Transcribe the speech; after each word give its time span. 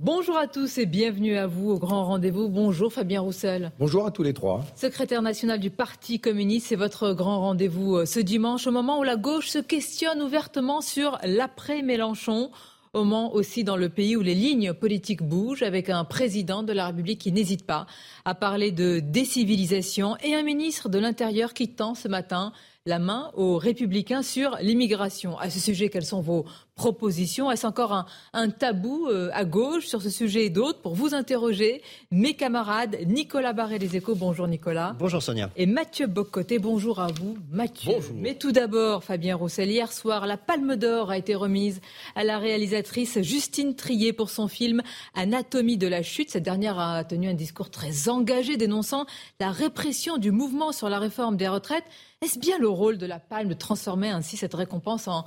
Bonjour 0.00 0.36
à 0.36 0.46
tous 0.46 0.78
et 0.78 0.86
bienvenue 0.86 1.36
à 1.36 1.48
vous 1.48 1.70
au 1.70 1.78
grand 1.80 2.04
rendez-vous. 2.04 2.48
Bonjour 2.48 2.92
Fabien 2.92 3.20
Roussel. 3.20 3.72
Bonjour 3.80 4.06
à 4.06 4.12
tous 4.12 4.22
les 4.22 4.32
trois. 4.32 4.64
Secrétaire 4.76 5.22
national 5.22 5.58
du 5.58 5.70
Parti 5.70 6.20
communiste, 6.20 6.68
c'est 6.68 6.76
votre 6.76 7.14
grand 7.14 7.40
rendez-vous 7.40 7.96
euh, 7.96 8.06
ce 8.06 8.20
dimanche 8.20 8.68
au 8.68 8.70
moment 8.70 9.00
où 9.00 9.02
la 9.02 9.16
gauche 9.16 9.48
se 9.48 9.58
questionne 9.58 10.22
ouvertement 10.22 10.82
sur 10.82 11.18
l'après-Mélenchon. 11.24 12.52
Au 12.92 12.98
moment 13.02 13.34
aussi 13.34 13.64
dans 13.64 13.76
le 13.76 13.88
pays 13.88 14.14
où 14.14 14.22
les 14.22 14.36
lignes 14.36 14.72
politiques 14.72 15.24
bougent 15.24 15.64
avec 15.64 15.90
un 15.90 16.04
président 16.04 16.62
de 16.62 16.72
la 16.72 16.86
République 16.86 17.20
qui 17.20 17.32
n'hésite 17.32 17.66
pas 17.66 17.86
à 18.24 18.36
parler 18.36 18.70
de 18.70 19.00
décivilisation 19.00 20.16
et 20.22 20.36
un 20.36 20.44
ministre 20.44 20.88
de 20.88 21.00
l'Intérieur 21.00 21.54
qui 21.54 21.74
tend 21.74 21.96
ce 21.96 22.06
matin 22.06 22.52
la 22.86 23.00
main 23.00 23.30
aux 23.34 23.58
républicains 23.58 24.22
sur 24.22 24.56
l'immigration. 24.62 25.36
À 25.38 25.50
ce 25.50 25.58
sujet, 25.58 25.90
quelles 25.90 26.06
sont 26.06 26.22
vos 26.22 26.46
propositions 26.78 27.50
Est-ce 27.50 27.66
encore 27.66 28.06
un, 28.32 28.48
tabou 28.48 29.08
euh, 29.08 29.28
à 29.34 29.44
gauche 29.44 29.86
sur 29.86 30.00
ce 30.00 30.08
sujet 30.08 30.46
et 30.46 30.50
d'autres 30.50 30.80
Pour 30.80 30.94
vous 30.94 31.12
interroger, 31.12 31.82
mes 32.10 32.34
camarades 32.34 32.96
Nicolas 33.06 33.52
Barré 33.52 33.78
des 33.78 33.96
Échos. 33.96 34.14
Bonjour 34.14 34.48
Nicolas. 34.48 34.96
Bonjour 34.98 35.22
Sonia. 35.22 35.50
Et 35.56 35.66
Mathieu 35.66 36.06
Bocoté. 36.06 36.58
Bonjour 36.58 37.00
à 37.00 37.08
vous 37.08 37.36
Mathieu. 37.50 37.92
Bonjour. 37.94 38.14
Mais 38.16 38.36
tout 38.36 38.52
d'abord, 38.52 39.04
Fabien 39.04 39.36
Roussel, 39.36 39.70
hier 39.70 39.92
soir, 39.92 40.26
la 40.26 40.38
Palme 40.38 40.76
d'Or 40.76 41.10
a 41.10 41.18
été 41.18 41.34
remise 41.34 41.80
à 42.14 42.24
la 42.24 42.38
réalisatrice 42.38 43.20
Justine 43.20 43.74
Trier 43.74 44.12
pour 44.12 44.30
son 44.30 44.48
film 44.48 44.80
Anatomie 45.14 45.76
de 45.76 45.88
la 45.88 46.02
chute. 46.02 46.30
Cette 46.30 46.44
dernière 46.44 46.78
a 46.78 47.04
tenu 47.04 47.28
un 47.28 47.34
discours 47.34 47.70
très 47.70 48.08
engagé 48.08 48.56
dénonçant 48.56 49.04
la 49.40 49.50
répression 49.50 50.16
du 50.16 50.30
mouvement 50.30 50.70
sur 50.72 50.88
la 50.88 51.00
réforme 51.00 51.36
des 51.36 51.48
retraites. 51.48 51.84
Est-ce 52.22 52.38
bien 52.38 52.58
le 52.58 52.68
rôle 52.68 52.98
de 52.98 53.06
la 53.06 53.18
Palme 53.18 53.48
de 53.48 53.54
transformer 53.54 54.10
ainsi 54.10 54.36
cette 54.36 54.54
récompense 54.54 55.08
en, 55.08 55.24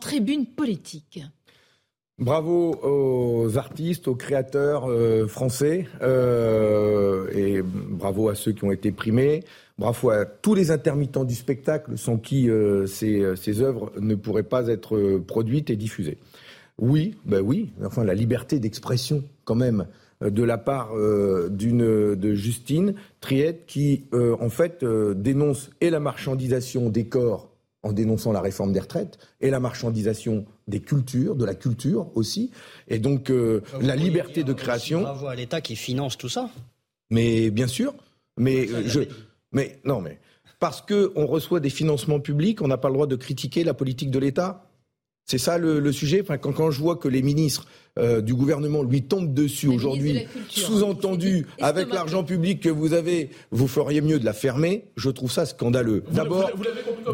tribune 0.00 0.46
politique 0.46 1.22
Bravo 2.20 2.78
aux 2.82 3.56
artistes, 3.56 4.06
aux 4.06 4.14
créateurs 4.14 4.90
euh, 4.90 5.26
français 5.26 5.86
euh, 6.02 7.26
et 7.32 7.62
bravo 7.62 8.28
à 8.28 8.34
ceux 8.34 8.52
qui 8.52 8.62
ont 8.64 8.72
été 8.72 8.92
primés. 8.92 9.42
Bravo 9.78 10.10
à 10.10 10.26
tous 10.26 10.54
les 10.54 10.70
intermittents 10.70 11.24
du 11.24 11.34
spectacle 11.34 11.96
sans 11.96 12.18
qui 12.18 12.50
euh, 12.50 12.86
ces, 12.86 13.24
ces, 13.36 13.62
œuvres 13.62 13.90
ne 13.98 14.14
pourraient 14.16 14.42
pas 14.42 14.68
être 14.68 15.18
produites 15.26 15.70
et 15.70 15.76
diffusées. 15.76 16.18
Oui, 16.76 17.16
ben 17.24 17.40
oui, 17.40 17.70
enfin 17.86 18.04
la 18.04 18.14
liberté 18.14 18.58
d'expression 18.58 19.24
quand 19.44 19.54
même 19.54 19.86
de 20.20 20.42
la 20.42 20.58
part 20.58 20.90
d'une 21.48 22.14
de 22.14 22.34
Justine 22.34 22.94
Triette 23.20 23.64
qui 23.66 24.04
en 24.12 24.50
fait 24.50 24.84
dénonce 24.84 25.70
et 25.80 25.88
la 25.88 26.00
marchandisation 26.00 26.90
des 26.90 27.06
corps 27.06 27.49
en 27.82 27.92
dénonçant 27.92 28.32
la 28.32 28.40
réforme 28.40 28.72
des 28.72 28.80
retraites 28.80 29.18
et 29.40 29.50
la 29.50 29.60
marchandisation 29.60 30.44
des 30.68 30.80
cultures, 30.80 31.34
de 31.34 31.44
la 31.44 31.54
culture 31.54 32.10
aussi, 32.14 32.50
et 32.88 32.98
donc 32.98 33.30
euh, 33.30 33.62
la 33.80 33.96
liberté 33.96 34.44
de 34.44 34.52
création. 34.52 35.02
Bravo 35.02 35.26
à 35.26 35.34
l'État 35.34 35.60
qui 35.60 35.76
finance 35.76 36.18
tout 36.18 36.28
ça. 36.28 36.50
Mais 37.10 37.50
bien 37.50 37.66
sûr, 37.66 37.94
mais 38.36 38.68
euh, 38.68 38.82
je, 38.86 39.00
mais 39.52 39.80
non, 39.84 40.00
mais 40.00 40.18
parce 40.58 40.82
que 40.82 41.12
on 41.16 41.26
reçoit 41.26 41.60
des 41.60 41.70
financements 41.70 42.20
publics, 42.20 42.60
on 42.62 42.68
n'a 42.68 42.76
pas 42.76 42.88
le 42.88 42.94
droit 42.94 43.06
de 43.06 43.16
critiquer 43.16 43.64
la 43.64 43.74
politique 43.74 44.10
de 44.10 44.18
l'État. 44.18 44.69
C'est 45.30 45.38
ça 45.38 45.58
le, 45.58 45.92
sujet. 45.92 46.22
Enfin, 46.22 46.38
quand, 46.38 46.50
quand, 46.50 46.72
je 46.72 46.80
vois 46.80 46.96
que 46.96 47.06
les 47.06 47.22
ministres 47.22 47.68
euh, 48.00 48.20
du 48.20 48.34
gouvernement 48.34 48.82
lui 48.82 49.02
tombent 49.02 49.32
dessus 49.32 49.68
aujourd'hui, 49.68 50.26
sous-entendu, 50.48 51.46
avec 51.60 51.92
l'argent 51.92 52.24
public 52.24 52.58
que 52.58 52.68
vous 52.68 52.94
avez, 52.94 53.30
vous 53.52 53.68
feriez 53.68 54.00
mieux 54.00 54.18
de 54.18 54.24
la 54.24 54.32
fermer, 54.32 54.86
je 54.96 55.08
trouve 55.08 55.30
ça 55.30 55.46
scandaleux. 55.46 56.02
D'abord, 56.10 56.50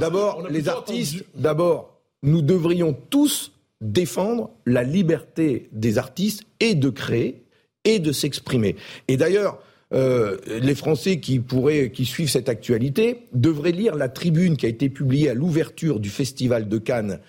d'abord 0.00 0.48
les 0.48 0.70
artistes, 0.70 1.26
d'abord, 1.34 2.00
nous 2.22 2.40
devrions 2.40 2.96
tous 3.10 3.52
défendre 3.82 4.48
la 4.64 4.82
liberté 4.82 5.68
des 5.72 5.98
artistes 5.98 6.44
et 6.60 6.74
de 6.74 6.88
créer 6.88 7.42
et 7.84 7.98
de 7.98 8.12
s'exprimer. 8.12 8.76
Et 9.08 9.18
d'ailleurs, 9.18 9.58
euh, 9.92 10.38
les 10.62 10.74
Français 10.74 11.20
qui 11.20 11.38
pourraient, 11.38 11.90
qui 11.90 12.06
suivent 12.06 12.30
cette 12.30 12.48
actualité, 12.48 13.26
devraient 13.34 13.72
lire 13.72 13.94
la 13.94 14.08
tribune 14.08 14.56
qui 14.56 14.64
a 14.64 14.70
été 14.70 14.88
publiée 14.88 15.28
à 15.28 15.34
l'ouverture 15.34 16.00
du 16.00 16.08
Festival 16.08 16.66
de 16.66 16.78
Cannes 16.78 17.20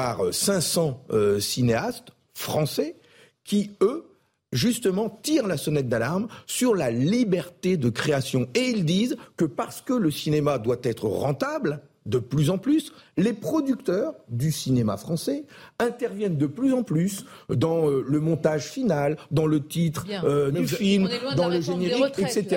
par 0.00 0.32
500 0.32 1.04
euh, 1.10 1.40
cinéastes 1.40 2.12
français 2.32 2.96
qui, 3.44 3.72
eux, 3.82 4.06
justement, 4.50 5.10
tirent 5.10 5.46
la 5.46 5.58
sonnette 5.58 5.90
d'alarme 5.90 6.26
sur 6.46 6.74
la 6.74 6.90
liberté 6.90 7.76
de 7.76 7.90
création. 7.90 8.48
Et 8.54 8.70
ils 8.70 8.86
disent 8.86 9.18
que 9.36 9.44
parce 9.44 9.82
que 9.82 9.92
le 9.92 10.10
cinéma 10.10 10.56
doit 10.56 10.80
être 10.84 11.06
rentable, 11.06 11.82
de 12.06 12.18
plus 12.18 12.50
en 12.50 12.58
plus, 12.58 12.92
les 13.16 13.32
producteurs 13.32 14.14
du 14.28 14.50
cinéma 14.50 14.96
français 14.96 15.44
interviennent 15.78 16.38
de 16.38 16.46
plus 16.46 16.72
en 16.72 16.82
plus 16.82 17.26
dans 17.50 17.88
euh, 17.88 18.04
le 18.06 18.20
montage 18.20 18.64
final, 18.64 19.18
dans 19.30 19.46
le 19.46 19.60
titre 19.66 20.06
euh, 20.24 20.50
du 20.50 20.66
film, 20.66 21.08
dans 21.36 21.48
le 21.48 21.60
générique, 21.60 22.18
etc. 22.18 22.56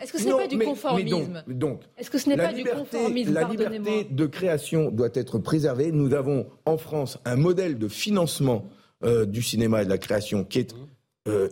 est-ce 0.00 0.12
que 0.12 0.18
ce 0.18 0.24
n'est 0.24 0.36
pas 0.36 0.46
du 0.48 0.58
conformisme 0.58 1.44
donc, 1.46 1.82
Est-ce 1.96 2.10
que 2.10 2.18
ce 2.18 2.28
n'est 2.28 2.36
pas 2.36 2.52
du 2.52 2.64
conformisme 2.64 3.32
La 3.32 3.44
liberté 3.44 4.06
de 4.10 4.26
création 4.26 4.90
doit 4.90 5.10
être 5.14 5.38
préservée. 5.38 5.92
Nous 5.92 6.14
avons 6.14 6.46
en 6.64 6.78
France 6.78 7.18
un 7.24 7.36
modèle 7.36 7.78
de 7.78 7.88
financement 7.88 8.64
euh, 9.04 9.24
du 9.24 9.42
cinéma 9.42 9.82
et 9.82 9.84
de 9.84 9.90
la 9.90 9.98
création 9.98 10.44
qui 10.44 10.58
est 10.60 10.74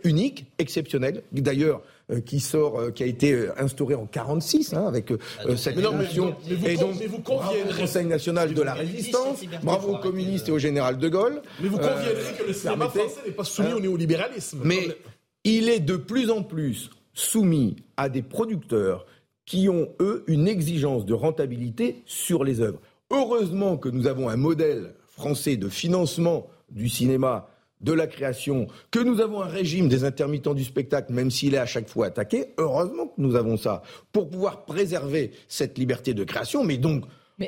unique, 0.05 0.47
exceptionnel. 0.59 1.23
D'ailleurs, 1.33 1.83
qui 2.25 2.39
sort, 2.39 2.79
euh, 2.79 2.91
qui 2.91 3.03
a 3.03 3.07
été 3.07 3.33
euh, 3.33 3.53
instauré 3.59 3.95
en 3.95 4.07
46 4.07 4.75
hein, 4.75 4.87
avec 4.87 5.13
cette 5.57 5.77
notion 5.77 6.37
et 6.49 6.77
donc 6.77 6.95
mais 7.01 7.07
vous 7.07 7.19
bravo 7.19 7.55
au 7.69 7.81
Conseil 7.81 8.07
national 8.07 8.55
de 8.55 8.63
la 8.63 8.75
résistance, 8.75 9.41
bravo 9.63 9.95
aux 9.95 9.99
communistes 9.99 10.49
et 10.49 10.53
au 10.53 10.59
général 10.59 10.99
de 10.99 11.09
Gaulle. 11.09 11.43
Mais 11.61 11.69
vous 11.69 11.79
conviendrez 11.79 12.35
que 12.39 12.47
le 12.47 12.53
cinéma 12.53 12.89
français 12.89 13.21
n'est 13.27 13.33
pas 13.33 13.45
soumis 13.45 13.73
au 13.73 13.81
néolibéralisme. 13.81 14.61
Mais 14.63 14.97
il 15.45 15.69
est 15.69 15.81
de 15.81 15.97
plus 15.97 16.31
en 16.31 16.43
plus 16.43 16.91
soumis 17.13 17.77
à 17.97 18.09
des 18.09 18.23
producteurs 18.23 19.07
qui 19.45 19.69
ont, 19.69 19.89
eux, 20.01 20.25
une 20.27 20.49
exigence 20.49 21.07
de 21.07 21.15
rentabilité 21.15 22.03
sur 22.07 22.45
les 22.45 22.61
œuvres. 22.61 22.81
Heureusement 23.11 23.77
que 23.77 23.89
nous 23.89 24.07
avons 24.07 24.29
un 24.29 24.37
modèle 24.37 24.95
français 25.09 25.57
de 25.57 25.69
financement 25.69 26.49
du 26.71 26.89
cinéma 26.89 27.49
de 27.81 27.93
la 27.93 28.07
création, 28.07 28.67
que 28.91 28.99
nous 28.99 29.21
avons 29.21 29.43
un 29.43 29.49
régime 29.49 29.89
des 29.89 30.05
intermittents 30.05 30.55
du 30.55 30.65
spectacle, 30.65 31.13
même 31.13 31.31
s'il 31.31 31.55
est 31.55 31.59
à 31.59 31.67
chaque 31.67 31.89
fois 31.89 32.07
attaqué, 32.07 32.55
heureusement 32.59 33.09
que 33.09 33.21
nous 33.21 33.37
avons 33.37 33.57
ça, 33.57 33.83
pour 34.13 34.31
pouvoir 34.31 34.65
préserver 34.65 35.33
cette 35.49 35.77
liberté 35.79 36.15
de 36.15 36.25
création. 36.25 36.65
Mais 36.65 36.79
donc, 36.79 37.05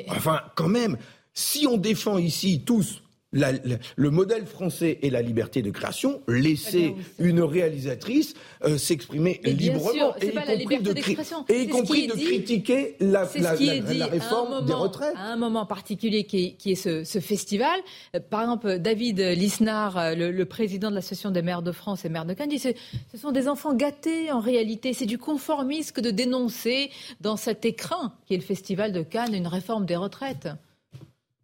enfin, 0.09 0.41
quand 0.55 0.67
même, 0.69 0.97
si 1.33 1.65
on 1.67 1.77
défend 1.77 2.17
ici 2.17 2.63
tous 2.63 3.01
le 3.31 4.09
modèle 4.09 4.45
français 4.47 4.99
et 5.01 5.09
la 5.09 5.21
liberté 5.21 5.61
de 5.61 5.69
création, 5.69 6.21
laisser 6.27 6.95
une 7.19 7.41
réalisatrice 7.41 8.33
euh, 8.63 8.77
s'exprimer 8.77 9.39
librement 9.43 10.15
et, 10.19 10.27
y 10.27 10.65
compris 10.65 10.81
de, 10.81 11.53
et 11.53 11.61
y 11.63 11.67
compris 11.67 12.07
de 12.07 12.13
critiquer 12.13 12.95
la, 12.99 13.25
réforme 13.25 14.65
des 14.65 14.73
retraites. 14.73 15.15
À 15.15 15.33
un 15.33 15.35
moment 15.35 15.65
particulier 15.65 16.23
qui 16.23 16.57
est, 16.65 16.75
ce, 16.75 17.19
festival, 17.19 17.79
euh, 18.15 18.19
par 18.19 18.41
exemple, 18.41 18.79
David 18.79 19.19
Lisnard, 19.19 19.97
euh, 19.97 20.15
le, 20.15 20.45
président 20.45 20.89
de 20.89 20.95
l'Association 20.95 21.29
des 21.29 21.43
maires 21.43 21.61
de 21.61 21.71
France 21.71 22.05
et 22.05 22.09
maires 22.09 22.25
de 22.25 22.33
Cannes, 22.33 22.49
dit 22.49 22.59
ce, 22.59 22.69
ce 23.11 23.17
sont 23.17 23.31
des 23.31 23.47
enfants 23.47 23.75
gâtés 23.75 24.31
en 24.31 24.39
réalité. 24.39 24.93
C'est 24.93 25.05
du 25.05 25.19
conformisme 25.19 25.93
que 25.93 26.01
de 26.01 26.11
dénoncer 26.11 26.89
dans 27.21 27.37
cet 27.37 27.65
écrin 27.65 28.13
qui 28.25 28.33
est 28.33 28.37
le 28.37 28.43
festival 28.43 28.91
de 28.91 29.03
Cannes 29.03 29.35
une 29.35 29.47
réforme 29.47 29.85
des 29.85 29.95
retraites. 29.95 30.49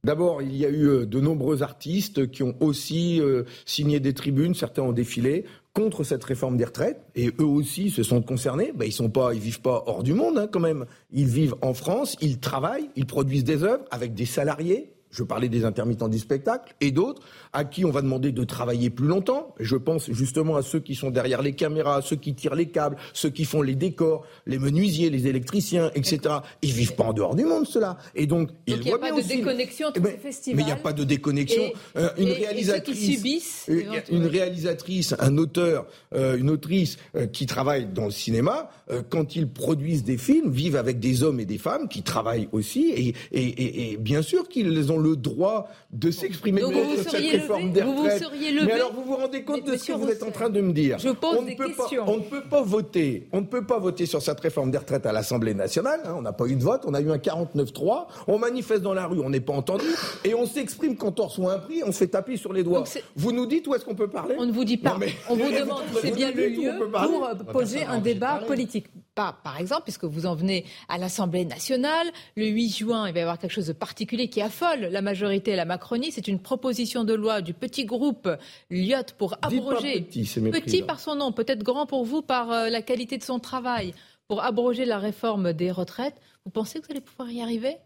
D'abord, 0.06 0.44
il 0.44 0.56
y 0.56 0.68
a 0.68 0.70
eu 0.70 0.88
euh, 0.88 1.06
de 1.08 1.20
nombreux 1.20 1.64
artistes 1.64 2.30
qui 2.30 2.44
ont 2.44 2.56
aussi 2.60 3.20
euh, 3.20 3.42
signé 3.66 4.00
des 4.00 4.14
tribunes, 4.14 4.54
certains 4.54 4.84
ont 4.84 4.92
défilé 4.92 5.46
contre 5.74 6.04
cette 6.04 6.24
réforme 6.24 6.58
des 6.58 6.66
retraites, 6.66 7.02
et 7.16 7.32
eux 7.40 7.46
aussi 7.46 7.90
se 7.90 8.04
sont 8.04 8.22
concernés. 8.22 8.72
Ben, 8.76 8.86
ils 8.86 8.92
sont 8.92 9.10
pas, 9.10 9.34
ils 9.34 9.40
vivent 9.40 9.62
pas 9.62 9.84
hors 9.88 10.04
du 10.04 10.14
monde 10.14 10.38
hein, 10.38 10.48
quand 10.50 10.60
même. 10.60 10.86
Ils 11.12 11.26
vivent 11.26 11.56
en 11.64 11.74
France, 11.74 12.18
ils 12.22 12.40
travaillent, 12.40 12.92
ils 12.96 13.08
produisent 13.08 13.44
des 13.44 13.64
œuvres 13.64 13.84
avec 13.90 14.14
des 14.14 14.28
salariés 14.28 14.92
je 15.16 15.24
parlais 15.24 15.50
des 15.50 15.66
intermittents 15.66 16.10
du 16.10 16.20
spectacle, 16.20 16.76
et 16.82 16.92
d'autres 16.92 17.22
à 17.54 17.64
qui 17.64 17.86
on 17.86 17.92
va 17.92 18.02
demander 18.02 18.32
de 18.32 18.44
travailler 18.44 18.90
plus 18.90 19.08
longtemps. 19.08 19.56
Je 19.60 19.78
pense 19.78 20.12
justement 20.12 20.58
à 20.58 20.62
ceux 20.62 20.80
qui 20.80 20.96
sont 20.96 21.10
derrière 21.10 21.42
les 21.42 21.54
caméras, 21.54 22.02
ceux 22.02 22.18
qui 22.18 22.36
tirent 22.36 22.56
les 22.56 22.68
câbles, 22.68 22.98
ceux 23.14 23.30
qui 23.30 23.46
font 23.46 23.62
les 23.62 23.76
décors, 23.76 24.26
les 24.46 24.60
menuisiers, 24.60 25.10
les 25.10 25.28
électriciens, 25.28 25.90
etc. 25.96 26.20
Ils 26.62 26.74
vivent 26.74 26.96
pas 26.96 27.06
en 27.06 27.14
dehors 27.14 27.36
du 27.36 27.46
monde, 27.46 27.66
cela. 27.66 27.98
Et 28.14 28.28
donc, 28.28 28.50
il 28.68 28.80
n'y 28.80 28.92
a 28.92 28.98
pas 28.98 29.12
de 29.12 29.22
déconnexion 29.22 29.88
entre 29.88 30.02
ben, 30.02 30.12
ces 30.12 30.18
festivals. 30.18 30.58
Mais 30.58 30.64
il 30.64 30.66
n'y 30.66 30.72
a 30.72 30.76
pas 30.76 30.94
de 30.94 31.04
déconnexion. 31.04 31.64
Euh, 31.96 32.10
une 32.18 32.32
réalisatrice, 32.32 33.00
subissent, 33.00 33.66
euh, 33.70 34.02
une 34.12 34.26
réalisatrice, 34.26 35.16
un 35.20 35.38
auteur, 35.38 35.88
euh, 36.14 36.38
une 36.38 36.50
autrice 36.50 36.98
qui 37.32 37.46
travaille 37.46 37.88
dans 37.88 38.06
le 38.06 38.12
cinéma, 38.12 38.70
quand 39.10 39.36
ils 39.36 39.48
produisent 39.48 40.04
des 40.04 40.18
films, 40.18 40.52
vivent 40.52 40.76
avec 40.76 41.00
des 41.00 41.24
hommes 41.24 41.40
et 41.40 41.46
des 41.46 41.58
femmes 41.58 41.88
qui 41.88 42.04
travaillent 42.04 42.50
aussi, 42.52 42.90
et, 42.90 43.16
et, 43.32 43.92
et 43.94 43.98
bien 43.98 44.22
sûr 44.22 44.48
qu'ils 44.48 44.92
ont 44.92 45.00
le 45.06 45.16
droit 45.16 45.68
de 45.92 46.12
s'exprimer 46.12 46.62
contre 46.62 47.04
cette 47.04 47.14
réforme 47.14 47.72
des 47.72 47.82
retraites. 47.82 48.24
Mais 48.66 48.72
alors 48.72 48.94
vous 48.94 49.04
vous 49.04 49.16
rendez 49.16 49.44
compte 49.44 49.66
de 49.66 49.78
ce 49.78 49.86
que 49.88 49.94
vous 49.94 50.10
êtes 50.10 50.24
en 50.24 50.32
train 50.32 50.50
de 50.50 50.62
me 50.62 50.74
dire? 50.74 50.98
Je 51.00 51.10
pose 51.10 51.38
on 51.40 51.42
des 51.44 51.56
questions. 51.56 52.06
Pas, 52.06 52.12
on 52.12 52.18
ne 52.18 52.24
peut 52.24 52.44
pas 52.50 52.62
voter. 52.62 53.28
On 53.32 53.42
ne 53.42 53.46
peut 53.46 53.66
pas 53.66 53.80
voter 53.80 54.06
sur 54.06 54.22
cette 54.22 54.40
réforme 54.40 54.72
des 54.72 54.78
retraites 54.78 55.06
à 55.06 55.12
l'Assemblée 55.12 55.54
nationale. 55.54 56.02
Hein. 56.06 56.16
on 56.18 56.22
n'a 56.22 56.34
pas 56.34 56.46
eu 56.48 56.56
de 56.56 56.64
vote. 56.64 56.82
On 56.86 56.94
a 56.94 57.02
eu 57.02 57.12
un 57.12 57.18
49-3. 57.18 58.08
On 58.28 58.40
manifeste 58.40 58.82
dans 58.82 58.94
la 58.94 59.06
rue. 59.06 59.20
On 59.20 59.30
n'est 59.30 59.40
pas 59.40 59.54
entendu. 59.54 59.86
Et 60.24 60.34
on 60.34 60.46
s'exprime 60.46 60.96
quand 60.96 61.20
on 61.20 61.28
reçoit 61.28 61.54
un 61.54 61.60
prix. 61.60 61.84
On 61.86 61.92
se 61.92 62.00
fait 62.00 62.08
taper 62.08 62.38
sur 62.38 62.54
les 62.54 62.64
doigts. 62.64 62.84
vous 63.16 63.32
nous 63.32 63.46
dites 63.46 63.68
où 63.68 63.76
est-ce 63.76 63.86
qu'on 63.86 63.96
peut 63.96 64.10
parler? 64.10 64.36
On 64.40 64.46
ne 64.46 64.52
vous 64.52 64.66
dit 64.66 64.78
pas. 64.78 64.98
on 65.30 65.36
vous 65.36 65.52
demande. 65.60 65.84
C'est 66.02 66.12
bien 66.16 66.32
le 66.32 66.48
lieu 66.48 66.72
pour 66.80 67.26
euh, 67.26 67.34
poser 67.52 67.84
un 67.84 68.00
débat 68.00 68.42
politique. 68.48 68.88
Pas, 69.16 69.40
par 69.44 69.60
exemple, 69.60 69.84
puisque 69.84 70.04
vous 70.04 70.26
en 70.26 70.36
venez 70.36 70.66
à 70.90 70.98
l'Assemblée 70.98 71.46
nationale. 71.46 72.08
Le 72.36 72.48
8 72.48 72.70
juin, 72.70 73.08
il 73.08 73.14
va 73.14 73.20
y 73.20 73.22
avoir 73.22 73.40
quelque 73.40 73.54
chose 73.54 73.68
de 73.68 73.74
particulier 73.74 74.28
qui 74.28 74.42
affole 74.42 74.82
la 74.82 75.02
majorité 75.02 75.52
et 75.52 75.56
la 75.56 75.64
Macronie. 75.64 76.12
C'est 76.12 76.28
une 76.28 76.40
proposition 76.40 77.06
de 77.06 77.14
loi 77.14 77.42
du 77.42 77.54
petit 77.54 77.86
groupe 77.86 78.30
Lyot 78.70 79.14
pour 79.18 79.36
abroger. 79.42 80.02
petit, 80.02 80.82
par 80.82 81.00
son 81.00 81.16
nom, 81.16 81.32
peut-être 81.32 81.64
grand 81.64 81.86
pour 81.86 82.04
vous 82.04 82.22
par 82.22 82.52
euh, 82.52 82.70
la 82.70 82.82
qualité 82.82 83.18
de 83.18 83.24
son 83.24 83.40
travail, 83.40 83.94
pour 84.28 84.44
abroger 84.44 84.84
la 84.84 85.00
réforme 85.00 85.54
des 85.54 85.72
retraites. 85.72 86.16
Vous 86.44 86.52
pensez 86.52 86.80
que 86.82 86.86
vous 86.86 86.92
allez 86.92 87.02
pouvoir 87.02 87.32
y 87.32 87.42
arriver? 87.42 87.78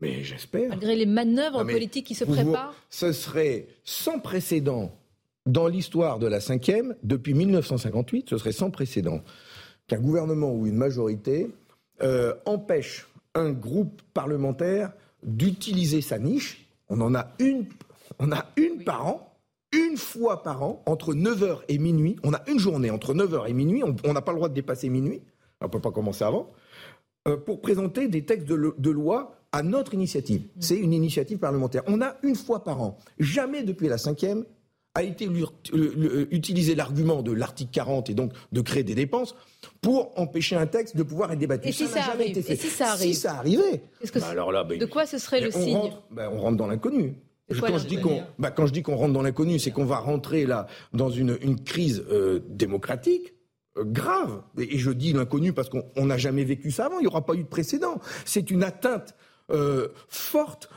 Mais 0.00 0.22
j'espère. 0.22 0.68
Malgré 0.68 0.94
les 0.94 1.06
manœuvres 1.06 1.64
politiques 1.64 2.06
qui 2.06 2.14
se 2.14 2.24
préparent 2.24 2.74
Ce 2.90 3.12
serait 3.12 3.66
sans 3.84 4.18
précédent 4.18 4.92
dans 5.46 5.68
l'histoire 5.68 6.18
de 6.18 6.26
la 6.26 6.40
cinquième, 6.40 6.94
depuis 7.02 7.34
1958, 7.34 8.30
ce 8.30 8.38
serait 8.38 8.52
sans 8.52 8.70
précédent 8.70 9.22
qu'un 9.90 9.98
gouvernement 9.98 10.54
ou 10.54 10.66
une 10.66 10.76
majorité 10.76 11.50
euh, 12.02 12.34
empêche 12.46 13.08
un 13.34 13.50
groupe 13.50 14.02
parlementaire 14.14 14.92
d'utiliser 15.24 16.00
sa 16.00 16.18
niche. 16.18 16.68
On 16.88 17.00
en 17.00 17.14
a 17.14 17.32
une, 17.40 17.66
on 18.20 18.30
a 18.30 18.46
une 18.56 18.84
par 18.84 19.06
an, 19.06 19.36
une 19.72 19.96
fois 19.96 20.42
par 20.44 20.62
an, 20.62 20.82
entre 20.86 21.12
9h 21.12 21.62
et 21.68 21.78
minuit. 21.78 22.16
On 22.22 22.32
a 22.32 22.40
une 22.48 22.58
journée 22.60 22.90
entre 22.90 23.14
9h 23.14 23.48
et 23.48 23.52
minuit. 23.52 23.82
On 24.04 24.12
n'a 24.12 24.22
pas 24.22 24.32
le 24.32 24.38
droit 24.38 24.48
de 24.48 24.54
dépasser 24.54 24.88
minuit. 24.88 25.22
On 25.60 25.66
ne 25.66 25.70
peut 25.70 25.80
pas 25.80 25.90
commencer 25.90 26.24
avant. 26.24 26.50
Euh, 27.28 27.36
pour 27.36 27.60
présenter 27.60 28.06
des 28.06 28.24
textes 28.24 28.46
de, 28.46 28.90
loi 28.90 29.34
à 29.52 29.62
notre 29.62 29.92
initiative. 29.92 30.42
Mm. 30.42 30.60
C'est 30.60 30.78
une 30.78 30.92
initiative 30.92 31.38
parlementaire. 31.38 31.82
On 31.88 32.00
a 32.00 32.16
une 32.22 32.36
fois 32.36 32.62
par 32.62 32.80
an. 32.80 32.96
Jamais 33.18 33.64
depuis 33.64 33.88
la 33.88 33.98
cinquième 33.98 34.44
a 34.94 35.02
été 35.02 35.28
utilisé 36.30 36.74
l'argument 36.74 37.22
de 37.22 37.32
l'article 37.32 37.70
40 37.72 38.10
et 38.10 38.14
donc 38.14 38.32
de 38.50 38.60
créer 38.60 38.82
des 38.82 38.94
dépenses 38.94 39.36
pour 39.80 40.18
empêcher 40.18 40.56
un 40.56 40.66
texte 40.66 40.96
de 40.96 41.02
pouvoir 41.02 41.32
être 41.32 41.38
débattu. 41.38 41.68
Et 41.68 41.72
si 41.72 41.86
ça, 41.86 42.00
arrive 42.00 42.36
Et 42.36 42.56
si 42.56 42.68
ça 42.68 42.92
arrive 42.92 43.14
Si 43.14 43.20
ça 43.20 43.34
arrivait. 43.36 43.82
Bah 44.14 44.26
alors 44.28 44.50
là, 44.50 44.64
bah, 44.64 44.76
de 44.76 44.86
quoi 44.86 45.06
ce 45.06 45.18
serait 45.18 45.40
le 45.40 45.50
signe 45.50 45.92
bah, 46.10 46.28
on 46.32 46.40
rentre 46.40 46.56
dans 46.56 46.66
l'inconnu. 46.66 47.14
Quand 47.58 47.78
je, 47.78 47.86
dis 47.86 48.00
qu'on, 48.00 48.22
quand 48.54 48.66
je 48.66 48.72
dis 48.72 48.82
qu'on 48.82 48.94
rentre 48.94 49.12
dans 49.12 49.22
l'inconnu, 49.22 49.58
c'est 49.58 49.72
qu'on 49.72 49.84
va 49.84 49.98
rentrer 49.98 50.46
là 50.46 50.66
dans 50.92 51.10
une, 51.10 51.58
crise 51.64 52.04
euh, 52.10 52.40
démocratique 52.48 53.34
euh, 53.76 53.84
grave. 53.84 54.42
Et, 54.56 54.78
je 54.78 54.90
dis 54.90 55.12
l'inconnu 55.12 55.52
parce 55.52 55.68
qu'on 55.68 56.06
n'a 56.06 56.16
jamais 56.16 56.44
vécu 56.44 56.70
ça 56.70 56.86
avant. 56.86 56.98
Il 56.98 57.02
n'y 57.02 57.08
aura 57.08 57.26
pas 57.26 57.34
eu 57.34 57.42
de 57.42 57.48
précédent. 57.48 57.98
C'est 58.24 58.50
une 58.50 58.62
atteinte 58.62 59.14
euh, 59.50 59.88
forte 60.08 60.70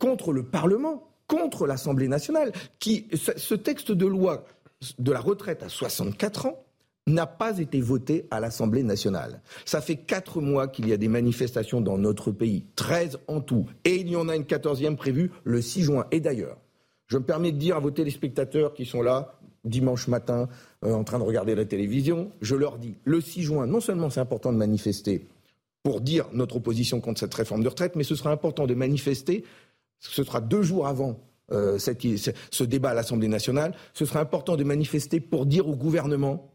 contre 0.00 0.32
le 0.32 0.42
Parlement 0.42 1.09
contre 1.30 1.68
l'Assemblée 1.68 2.08
nationale, 2.08 2.50
qui, 2.80 3.06
ce 3.14 3.54
texte 3.54 3.92
de 3.92 4.06
loi 4.06 4.44
de 4.98 5.12
la 5.12 5.20
retraite 5.20 5.62
à 5.62 5.68
64 5.68 6.46
ans 6.46 6.64
n'a 7.06 7.26
pas 7.26 7.58
été 7.58 7.80
voté 7.80 8.26
à 8.32 8.40
l'Assemblée 8.40 8.82
nationale. 8.82 9.40
Ça 9.64 9.80
fait 9.80 9.96
quatre 9.96 10.40
mois 10.40 10.66
qu'il 10.66 10.88
y 10.88 10.92
a 10.92 10.96
des 10.96 11.08
manifestations 11.08 11.80
dans 11.80 11.98
notre 11.98 12.32
pays, 12.32 12.64
13 12.74 13.20
en 13.28 13.40
tout, 13.40 13.66
et 13.84 13.94
il 13.94 14.08
y 14.08 14.16
en 14.16 14.28
a 14.28 14.34
une 14.34 14.44
quatorzième 14.44 14.96
prévue 14.96 15.30
le 15.44 15.62
6 15.62 15.82
juin. 15.82 16.06
Et 16.10 16.18
d'ailleurs, 16.18 16.58
je 17.06 17.16
me 17.16 17.22
permets 17.22 17.52
de 17.52 17.58
dire 17.58 17.76
à 17.76 17.80
vos 17.80 17.92
téléspectateurs 17.92 18.74
qui 18.74 18.84
sont 18.84 19.02
là 19.02 19.38
dimanche 19.64 20.08
matin 20.08 20.48
euh, 20.84 20.94
en 20.94 21.04
train 21.04 21.18
de 21.18 21.24
regarder 21.24 21.54
la 21.54 21.64
télévision, 21.64 22.32
je 22.40 22.56
leur 22.56 22.78
dis, 22.78 22.96
le 23.04 23.20
6 23.20 23.42
juin, 23.42 23.66
non 23.66 23.80
seulement 23.80 24.10
c'est 24.10 24.20
important 24.20 24.52
de 24.52 24.58
manifester 24.58 25.28
pour 25.82 26.00
dire 26.00 26.26
notre 26.32 26.56
opposition 26.56 27.00
contre 27.00 27.20
cette 27.20 27.34
réforme 27.34 27.62
de 27.62 27.68
retraite, 27.68 27.94
mais 27.94 28.04
ce 28.04 28.14
sera 28.14 28.30
important 28.30 28.66
de 28.66 28.74
manifester 28.74 29.44
ce 30.00 30.24
sera 30.24 30.40
deux 30.40 30.62
jours 30.62 30.86
avant 30.86 31.20
euh, 31.52 31.78
ce 31.78 32.64
débat 32.64 32.90
à 32.90 32.94
l'Assemblée 32.94 33.28
nationale, 33.28 33.74
ce 33.92 34.04
sera 34.04 34.20
important 34.20 34.56
de 34.56 34.64
manifester 34.64 35.20
pour 35.20 35.46
dire 35.46 35.68
au 35.68 35.76
gouvernement 35.76 36.50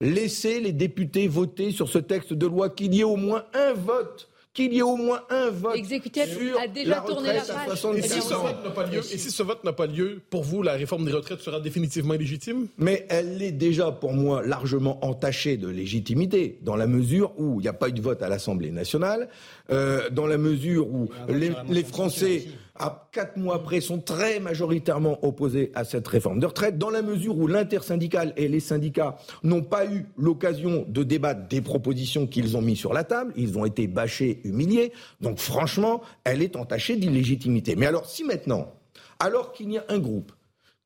laissez 0.00 0.60
les 0.60 0.72
députés 0.72 1.26
voter 1.26 1.72
sur 1.72 1.88
ce 1.88 1.98
texte 1.98 2.32
de 2.32 2.46
loi, 2.46 2.68
qu'il 2.70 2.94
y 2.94 3.00
ait 3.00 3.04
au 3.04 3.16
moins 3.16 3.44
un 3.54 3.72
vote 3.72 4.28
qu'il 4.56 4.72
y 4.72 4.78
ait 4.78 4.82
au 4.82 4.96
moins 4.96 5.20
un 5.28 5.50
vote 5.50 5.76
sur 5.76 6.58
a 6.58 6.66
déjà 6.66 6.90
la 6.90 7.00
tourné 7.02 7.32
la 7.34 7.42
page. 7.42 7.84
Et 7.98 8.02
si, 8.02 8.22
ce 8.22 8.32
vote 8.32 8.64
n'a 8.64 8.70
pas 8.70 8.86
lieu, 8.86 8.98
et 9.00 9.18
si 9.18 9.30
ce 9.30 9.42
vote 9.42 9.62
n'a 9.64 9.74
pas 9.74 9.86
lieu, 9.86 10.22
pour 10.30 10.44
vous, 10.44 10.62
la 10.62 10.72
réforme 10.72 11.04
des 11.04 11.12
retraites 11.12 11.40
sera 11.40 11.60
définitivement 11.60 12.14
légitime 12.14 12.66
Mais 12.78 13.04
elle 13.10 13.42
est 13.42 13.52
déjà, 13.52 13.92
pour 13.92 14.14
moi, 14.14 14.42
largement 14.42 15.04
entachée 15.04 15.58
de 15.58 15.68
légitimité, 15.68 16.58
dans 16.62 16.74
la 16.74 16.86
mesure 16.86 17.34
où 17.36 17.60
il 17.60 17.64
n'y 17.64 17.68
a 17.68 17.74
pas 17.74 17.90
eu 17.90 17.92
de 17.92 18.00
vote 18.00 18.22
à 18.22 18.30
l'Assemblée 18.30 18.70
nationale, 18.70 19.28
euh, 19.70 20.08
dans 20.08 20.26
la 20.26 20.38
mesure 20.38 20.88
où 20.88 21.10
les 21.28 21.84
Français 21.84 22.46
à 22.78 23.08
quatre 23.12 23.36
mois 23.36 23.56
après, 23.56 23.80
sont 23.80 24.00
très 24.00 24.40
majoritairement 24.40 25.24
opposés 25.24 25.72
à 25.74 25.84
cette 25.84 26.06
réforme 26.06 26.40
de 26.40 26.46
retraite, 26.46 26.78
dans 26.78 26.90
la 26.90 27.02
mesure 27.02 27.36
où 27.38 27.46
l'intersyndical 27.46 28.32
et 28.36 28.48
les 28.48 28.60
syndicats 28.60 29.16
n'ont 29.42 29.62
pas 29.62 29.86
eu 29.86 30.06
l'occasion 30.16 30.84
de 30.88 31.02
débattre 31.02 31.48
des 31.48 31.60
propositions 31.60 32.26
qu'ils 32.26 32.56
ont 32.56 32.62
mises 32.62 32.78
sur 32.78 32.92
la 32.92 33.04
table, 33.04 33.32
ils 33.36 33.58
ont 33.58 33.64
été 33.64 33.86
bâchés, 33.86 34.40
humiliés. 34.44 34.92
Donc 35.20 35.38
franchement, 35.38 36.02
elle 36.24 36.42
est 36.42 36.56
entachée 36.56 36.96
d'illégitimité. 36.96 37.76
Mais 37.76 37.86
alors 37.86 38.06
si 38.06 38.24
maintenant, 38.24 38.72
alors 39.18 39.52
qu'il 39.52 39.72
y 39.72 39.78
a 39.78 39.84
un 39.88 39.98
groupe 39.98 40.32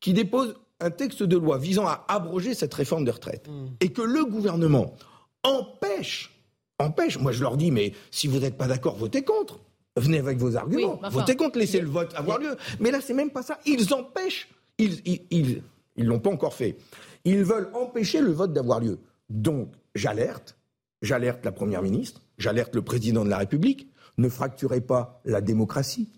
qui 0.00 0.12
dépose 0.12 0.56
un 0.80 0.90
texte 0.90 1.22
de 1.22 1.36
loi 1.36 1.58
visant 1.58 1.86
à 1.86 2.04
abroger 2.08 2.54
cette 2.54 2.72
réforme 2.72 3.04
de 3.04 3.10
retraite, 3.10 3.48
mmh. 3.48 3.66
et 3.80 3.90
que 3.90 4.02
le 4.02 4.24
gouvernement 4.24 4.94
empêche, 5.42 6.30
empêche, 6.78 7.18
moi 7.18 7.32
je 7.32 7.42
leur 7.42 7.56
dis, 7.56 7.70
mais 7.70 7.92
si 8.10 8.26
vous 8.26 8.38
n'êtes 8.38 8.56
pas 8.56 8.66
d'accord, 8.66 8.96
votez 8.96 9.22
contre. 9.22 9.60
Venez 9.96 10.18
avec 10.18 10.38
vos 10.38 10.56
arguments. 10.56 11.00
Votez 11.10 11.36
contre, 11.36 11.58
laissez 11.58 11.80
le 11.80 11.88
vote 11.88 12.12
avoir 12.14 12.38
lieu. 12.38 12.56
Mais 12.78 12.90
là, 12.90 13.00
c'est 13.00 13.14
même 13.14 13.30
pas 13.30 13.42
ça. 13.42 13.58
Ils 13.66 13.92
empêchent. 13.92 14.48
Ils 14.78 15.00
ils 15.30 15.62
ils 15.96 16.06
l'ont 16.06 16.18
pas 16.18 16.30
encore 16.30 16.54
fait. 16.54 16.76
Ils 17.24 17.44
veulent 17.44 17.68
empêcher 17.74 18.20
le 18.20 18.32
vote 18.32 18.52
d'avoir 18.52 18.80
lieu. 18.80 18.98
Donc, 19.28 19.72
j'alerte, 19.94 20.56
j'alerte 21.02 21.44
la 21.44 21.52
première 21.52 21.82
ministre, 21.82 22.22
j'alerte 22.38 22.74
le 22.74 22.82
président 22.82 23.24
de 23.24 23.30
la 23.30 23.38
République. 23.38 23.88
Ne 24.16 24.28
fracturez 24.28 24.80
pas 24.80 25.20
la 25.24 25.40
démocratie. 25.40 26.08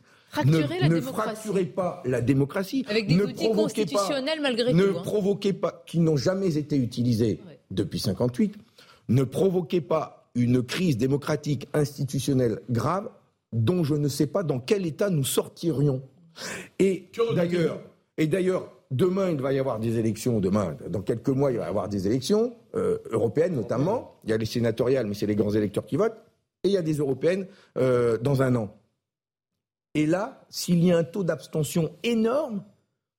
ne, 0.44 0.58
la 0.58 0.88
ne 0.88 1.00
fracturez 1.00 1.66
pas 1.66 2.02
la 2.04 2.20
démocratie. 2.20 2.84
Avec 2.88 3.06
des 3.06 3.20
outils 3.20 3.50
constitutionnels 3.52 4.40
malgré 4.40 4.72
ne 4.72 4.82
tout. 4.82 4.92
Ne 4.92 4.98
hein. 4.98 5.02
provoquez 5.02 5.52
pas, 5.52 5.82
qui 5.86 5.98
n'ont 5.98 6.16
jamais 6.16 6.56
été 6.56 6.76
utilisés 6.76 7.40
depuis 7.70 7.98
58, 7.98 8.54
ne 9.08 9.24
provoquez 9.24 9.80
pas 9.80 10.30
une 10.34 10.62
crise 10.62 10.96
démocratique 10.96 11.68
institutionnelle 11.74 12.60
grave 12.70 13.10
dont 13.52 13.84
je 13.84 13.94
ne 13.94 14.08
sais 14.08 14.26
pas 14.26 14.42
dans 14.42 14.58
quel 14.58 14.86
état 14.86 15.10
nous 15.10 15.24
sortirions. 15.24 16.02
Et 16.78 17.10
d'ailleurs, 17.34 17.80
et 18.16 18.26
d'ailleurs, 18.26 18.72
demain 18.90 19.30
il 19.30 19.40
va 19.40 19.52
y 19.52 19.58
avoir 19.58 19.78
des 19.78 19.98
élections. 19.98 20.40
Demain, 20.40 20.76
dans 20.88 21.02
quelques 21.02 21.28
mois, 21.28 21.52
il 21.52 21.58
va 21.58 21.64
y 21.64 21.68
avoir 21.68 21.88
des 21.88 22.06
élections 22.06 22.54
euh, 22.74 22.98
européennes 23.10 23.54
notamment. 23.54 24.16
Il 24.24 24.30
y 24.30 24.32
a 24.32 24.36
les 24.36 24.46
sénatoriales, 24.46 25.06
mais 25.06 25.14
c'est 25.14 25.26
les 25.26 25.36
grands 25.36 25.52
électeurs 25.52 25.84
qui 25.84 25.96
votent. 25.96 26.18
Et 26.64 26.68
il 26.68 26.72
y 26.72 26.76
a 26.78 26.82
des 26.82 26.98
européennes 26.98 27.46
euh, 27.76 28.18
dans 28.18 28.42
un 28.42 28.54
an. 28.56 28.74
Et 29.94 30.06
là, 30.06 30.44
s'il 30.48 30.82
y 30.82 30.92
a 30.92 30.96
un 30.96 31.04
taux 31.04 31.24
d'abstention 31.24 31.90
énorme, 32.02 32.62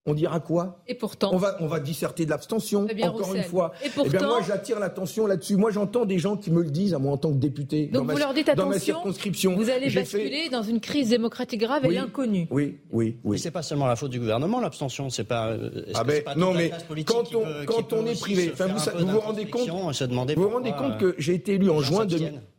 on 0.05 0.13
dira 0.13 0.39
quoi? 0.39 0.81
Et 0.87 0.95
pourtant 0.95 1.31
on 1.33 1.37
va, 1.37 1.55
on 1.61 1.67
va 1.67 1.79
disserter 1.79 2.25
de 2.25 2.29
l'abstention, 2.29 2.87
encore 3.03 3.35
une 3.35 3.43
fois. 3.43 3.73
Et 3.83 3.89
pourtant 3.89 4.09
eh 4.13 4.17
bien 4.17 4.27
moi, 4.27 4.41
j'attire 4.45 4.79
l'attention 4.79 5.27
là-dessus. 5.27 5.55
Moi, 5.55 5.71
j'entends 5.71 6.05
des 6.05 6.19
gens 6.19 6.35
qui 6.35 6.51
me 6.51 6.61
le 6.61 6.69
disent 6.69 6.93
à 6.93 6.99
moi 6.99 7.13
en 7.13 7.17
tant 7.17 7.31
que 7.31 7.37
député. 7.37 7.87
Donc 7.87 8.11
vous 8.11 8.17
leur 8.17 8.33
dites 8.33 8.49
attention, 8.49 8.65
dans 8.65 8.73
ma 8.73 8.79
circonscription. 8.79 9.55
Vous 9.55 9.69
allez 9.69 9.89
basculer 9.89 10.49
dans 10.49 10.63
une 10.63 10.79
crise 10.79 11.09
démocratique 11.09 11.61
grave 11.61 11.85
et 11.85 11.91
l'inconnu. 11.91 12.47
Oui, 12.51 12.77
oui, 12.91 13.17
oui. 13.23 13.39
C'est 13.39 13.51
pas 13.51 13.61
seulement 13.61 13.87
la 13.87 13.95
faute 13.95 14.11
du 14.11 14.19
gouvernement, 14.19 14.59
l'abstention. 14.59 15.09
C'est 15.09 15.23
pas. 15.23 15.51
Euh, 15.51 15.85
ah 15.93 16.03
ben 16.03 16.23
non, 16.35 16.53
mais 16.53 16.71
quand 17.05 17.33
on, 17.35 17.65
quand 17.65 17.93
on 17.93 18.05
est 18.05 18.19
privé, 18.19 18.51
enfin, 18.53 18.67
vous, 18.67 19.07
vous, 19.07 19.19
rendez 19.19 19.45
compte, 19.45 19.67
vous 19.67 20.43
vous 20.43 20.49
rendez 20.49 20.71
compte 20.71 20.97
que 20.97 21.15
j'ai 21.17 21.33
été 21.33 21.53
élu 21.53 21.69
en 21.69 21.81
juin, 21.81 22.07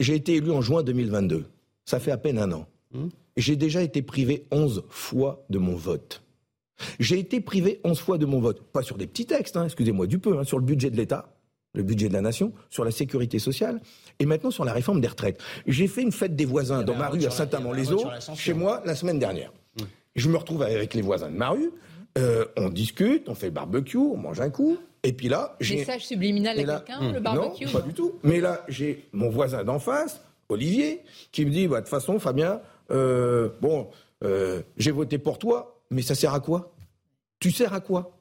j'ai 0.00 0.14
été 0.14 0.34
élu 0.34 0.50
en 0.50 0.60
juin 0.60 0.82
2022. 0.82 1.44
Ça 1.84 2.00
fait 2.00 2.10
à 2.10 2.16
peine 2.16 2.38
un 2.38 2.50
an. 2.52 2.66
Hmm 2.92 3.08
j'ai 3.36 3.56
déjà 3.56 3.82
été 3.82 4.02
privé 4.02 4.46
11 4.50 4.84
fois 4.88 5.44
de 5.50 5.58
mon 5.58 5.74
vote. 5.74 6.22
J'ai 6.98 7.18
été 7.18 7.40
privé 7.40 7.80
11 7.84 7.98
fois 7.98 8.18
de 8.18 8.26
mon 8.26 8.40
vote. 8.40 8.62
Pas 8.72 8.82
sur 8.82 8.96
des 8.96 9.06
petits 9.06 9.26
textes, 9.26 9.56
hein, 9.56 9.64
excusez-moi 9.64 10.06
du 10.06 10.18
peu, 10.18 10.38
hein, 10.38 10.44
sur 10.44 10.58
le 10.58 10.64
budget 10.64 10.90
de 10.90 10.96
l'État, 10.96 11.34
le 11.74 11.82
budget 11.82 12.08
de 12.08 12.12
la 12.12 12.20
nation, 12.20 12.52
sur 12.70 12.84
la 12.84 12.90
sécurité 12.90 13.38
sociale, 13.38 13.80
et 14.18 14.26
maintenant 14.26 14.50
sur 14.50 14.64
la 14.64 14.72
réforme 14.72 15.00
des 15.00 15.08
retraites. 15.08 15.40
J'ai 15.66 15.86
fait 15.86 16.02
une 16.02 16.12
fête 16.12 16.36
des 16.36 16.44
voisins 16.44 16.82
dans 16.82 16.94
ma 16.94 17.08
rue 17.08 17.24
à 17.24 17.30
Saint-Amand-les-Eaux, 17.30 18.04
chez 18.34 18.54
moi, 18.54 18.82
la 18.84 18.94
semaine 18.94 19.18
dernière. 19.18 19.52
Mmh. 19.78 19.84
Je 20.16 20.28
me 20.28 20.36
retrouve 20.36 20.62
avec 20.62 20.94
les 20.94 21.02
voisins 21.02 21.30
de 21.30 21.36
ma 21.36 21.50
rue, 21.50 21.70
euh, 22.16 22.44
on 22.56 22.68
discute, 22.68 23.28
on 23.28 23.34
fait 23.34 23.46
le 23.46 23.52
barbecue, 23.52 23.98
on 23.98 24.16
mange 24.16 24.40
un 24.40 24.50
coup, 24.50 24.78
et 25.02 25.12
puis 25.12 25.28
là... 25.28 25.56
j'ai 25.60 25.78
Message 25.78 26.06
subliminal 26.06 26.58
à 26.58 26.80
quelqu'un, 26.80 27.12
le 27.12 27.20
barbecue 27.20 27.64
Non, 27.66 27.72
pas 27.72 27.80
du 27.80 27.92
tout. 27.92 28.14
Mais 28.22 28.40
là, 28.40 28.64
j'ai 28.68 29.06
mon 29.12 29.28
voisin 29.30 29.64
d'en 29.64 29.80
face, 29.80 30.20
Olivier, 30.48 31.02
qui 31.32 31.44
me 31.44 31.50
dit, 31.50 31.66
bah, 31.66 31.76
de 31.76 31.80
toute 31.80 31.90
façon, 31.90 32.20
Fabien, 32.20 32.60
euh, 32.92 33.48
bon, 33.60 33.88
euh, 34.22 34.62
j'ai 34.76 34.92
voté 34.92 35.18
pour 35.18 35.38
toi, 35.38 35.73
mais 35.90 36.02
ça 36.02 36.14
sert 36.14 36.34
à 36.34 36.40
quoi? 36.40 36.74
Tu 37.40 37.50
sers 37.50 37.72
à 37.72 37.80
quoi? 37.80 38.18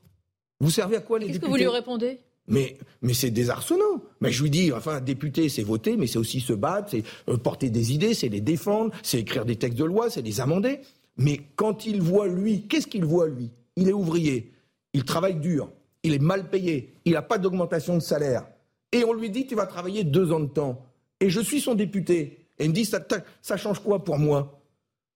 Vous 0.59 0.69
servez 0.69 0.97
à 0.97 1.01
quoi 1.01 1.19
les 1.19 1.27
Qu'est-ce 1.27 1.39
députés? 1.39 1.51
que 1.53 1.65
vous 1.65 1.71
lui 1.71 1.75
répondez? 1.77 2.19
Mais, 2.47 2.77
mais 3.01 3.13
c'est 3.13 3.31
désarçonnant. 3.31 4.01
Mais 4.19 4.31
je 4.31 4.43
lui 4.43 4.49
dis, 4.49 4.71
enfin, 4.73 4.99
député, 4.99 5.47
c'est 5.49 5.63
voter, 5.63 5.95
mais 5.95 6.07
c'est 6.07 6.17
aussi 6.19 6.41
se 6.41 6.51
battre, 6.53 6.89
c'est 6.91 7.03
euh, 7.29 7.37
porter 7.37 7.69
des 7.69 7.93
idées, 7.93 8.13
c'est 8.13 8.27
les 8.29 8.41
défendre, 8.41 8.93
c'est 9.01 9.19
écrire 9.19 9.45
des 9.45 9.55
textes 9.55 9.77
de 9.77 9.85
loi, 9.85 10.09
c'est 10.09 10.21
les 10.21 10.41
amender. 10.41 10.81
Mais 11.17 11.39
quand 11.55 11.85
il 11.85 12.01
voit 12.01 12.27
lui, 12.27 12.67
qu'est-ce 12.67 12.87
qu'il 12.87 13.05
voit 13.05 13.27
lui? 13.27 13.51
Il 13.77 13.87
est 13.87 13.93
ouvrier, 13.93 14.51
il 14.93 15.03
travaille 15.05 15.35
dur, 15.35 15.71
il 16.03 16.13
est 16.13 16.21
mal 16.21 16.49
payé, 16.49 16.93
il 17.05 17.13
n'a 17.13 17.21
pas 17.21 17.37
d'augmentation 17.37 17.95
de 17.95 18.01
salaire. 18.01 18.45
Et 18.91 19.03
on 19.05 19.13
lui 19.13 19.29
dit, 19.29 19.47
tu 19.47 19.55
vas 19.55 19.65
travailler 19.65 20.03
deux 20.03 20.31
ans 20.31 20.39
de 20.41 20.47
temps. 20.47 20.85
Et 21.19 21.29
je 21.29 21.39
suis 21.39 21.61
son 21.61 21.75
député. 21.75 22.39
Et 22.59 22.65
il 22.65 22.69
me 22.69 22.73
dit, 22.75 22.85
ça, 22.85 22.99
ça 23.41 23.57
change 23.57 23.79
quoi 23.79 24.03
pour 24.03 24.19
moi? 24.19 24.59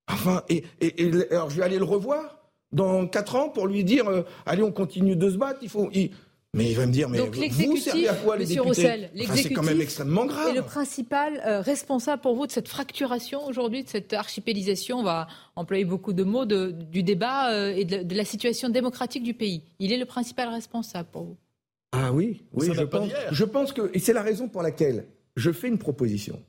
Enfin, 0.09 0.43
et, 0.49 0.63
et, 0.79 1.11
alors 1.31 1.49
je 1.49 1.57
vais 1.57 1.63
aller 1.63 1.77
le 1.77 1.83
revoir? 1.83 2.36
Dans 2.71 3.07
quatre 3.07 3.35
ans 3.35 3.49
pour 3.49 3.67
lui 3.67 3.83
dire, 3.83 4.07
euh, 4.07 4.23
allez, 4.45 4.63
on 4.63 4.71
continue 4.71 5.15
de 5.15 5.29
se 5.29 5.37
battre. 5.37 5.59
Il 5.61 5.69
faut. 5.69 5.89
Mais 6.53 6.71
il 6.71 6.75
va 6.75 6.85
me 6.87 6.91
dire, 6.91 7.09
mais 7.09 7.19
vous 7.19 7.77
servez 7.77 8.07
à 8.07 8.15
quoi 8.15 8.37
les 8.37 8.45
députés 8.45 9.09
C'est 9.35 9.53
quand 9.53 9.63
même 9.63 9.81
extrêmement 9.81 10.25
grave. 10.25 10.49
Et 10.49 10.53
le 10.53 10.63
principal 10.63 11.41
euh, 11.45 11.61
responsable 11.61 12.21
pour 12.21 12.35
vous 12.35 12.47
de 12.47 12.51
cette 12.51 12.67
fracturation 12.67 13.45
aujourd'hui, 13.45 13.83
de 13.83 13.89
cette 13.89 14.13
archipélisation, 14.13 14.99
on 14.99 15.03
va 15.03 15.27
employer 15.55 15.85
beaucoup 15.85 16.13
de 16.13 16.23
mots, 16.23 16.45
de, 16.45 16.71
du 16.71 17.03
débat 17.03 17.51
euh, 17.51 17.75
et 17.75 17.85
de, 17.85 18.15
la 18.15 18.25
situation 18.25 18.69
démocratique 18.69 19.23
du 19.23 19.33
pays. 19.33 19.61
Il 19.79 19.91
est 19.91 19.97
le 19.97 20.05
principal 20.05 20.49
responsable 20.49 21.09
pour 21.11 21.23
vous 21.25 21.37
Ah 21.91 22.11
oui, 22.11 22.41
oui, 22.53 22.69
je 22.73 22.83
pense, 22.83 23.09
je 23.29 23.43
pense 23.43 23.73
que, 23.73 23.91
et 23.93 23.99
c'est 23.99 24.13
la 24.13 24.23
raison 24.23 24.47
pour 24.47 24.63
laquelle 24.63 25.05
je 25.35 25.51
fais 25.51 25.67
une 25.67 25.77
proposition 25.77 26.41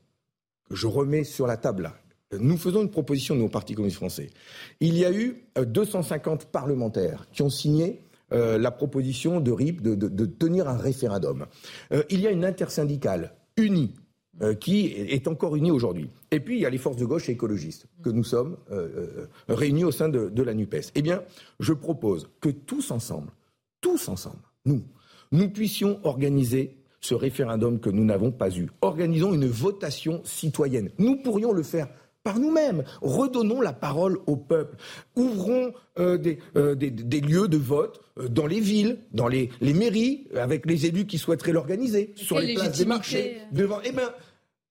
que 0.69 0.75
je 0.75 0.87
remets 0.87 1.23
sur 1.23 1.45
la 1.45 1.57
table 1.57 1.83
là. 1.83 1.93
Nous 2.37 2.57
faisons 2.57 2.83
une 2.83 2.91
proposition, 2.91 3.35
nous, 3.35 3.45
au 3.45 3.49
Parti 3.49 3.73
communiste 3.73 3.97
français. 3.97 4.29
Il 4.79 4.95
y 4.97 5.05
a 5.05 5.11
eu 5.11 5.43
250 5.57 6.41
euh, 6.41 6.45
parlementaires 6.51 7.27
qui 7.31 7.41
ont 7.41 7.49
signé 7.49 8.01
euh, 8.31 8.59
la 8.59 8.69
proposition 8.69 9.39
de 9.39 9.51
RIP 9.51 9.81
de, 9.81 10.25
tenir 10.25 10.69
un 10.69 10.77
référendum. 10.77 11.47
Euh, 11.91 12.03
il 12.09 12.21
y 12.21 12.27
a 12.27 12.31
une 12.31 12.45
intersyndicale 12.45 13.33
unie 13.57 13.93
qui 14.61 14.85
est 14.85 15.27
encore 15.27 15.57
unie 15.57 15.69
aujourd'hui. 15.69 16.09
Et 16.31 16.39
puis, 16.39 16.55
il 16.55 16.61
y 16.61 16.65
a 16.65 16.69
les 16.69 16.77
forces 16.77 16.95
de 16.95 17.03
gauche 17.03 17.27
et 17.27 17.33
écologistes 17.33 17.87
que 18.01 18.09
nous 18.09 18.23
sommes 18.23 18.55
réunis 19.49 19.83
au 19.83 19.91
sein 19.91 20.07
de, 20.07 20.41
la 20.41 20.53
NUPES. 20.53 20.91
Eh 20.95 21.01
bien, 21.01 21.23
je 21.59 21.73
propose 21.73 22.29
que 22.39 22.47
tous 22.47 22.91
ensemble, 22.91 23.33
tous 23.81 24.07
ensemble, 24.07 24.39
nous, 24.63 24.81
nous 25.33 25.49
puissions 25.49 25.99
organiser 26.03 26.77
ce 27.01 27.15
référendum 27.15 27.81
que 27.81 27.89
nous 27.89 28.05
n'avons 28.05 28.31
pas 28.31 28.49
eu. 28.49 28.69
Organisons 28.79 29.33
une 29.33 29.47
votation 29.47 30.21
citoyenne. 30.23 30.89
Nous 30.99 31.17
pourrions 31.17 31.51
le 31.51 31.63
faire 31.63 31.89
par 32.23 32.39
nous-mêmes. 32.39 32.83
Redonnons 33.01 33.61
la 33.61 33.73
parole 33.73 34.19
au 34.27 34.35
peuple. 34.35 34.77
Ouvrons 35.15 35.73
euh, 35.99 36.17
euh, 36.55 36.75
des, 36.75 37.21
lieux 37.21 37.47
de 37.47 37.57
vote 37.57 38.01
euh, 38.19 38.27
dans 38.27 38.47
les 38.47 38.59
villes, 38.59 38.99
dans 39.13 39.27
les, 39.27 39.49
mairies, 39.61 40.27
avec 40.35 40.65
les 40.65 40.85
élus 40.85 41.05
qui 41.05 41.17
souhaiteraient 41.17 41.53
l'organiser, 41.53 42.13
sur 42.15 42.39
les 42.39 42.53
places 42.53 42.77
des 42.77 42.85
marchés, 42.85 43.37
devant. 43.51 43.79
Eh 43.83 43.91
bien, 43.91 44.09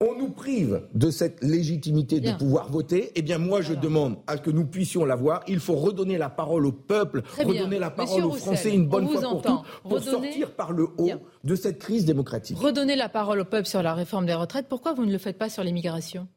on 0.01 0.17
nous 0.17 0.29
prive 0.29 0.83
de 0.95 1.11
cette 1.11 1.43
légitimité 1.43 2.21
de 2.21 2.31
pouvoir 2.33 2.71
voter. 2.71 3.11
Eh 3.17 3.23
bien, 3.23 3.39
moi, 3.39 3.63
je 3.63 3.75
demande 3.75 4.19
à 4.29 4.37
ce 4.37 4.43
que 4.43 4.51
nous 4.51 4.65
puissions 4.65 5.05
l'avoir. 5.05 5.43
Il 5.49 5.59
faut 5.59 5.75
redonner 5.75 6.19
la 6.19 6.29
parole 6.29 6.67
au 6.67 6.73
peuple, 6.73 7.23
redonner 7.37 7.81
la 7.81 7.91
parole 7.91 8.25
aux 8.25 8.33
Français 8.33 8.73
une 8.73 8.87
bonne 8.87 9.09
fois 9.09 9.21
pour 9.23 9.43
toutes, 9.43 9.63
pour 9.83 10.01
sortir 10.01 10.53
par 10.53 10.71
le 10.71 10.87
haut 10.99 11.11
de 11.43 11.55
cette 11.57 11.81
crise 11.81 12.05
démocratique. 12.05 12.57
Redonner 12.59 12.95
la 12.95 13.09
parole 13.09 13.41
au 13.41 13.45
peuple 13.45 13.67
sur 13.67 13.83
la 13.83 13.95
réforme 13.95 14.27
des 14.27 14.35
retraites. 14.35 14.69
Pourquoi 14.69 14.93
vous 14.93 15.05
ne 15.05 15.11
le 15.11 15.19
faites 15.19 15.39
pas 15.39 15.49
sur 15.49 15.65
l'immigration? 15.65 16.29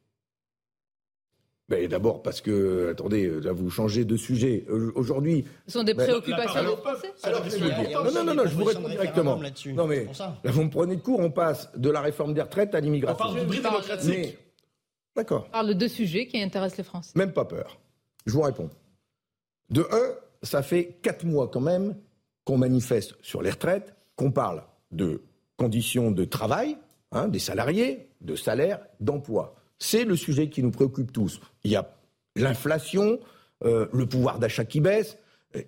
Ben, 1.72 1.88
D'abord 1.88 2.22
parce 2.22 2.40
que, 2.40 2.90
attendez, 2.90 3.28
là 3.40 3.52
vous 3.52 3.70
changez 3.70 4.04
de 4.04 4.16
sujet. 4.16 4.64
Euh, 4.68 4.92
aujourd'hui. 4.94 5.44
Ce 5.66 5.72
sont 5.72 5.84
des 5.84 5.94
ben, 5.94 6.04
préoccupations 6.04 6.62
des 6.62 6.76
Français 6.76 7.12
Non, 7.92 8.12
non, 8.12 8.24
non, 8.24 8.34
non, 8.34 8.42
je 8.46 8.54
vous 8.54 8.64
réponds 8.64 8.88
directement. 8.88 9.40
Non, 9.74 9.86
mais 9.86 10.06
là 10.44 10.50
vous 10.50 10.64
me 10.64 10.70
prenez 10.70 10.96
de 10.96 11.00
court, 11.00 11.20
on 11.20 11.30
passe 11.30 11.70
de 11.76 11.90
la 11.90 12.00
réforme 12.00 12.34
des 12.34 12.42
retraites 12.42 12.74
à 12.74 12.80
l'immigration. 12.80 13.24
On 13.24 13.32
parle 13.34 13.46
du 13.46 13.56
démocratique. 13.56 14.38
D'accord. 15.16 15.44
On 15.48 15.52
parle 15.52 15.68
de 15.68 15.72
deux 15.74 15.88
sujets 15.88 16.26
qui 16.26 16.40
intéressent 16.40 16.78
les 16.78 16.84
Français. 16.84 17.12
Même 17.16 17.32
pas 17.32 17.44
peur. 17.44 17.78
Je 18.26 18.32
vous 18.32 18.42
réponds. 18.42 18.70
De 19.70 19.82
un, 19.90 20.14
ça 20.42 20.62
fait 20.62 20.98
quatre 21.02 21.24
mois 21.24 21.48
quand 21.48 21.60
même 21.60 21.96
qu'on 22.44 22.58
manifeste 22.58 23.16
sur 23.22 23.42
les 23.42 23.50
retraites, 23.50 23.94
qu'on 24.16 24.30
parle 24.30 24.62
de 24.90 25.22
conditions 25.56 26.10
de 26.10 26.24
travail, 26.24 26.76
hein, 27.12 27.28
des 27.28 27.38
salariés, 27.38 28.08
de 28.20 28.34
salaire, 28.36 28.80
d'emploi. 29.00 29.54
C'est 29.82 30.04
le 30.04 30.14
sujet 30.14 30.48
qui 30.48 30.62
nous 30.62 30.70
préoccupe 30.70 31.12
tous. 31.12 31.40
Il 31.64 31.72
y 31.72 31.76
a 31.76 31.92
l'inflation, 32.36 33.18
euh, 33.64 33.86
le 33.92 34.06
pouvoir 34.06 34.38
d'achat 34.38 34.64
qui 34.64 34.80
baisse, 34.80 35.18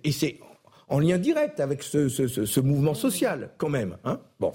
et 0.05 0.13
c'est 0.13 0.39
en 0.87 0.99
lien 0.99 1.17
direct 1.17 1.59
avec 1.59 1.83
ce, 1.83 2.59
mouvement 2.61 2.93
social, 2.93 3.49
quand 3.57 3.67
même. 3.67 3.97
Hein 4.05 4.21
bon. 4.39 4.53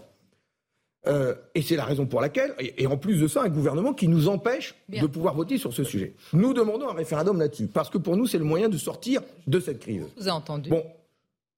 Euh, 1.07 1.35
et 1.55 1.61
c'est 1.61 1.77
la 1.77 1.85
raison 1.85 2.07
pour 2.07 2.23
laquelle, 2.23 2.55
et, 2.59 2.87
en 2.87 2.97
plus 2.97 3.21
de 3.21 3.29
ça, 3.29 3.43
un 3.43 3.51
gouvernement 3.51 3.93
qui 3.93 4.09
nous 4.09 4.29
empêche 4.29 4.75
de 4.89 5.07
pouvoir 5.07 5.35
voter 5.35 5.59
sur 5.59 5.75
ce 5.75 5.85
sujet. 5.85 6.15
Nous 6.33 6.55
demandons 6.55 6.89
un 6.89 6.95
référendum 6.95 7.39
là-dessus, 7.39 7.67
parce 7.67 7.91
que 7.91 7.99
pour 7.99 8.17
nous, 8.17 8.27
c'est 8.27 8.39
le 8.39 8.45
moyen 8.45 8.71
de 8.71 8.79
sortir 8.79 9.21
de 9.47 9.61
cette 9.61 9.81
crise. 9.81 10.05
Vous 10.17 10.23
avez 10.23 10.31
entendu. 10.31 10.71
Bon, 10.71 10.85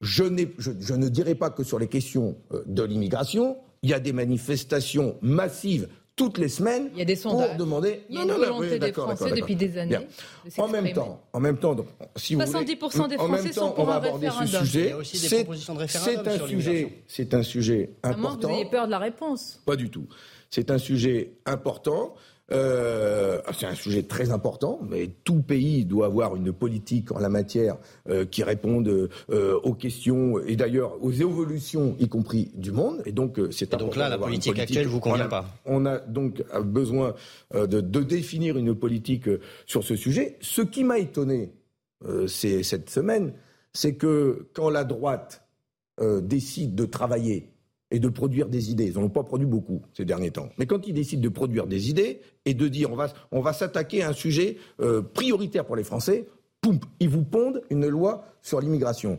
je, 0.01 0.25
je, 0.59 0.95
ne 0.95 1.09
dirais 1.09 1.37
pas 1.37 1.51
que 1.51 1.63
sur 1.63 1.79
les 1.79 1.87
questions 1.87 2.37
euh, 2.53 2.65
de 2.67 2.83
l'immigration, 2.83 3.59
il 3.83 3.91
y 3.91 3.95
a 3.95 4.01
des 4.01 4.13
manifestations 4.13 5.17
massives 5.23 5.89
toutes 6.15 6.39
les 6.39 6.49
semaines 6.49 6.91
il 6.93 6.99
y 6.99 7.03
a 7.03 7.05
des 7.05 7.17
sondages. 7.17 7.49
pour 7.49 7.57
demander. 7.57 8.05
Il 8.09 8.17
y 8.17 8.19
a 8.19 8.23
une 8.23 8.33
volonté 8.33 8.79
des 8.79 8.93
Français 8.93 9.31
depuis 9.33 9.57
des 9.57 9.79
années. 9.79 9.99
De 10.45 10.61
en 10.61 10.69
même 10.69 10.93
temps, 10.93 11.23
en 11.33 11.41
même 11.41 11.59
temps, 11.59 11.77
si 12.17 12.37
70% 12.37 13.09
des 13.09 13.17
Français 13.17 13.53
sont 13.53 13.73
pour 13.73 13.85
on 13.85 13.87
va 13.87 13.95
un 13.95 13.97
aborder 13.97 14.29
ce 14.47 14.59
sujet. 14.65 14.95
C'est 15.05 16.29
un 16.29 16.47
sujet, 16.47 17.03
c'est 17.07 17.35
un 17.35 17.43
sujet 17.43 17.91
important. 18.03 18.49
vous 18.49 18.55
ayez 18.55 18.67
peur 18.67 18.87
de 18.87 18.91
la 18.91 18.99
réponse. 18.99 19.61
Pas 19.65 19.77
du 19.77 19.91
tout. 19.91 20.07
C'est 20.51 20.71
un 20.71 20.79
sujet 20.79 21.33
important. 21.47 22.15
Euh, 22.51 23.41
c'est 23.53 23.67
un 23.67 23.75
sujet 23.75 24.03
très 24.03 24.31
important, 24.31 24.81
mais 24.89 25.09
tout 25.25 25.43
pays 25.43 25.85
doit 25.85 26.07
avoir 26.07 26.37
une 26.37 26.53
politique 26.53 27.13
en 27.13 27.19
la 27.19 27.29
matière 27.29 27.77
euh, 28.09 28.25
qui 28.25 28.43
réponde 28.43 29.09
euh, 29.31 29.61
aux 29.63 29.75
questions 29.75 30.39
et 30.41 30.57
d'ailleurs 30.57 31.03
aux 31.03 31.13
évolutions, 31.13 31.97
y 31.99 32.09
compris 32.09 32.51
du 32.55 32.73
monde. 32.73 33.03
Et 33.07 33.13
donc, 33.13 33.41
c'est 33.51 33.71
donc 33.73 33.97
là, 33.97 34.09
la 34.09 34.19
politique, 34.19 34.59
actuelle 34.59 34.87
vous 34.87 35.01
convient 35.01 35.29
pas. 35.29 35.47
On 35.65 35.87
a 35.87 35.99
donc 35.99 36.43
besoin 36.65 37.15
de, 37.55 37.67
de, 37.67 38.03
définir 38.03 38.59
une 38.59 38.75
politique 38.75 39.29
sur 39.67 39.85
ce 39.85 39.97
sujet. 39.97 40.37
Ce 40.41 40.63
qui 40.63 40.85
m'a 40.85 40.99
étonné 40.99 41.53
cette 42.27 42.91
semaine, 42.91 43.33
c'est 43.73 43.95
que 43.95 44.49
quand 44.53 44.69
la 44.69 44.85
droite 44.85 45.47
décide 46.01 46.75
de 46.75 46.85
travailler 46.85 47.53
et 47.93 48.01
de 48.01 48.09
produire 48.09 48.49
des 48.49 48.71
idées. 48.71 48.87
Ils 48.87 48.95
n'en 48.95 49.05
ont 49.05 49.11
pas 49.11 49.23
produit 49.23 49.47
beaucoup 49.47 49.83
ces 49.93 50.05
derniers 50.05 50.33
temps. 50.33 50.49
Mais 50.59 50.67
quand 50.67 50.89
ils 50.89 50.95
décident 50.95 51.23
de 51.23 51.29
produire 51.29 51.67
des 51.67 51.91
idées 51.91 52.21
et 52.47 52.55
de 52.55 52.67
dire 52.67 52.91
on 52.91 52.97
va, 52.97 53.13
on 53.31 53.41
va 53.41 53.53
s'attaquer 53.53 54.03
à 54.03 54.09
un 54.09 54.13
sujet 54.15 54.57
euh, 54.81 55.03
prioritaire 55.03 55.67
pour 55.67 55.77
les 55.77 55.85
Français, 55.85 56.27
poum, 56.63 56.81
ils 56.99 57.09
vous 57.09 57.23
pondent 57.23 57.63
une 57.71 57.87
loi 57.87 58.25
sur 58.41 58.61
l'immigration. 58.61 59.19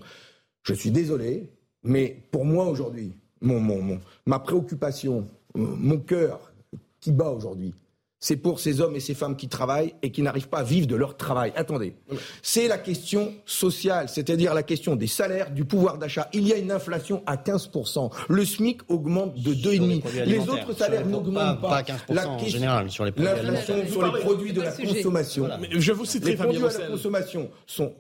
Je 0.64 0.74
suis 0.74 0.92
désolé, 0.92 1.52
mais 1.84 2.24
pour 2.32 2.46
moi 2.46 2.66
aujourd'hui, 2.66 3.14
mon, 3.42 3.60
mon, 3.60 4.00
ma 4.26 4.40
préoccupation, 4.40 5.28
mon 5.56 6.00
cœur 6.00 6.52
qui 7.00 7.12
bat 7.12 7.30
aujourd'hui, 7.30 7.76
c'est 8.24 8.38
pour 8.38 8.62
ces 8.62 8.80
hommes 8.80 8.96
et 8.96 9.02
ces 9.02 9.16
femmes 9.16 9.36
qui 9.36 9.50
travaillent 9.50 9.96
et 10.02 10.10
qui 10.10 10.22
n'arrivent 10.22 10.48
pas 10.48 10.60
à 10.60 10.64
vivre 10.64 10.88
de 10.88 10.96
leur 10.96 11.18
travail. 11.18 11.52
Attendez, 11.58 11.98
c'est 12.42 12.70
la 12.70 12.78
question 12.78 13.34
sociale, 13.46 14.08
c'est-à-dire 14.08 14.54
la 14.54 14.64
question 14.64 14.96
des 14.96 15.08
salaires, 15.08 15.52
du 15.52 15.66
pouvoir 15.66 15.98
d'achat. 15.98 16.30
Il 16.32 16.48
y 16.48 16.54
a 16.54 16.58
une 16.58 16.72
inflation 16.72 17.22
à 17.26 17.36
15%. 17.36 18.12
Le 18.30 18.46
SMIC 18.46 18.80
augmente 18.88 19.36
de 19.36 19.54
2,5%. 19.54 20.24
Les, 20.24 20.40
autres 20.40 20.72
salaires 20.72 21.06
n'augmentent 21.06 21.60
pas. 21.60 21.84
pas. 21.84 21.96
la 22.08 22.30
en 22.30 22.40
général, 22.40 22.90
sur 22.90 23.04
les 23.04 23.12
produits 23.12 23.34
L'inflation 23.36 23.88
sur 23.92 24.06
les 24.06 24.22
produits 24.22 24.54
de 24.54 24.62
la 24.62 24.72
consommation. 24.72 25.50
Je 25.72 25.92
vous 25.92 26.06
citerai 26.06 26.32
Les 26.32 26.38
produits 26.38 26.60
de 26.60 26.66
la 26.66 26.88
consommation 26.88 27.50
sont 27.68 27.94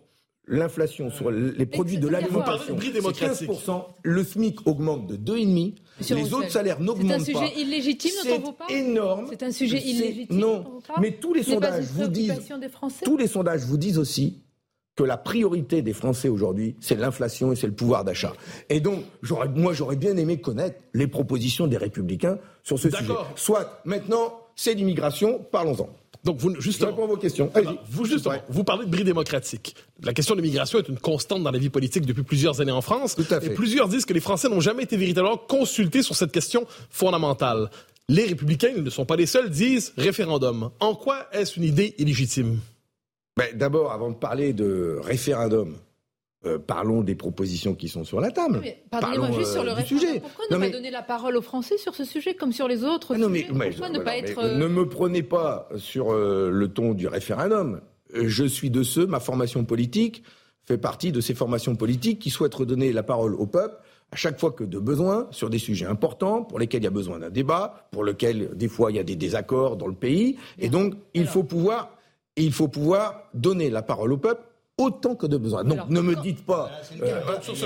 l'inflation 0.47 1.09
sur 1.09 1.31
les 1.31 1.65
produits 1.65 1.97
de 1.97 2.07
l'alimentation, 2.07 2.77
c'est 2.79 3.45
15%. 3.45 3.83
Le 4.03 4.23
SMIC 4.23 4.65
augmente 4.67 5.05
de 5.07 5.17
2,5%. 5.17 5.73
Les 6.09 6.33
autres 6.33 6.51
salaires 6.51 6.79
n'augmentent 6.79 7.19
pas. 7.19 7.23
C'est 7.23 7.35
un 7.35 7.39
sujet 7.39 7.61
illégitime 7.61 8.11
dont 8.25 8.35
on 8.35 8.39
vous 8.39 8.51
parle 8.53 8.69
C'est 8.69 8.79
énorme. 8.79 9.27
C'est 9.29 9.43
un 9.43 9.51
sujet 9.51 9.81
illégitime 9.81 10.37
Non, 10.37 10.81
mais 10.99 11.11
tous 11.11 11.33
les 11.33 11.43
sondages 11.43 11.85
vous 11.85 12.07
disent... 12.07 12.33
Tous 13.03 13.17
les 13.17 13.27
sondages 13.27 13.61
vous 13.61 13.77
disent 13.77 13.97
aussi 13.97 14.43
que 14.95 15.03
la 15.03 15.17
priorité 15.17 15.81
des 15.81 15.93
Français 15.93 16.29
aujourd'hui, 16.29 16.75
c'est 16.79 16.95
l'inflation 16.95 17.51
et 17.51 17.55
c'est 17.55 17.67
le 17.67 17.73
pouvoir 17.73 18.03
d'achat. 18.03 18.33
Et 18.69 18.79
donc, 18.79 19.03
moi, 19.55 19.73
j'aurais 19.73 19.95
bien 19.95 20.15
aimé 20.17 20.39
connaître 20.39 20.79
les 20.93 21.07
propositions 21.07 21.67
des 21.67 21.77
Républicains 21.77 22.37
sur 22.61 22.77
ce 22.77 22.89
sujet. 22.89 23.13
Soit 23.35 23.81
maintenant, 23.85 24.39
c'est 24.55 24.75
l'immigration, 24.75 25.43
parlons-en. 25.51 25.89
Donc, 26.23 26.37
vous, 26.37 26.59
justement, 26.61 26.91
je 26.91 26.95
réponds 26.95 27.03
à 27.03 27.07
vos 27.07 27.17
questions. 27.17 27.51
Vous, 27.89 28.05
justement, 28.05 28.35
vous 28.47 28.63
parlez 28.63 28.85
de 28.85 28.89
bris 28.89 29.03
démocratique. 29.03 29.75
La 30.03 30.13
question 30.13 30.35
de 30.35 30.41
l'immigration 30.41 30.79
est 30.79 30.87
une 30.87 30.97
constante 30.99 31.43
dans 31.43 31.51
la 31.51 31.59
vie 31.59 31.69
politique 31.69 32.05
depuis 32.05 32.23
plusieurs 32.23 32.61
années 32.61 32.71
en 32.71 32.81
France. 32.81 33.15
Tout 33.15 33.25
à 33.29 33.41
fait. 33.41 33.47
Et 33.47 33.49
plusieurs 33.53 33.89
disent 33.89 34.05
que 34.05 34.13
les 34.13 34.21
Français 34.21 34.47
n'ont 34.47 34.61
jamais 34.61 34.83
été 34.83 34.95
véritablement 34.95 35.37
consultés 35.37 36.01
sur 36.01 36.15
cette 36.15 36.31
question 36.31 36.65
fondamentale. 36.89 37.69
Les 38.07 38.25
républicains, 38.25 38.71
ils 38.75 38.83
ne 38.83 38.89
sont 38.89 39.05
pas 39.05 39.15
les 39.17 39.25
seuls, 39.25 39.49
disent 39.49 39.93
référendum. 39.97 40.69
En 40.79 40.95
quoi 40.95 41.27
est-ce 41.33 41.57
une 41.57 41.65
idée 41.65 41.93
illégitime? 41.97 42.59
ben, 43.37 43.47
D'abord, 43.55 43.91
avant 43.91 44.09
de 44.09 44.15
parler 44.15 44.53
de 44.53 44.99
référendum, 45.03 45.75
euh, 46.45 46.59
parlons 46.59 47.01
des 47.01 47.15
propositions 47.15 47.75
qui 47.75 47.87
sont 47.87 48.03
sur 48.03 48.19
la 48.19 48.31
table. 48.31 48.61
Pardonnez-moi 48.89 49.31
juste 49.31 49.53
sur 49.53 49.63
le 49.63 49.75
sujet. 49.83 50.19
Pourquoi 50.19 50.45
ne 50.49 50.57
pas 50.57 50.69
donner 50.69 50.91
la 50.91 51.01
parole 51.01 51.37
aux 51.37 51.41
Français 51.41 51.77
sur 51.77 51.95
ce 51.95 52.03
sujet 52.03 52.35
comme 52.35 52.51
sur 52.51 52.67
les 52.67 52.83
autres 52.83 53.15
non, 53.15 53.29
mais, 53.29 53.43
Pourquoi 53.43 53.89
ne 53.89 53.99
pas 53.99 54.17
être... 54.17 54.57
Ne 54.57 54.67
me 54.67 54.87
prenez 54.87 55.23
pas 55.23 55.69
sur 55.77 56.13
le 56.13 56.67
ton 56.67 56.93
du 56.93 57.07
référendum. 57.07 57.81
Je 58.13 58.45
suis 58.45 58.69
de 58.69 58.83
ceux, 58.83 59.07
ma 59.07 59.19
formation 59.19 59.63
politique 59.65 60.23
fait 60.65 60.77
partie 60.77 61.11
de 61.11 61.21
ces 61.21 61.33
formations 61.33 61.75
politiques 61.75 62.19
qui 62.19 62.29
souhaitent 62.29 62.55
redonner 62.55 62.93
la 62.93 63.03
parole 63.03 63.35
au 63.35 63.45
peuple 63.45 63.75
à 64.11 64.15
chaque 64.15 64.39
fois 64.39 64.51
que 64.51 64.63
de 64.63 64.77
besoin 64.77 65.27
sur 65.31 65.49
des 65.49 65.57
sujets 65.57 65.87
importants 65.87 66.43
pour 66.43 66.59
lesquels 66.59 66.81
il 66.81 66.85
y 66.85 66.87
a 66.87 66.91
besoin 66.91 67.19
d'un 67.19 67.31
débat, 67.31 67.87
pour 67.91 68.03
lesquels 68.03 68.51
des 68.55 68.67
fois 68.67 68.91
il 68.91 68.95
y 68.95 68.99
a 68.99 69.03
des 69.03 69.15
désaccords 69.15 69.75
dans 69.75 69.87
le 69.87 69.95
pays. 69.95 70.37
Et 70.59 70.69
donc 70.69 70.93
il 71.15 71.25
faut 71.25 71.43
pouvoir, 71.43 71.97
il 72.35 72.53
faut 72.53 72.67
pouvoir 72.67 73.23
donner 73.33 73.71
la 73.71 73.81
parole 73.81 74.13
au 74.13 74.17
peuple 74.17 74.43
autant 74.77 75.15
que 75.15 75.27
de 75.27 75.37
besoin. 75.37 75.63
Donc 75.63 75.89
ne 75.89 76.01
me 76.01 76.15
dites 76.15 76.45
pas. 76.45 76.71
Euh, 77.01 77.19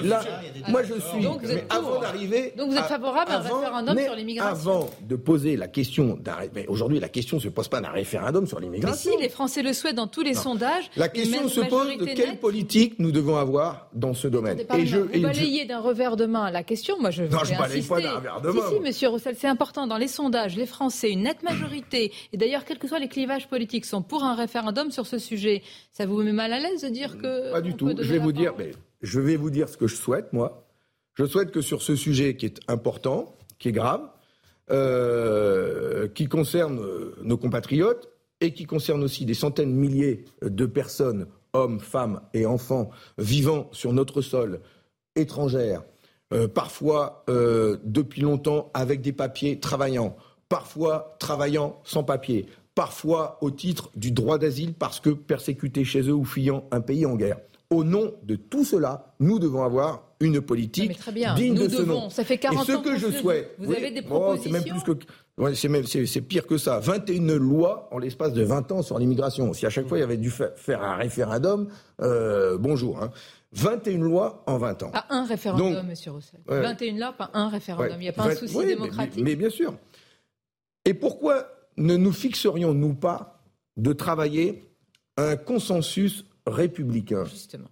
là, 0.03 0.21
moi 0.67 0.83
je 0.83 0.93
suis. 0.99 1.23
Donc 1.23 1.41
vous 1.41 1.51
êtes 1.51 1.73
avant 1.73 2.01
d'arriver. 2.01 2.53
Donc 2.57 2.71
vous 2.71 2.77
êtes 2.77 2.85
favorable 2.85 3.31
à 3.31 3.37
un 3.37 3.39
référendum 3.39 3.97
sur 3.97 4.15
l'immigration. 4.15 4.51
Avant 4.51 4.89
de 5.01 5.15
poser 5.15 5.55
la 5.55 5.67
question 5.67 6.17
d'un. 6.19 6.35
Aujourd'hui, 6.67 6.99
la 6.99 7.07
question 7.07 7.37
ne 7.37 7.41
se 7.41 7.47
pose 7.47 7.69
pas 7.69 7.79
d'un 7.79 7.91
référendum 7.91 8.45
sur 8.45 8.59
l'immigration. 8.59 9.11
Mais 9.11 9.17
si 9.17 9.23
les 9.23 9.29
Français 9.29 9.61
le 9.61 9.71
souhaitent 9.71 9.95
dans 9.95 10.07
tous 10.07 10.21
les 10.21 10.33
sondages. 10.33 10.89
La 10.97 11.07
question 11.07 11.47
se 11.47 11.61
pose 11.61 11.97
de 11.97 12.05
quelle 12.05 12.39
politique 12.39 12.99
nous 12.99 13.11
devons 13.11 13.37
avoir 13.37 13.87
dans 13.93 14.13
ce 14.13 14.27
domaine. 14.27 14.59
Et 14.77 14.85
je, 14.85 14.97
vous 14.97 15.21
balayez 15.21 15.65
d'un 15.65 15.79
revers 15.79 16.17
de 16.17 16.25
main 16.25 16.51
la 16.51 16.63
question. 16.63 16.99
Moi 16.99 17.11
je. 17.11 17.23
Non, 17.23 17.39
je 17.43 17.57
balaye 17.57 17.81
pas 17.83 18.01
d'un 18.01 18.15
revers 18.15 18.41
de 18.41 18.49
main. 18.49 18.67
Si, 18.67 18.75
si, 18.75 18.79
Monsieur 18.81 19.07
Roussel, 19.07 19.35
c'est 19.39 19.47
important 19.47 19.87
dans 19.87 19.97
les 19.97 20.09
sondages. 20.09 20.57
Les 20.57 20.65
Français, 20.65 21.11
une 21.11 21.23
nette 21.23 21.43
majorité, 21.43 22.11
et 22.33 22.37
d'ailleurs 22.37 22.65
quels 22.65 22.79
que 22.79 22.87
soient 22.87 22.99
les 22.99 23.07
clivages 23.07 23.47
politiques, 23.47 23.85
sont 23.85 24.01
pour 24.01 24.23
un 24.25 24.35
référendum 24.35 24.91
sur 24.91 25.07
ce 25.07 25.17
sujet. 25.17 25.63
Ça 25.93 26.05
vous 26.05 26.21
met 26.21 26.33
mal 26.33 26.51
à 26.51 26.59
l'aise 26.59 26.81
de 26.81 26.97
dire 26.98 27.18
que 27.18 27.51
pas 27.51 27.62
du 27.62 27.75
tout. 27.75 27.89
Je 28.00 28.12
vais 28.12 28.20
vous 28.20 28.32
dire, 28.32 28.54
mais 28.58 28.72
je 29.01 29.20
vais 29.20 29.36
vous 29.36 29.50
dire 29.50 29.70
ce 29.70 29.77
que 29.77 29.88
je 29.88 29.96
souhaite 29.96 30.34
moi. 30.34 30.68
Je 31.13 31.25
souhaite 31.25 31.51
que 31.51 31.62
sur 31.62 31.82
ce 31.82 31.96
sujet 31.96 32.36
qui 32.36 32.46
est 32.46 32.60
important, 32.68 33.38
qui 33.60 33.70
est 33.70 33.72
grave, 33.72 34.01
euh, 34.70 36.08
qui 36.10 36.27
concerne 36.27 36.80
euh, 36.80 37.16
nos 37.24 37.38
compatriotes 37.38 38.10
et 38.42 38.54
qui 38.54 38.66
concerne 38.66 39.01
aussi 39.04 39.25
des 39.25 39.34
centaines 39.34 39.74
de 39.74 39.80
milliers 39.80 40.25
de 40.42 40.66
personnes, 40.66 41.27
hommes, 41.54 41.80
femmes 41.80 42.22
et 42.34 42.46
enfants 42.46 42.89
vivant 43.18 43.70
sur 43.72 43.94
notre 43.94 44.22
sol 44.22 44.60
étrangère, 45.16 45.84
euh, 46.34 46.48
parfois 46.50 47.24
depuis 47.27 48.22
longtemps 48.22 48.70
avec 48.74 49.01
des 49.01 49.13
papiers 49.13 49.60
travaillant, 49.60 50.18
parfois 50.50 51.16
travaillant 51.20 51.82
sans 51.86 52.04
papiers, 52.04 52.46
parfois 52.77 53.39
au 53.41 53.50
titre 53.50 53.89
du 53.96 54.12
droit 54.12 54.38
d'asile 54.38 54.75
parce 54.75 55.00
que 55.00 55.10
persécutés 55.10 55.84
chez 55.84 56.01
eux 56.01 56.13
ou 56.13 56.24
fuyant 56.24 56.65
un 56.69 56.79
pays 56.79 57.07
en 57.07 57.15
guerre. 57.15 57.39
Au 57.72 57.84
nom 57.84 58.13
de 58.22 58.36
tout 58.36 58.63
cela, 58.63 59.15
nous 59.19 59.39
devons 59.39 59.63
avoir 59.63 60.03
une 60.19 60.41
politique 60.41 60.96
digne 61.36 61.55
de 61.55 61.67
ce 61.69 61.81
nom. 61.81 62.12
Ça 62.12 62.24
fait 62.24 62.38
40 62.38 62.69
Et 62.69 62.72
ce 62.72 62.77
que 62.77 62.96
je 62.96 63.10
souhaite, 63.17 63.55
vous 63.57 63.74
avez 63.74 63.89
des 63.89 64.03
propositions. 64.03 64.51
c'est 64.51 65.69
même 65.69 65.81
plus 65.81 65.96
que, 65.96 66.05
c'est 66.05 66.22
pire 66.22 66.46
que 66.46 66.60
ça. 66.60 66.79
21 66.79 67.39
lois 67.39 67.89
en 67.91 67.98
l'espace 67.98 68.34
de 68.34 68.43
20 68.43 68.72
ans 68.72 68.84
sur 68.84 69.00
l'immigration. 69.00 69.53
Si 69.53 69.65
à 69.65 69.72
chaque 69.72 69.88
fois 69.88 69.98
il 69.98 70.01
y 70.01 70.03
avait 70.03 70.17
dû 70.17 70.29
faire 70.29 70.84
un 70.84 70.98
référendum, 70.98 71.69
euh, 72.03 72.60
bonjour. 72.60 73.01
Hein. 73.01 73.10
21 73.53 73.98
lois 73.98 74.43
en 74.46 74.60
20 74.60 74.84
ans. 74.84 74.91
Pas 74.91 75.05
un 75.10 75.25
référendum, 75.25 75.88
Monsieur 75.88 76.12
Roussel. 76.12 76.41
21 76.46 76.96
lois, 77.00 77.13
pas 77.13 77.31
un 77.34 77.50
référendum. 77.50 77.96
Il 77.98 78.01
n'y 78.01 78.10
a 78.10 78.13
pas 78.13 78.27
un 78.27 78.36
souci 78.36 78.67
démocratique. 78.67 79.24
mais, 79.24 79.36
bien 79.36 79.50
sûr. 79.50 79.74
Et 80.86 80.93
pourquoi 80.93 81.56
ne 81.77 81.96
nous 81.96 82.12
fixerions-nous 82.12 82.93
pas 82.93 83.41
de 83.77 83.93
travailler 83.93 84.63
un 85.17 85.36
consensus 85.36 86.25
républicain 86.46 87.25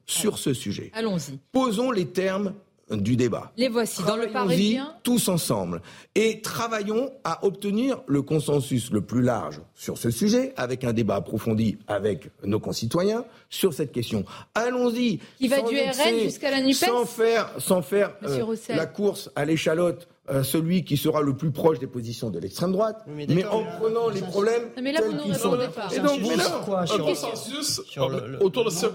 sur 0.05 0.37
ce 0.37 0.53
sujet? 0.53 0.91
Allons-y. 0.93 1.39
Posons 1.51 1.91
les 1.91 2.07
termes 2.07 2.53
du 2.91 3.15
débat. 3.15 3.51
Les 3.57 3.67
voici 3.67 4.03
dans 4.03 4.15
le 4.15 4.27
Parisien. 4.27 4.95
Tous 5.03 5.27
ensemble. 5.27 5.81
Et 6.13 6.41
travaillons 6.41 7.11
à 7.23 7.43
obtenir 7.43 8.03
le 8.05 8.21
consensus 8.21 8.91
le 8.91 9.01
plus 9.01 9.23
large 9.23 9.61
sur 9.73 9.97
ce 9.97 10.11
sujet, 10.11 10.53
avec 10.55 10.83
un 10.83 10.93
débat 10.93 11.15
approfondi 11.15 11.77
avec 11.87 12.29
nos 12.43 12.59
concitoyens 12.59 13.25
sur 13.49 13.73
cette 13.73 13.91
question. 13.91 14.23
Allons-y. 14.53 15.19
Qui 15.39 15.47
va 15.47 15.61
du 15.61 15.75
RN 15.75 16.19
jusqu'à 16.19 16.51
la 16.51 16.61
NUPES 16.61 16.73
Sans 16.75 17.05
faire, 17.05 17.49
sans 17.57 17.81
faire 17.81 18.15
euh, 18.23 18.55
la 18.69 18.85
course 18.85 19.31
à 19.35 19.45
l'échalote 19.45 20.07
euh, 20.29 20.43
celui 20.43 20.83
qui 20.83 20.97
sera 20.97 21.21
le 21.21 21.35
plus 21.35 21.51
proche 21.51 21.79
des 21.79 21.87
positions 21.87 22.29
de 22.29 22.39
l'extrême 22.39 22.71
droite, 22.71 23.05
mais, 23.07 23.45
en 23.45 23.63
prenant 23.79 24.09
les 24.09 24.21
problèmes 24.21 24.69
mais 24.81 24.91
là, 24.91 25.01
vous 25.01 25.17
qu'ils 25.17 25.35
sont. 25.35 25.51
Pas. 25.51 25.95
Et 25.95 25.99
donc, 25.99 26.19
mais 26.21 26.35
là, 26.35 26.61
quoi, 26.65 26.85
sur, 26.87 27.05
consensus 27.05 27.81
sur 27.87 28.09
le, 28.09 28.41
autour 28.43 28.65
de 28.65 28.69
ce 28.71 28.87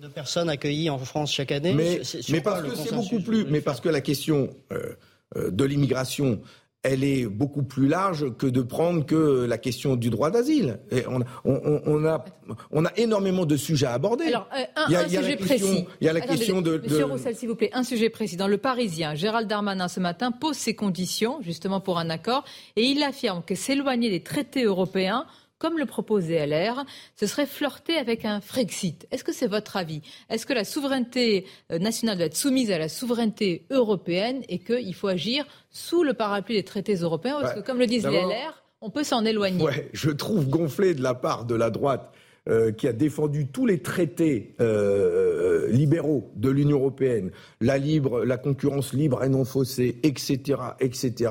de 0.00 0.08
personnes 0.08 0.48
accueillies 0.48 0.90
en 0.90 0.98
France 0.98 1.32
chaque 1.32 1.52
année. 1.52 1.74
Mais, 1.74 2.00
mais 2.30 2.40
parce 2.40 2.62
que 2.62 2.74
c'est 2.74 2.94
beaucoup 2.94 3.20
plus, 3.20 3.44
mais 3.44 3.60
parce 3.60 3.80
que 3.80 3.88
la 3.88 4.00
question 4.00 4.50
euh, 4.72 4.94
euh, 5.36 5.50
de 5.50 5.64
l'immigration 5.64 6.40
elle 6.88 7.04
est 7.04 7.26
beaucoup 7.26 7.62
plus 7.62 7.86
large 7.86 8.34
que 8.36 8.46
de 8.46 8.62
prendre 8.62 9.04
que 9.04 9.44
la 9.46 9.58
question 9.58 9.96
du 9.96 10.10
droit 10.10 10.30
d'asile. 10.30 10.80
On, 11.08 11.20
on, 11.44 11.82
on, 11.84 12.04
a, 12.06 12.24
on 12.70 12.84
a 12.84 12.92
énormément 12.96 13.44
de 13.44 13.56
sujets 13.56 13.86
à 13.86 13.92
aborder. 13.92 14.24
Alors, 14.24 14.48
euh, 14.56 14.62
un, 14.76 14.84
il 14.88 14.92
y 14.92 14.96
a, 14.96 15.00
un 15.00 15.08
sujet 15.08 15.36
précis. 15.36 15.86
Il 16.00 16.06
y 16.06 16.08
a 16.08 16.12
la 16.12 16.20
question 16.20 16.62
de, 16.62 16.78
Monsieur 16.78 17.04
Roussel, 17.04 17.36
s'il 17.36 17.48
vous 17.48 17.56
plaît, 17.56 17.70
un 17.74 17.84
sujet 17.84 18.08
précis. 18.08 18.36
Dans 18.36 18.48
Le 18.48 18.58
Parisien, 18.58 19.14
Gérald 19.14 19.48
Darmanin, 19.48 19.88
ce 19.88 20.00
matin, 20.00 20.32
pose 20.32 20.56
ses 20.56 20.74
conditions, 20.74 21.40
justement, 21.42 21.80
pour 21.80 21.98
un 21.98 22.08
accord, 22.10 22.44
et 22.76 22.84
il 22.84 23.02
affirme 23.02 23.42
que 23.44 23.54
s'éloigner 23.54 24.10
des 24.10 24.22
traités 24.22 24.64
européens 24.64 25.26
comme 25.58 25.78
le 25.78 25.86
proposait 25.86 26.46
LR, 26.46 26.84
ce 27.16 27.26
serait 27.26 27.46
flirter 27.46 27.96
avec 27.96 28.24
un 28.24 28.40
Frexit. 28.40 29.06
Est-ce 29.10 29.24
que 29.24 29.32
c'est 29.32 29.46
votre 29.46 29.76
avis? 29.76 30.02
Est-ce 30.30 30.46
que 30.46 30.52
la 30.52 30.64
souveraineté 30.64 31.46
euh, 31.72 31.78
nationale 31.78 32.16
doit 32.16 32.26
être 32.26 32.36
soumise 32.36 32.70
à 32.70 32.78
la 32.78 32.88
souveraineté 32.88 33.66
européenne 33.70 34.42
et 34.48 34.58
qu'il 34.58 34.94
faut 34.94 35.08
agir 35.08 35.44
sous 35.70 36.04
le 36.04 36.14
parapluie 36.14 36.56
des 36.56 36.64
traités 36.64 36.94
européens? 36.94 37.38
Parce 37.40 37.54
que, 37.54 37.60
comme 37.60 37.78
le 37.78 37.86
disent 37.86 38.06
les 38.06 38.20
LR, 38.20 38.62
on 38.80 38.90
peut 38.90 39.04
s'en 39.04 39.24
éloigner. 39.24 39.62
Ouais, 39.62 39.88
je 39.92 40.10
trouve 40.10 40.48
gonflé 40.48 40.94
de 40.94 41.02
la 41.02 41.14
part 41.14 41.44
de 41.44 41.54
la 41.54 41.70
droite 41.70 42.12
euh, 42.48 42.72
qui 42.72 42.88
a 42.88 42.94
défendu 42.94 43.48
tous 43.48 43.66
les 43.66 43.82
traités 43.82 44.54
euh, 44.60 45.68
libéraux 45.68 46.30
de 46.34 46.48
l'Union 46.48 46.78
européenne, 46.78 47.30
la 47.60 47.76
libre, 47.76 48.24
la 48.24 48.38
concurrence 48.38 48.94
libre 48.94 49.22
et 49.22 49.28
non 49.28 49.44
faussée, 49.44 49.98
etc., 50.02 50.58
etc. 50.80 51.30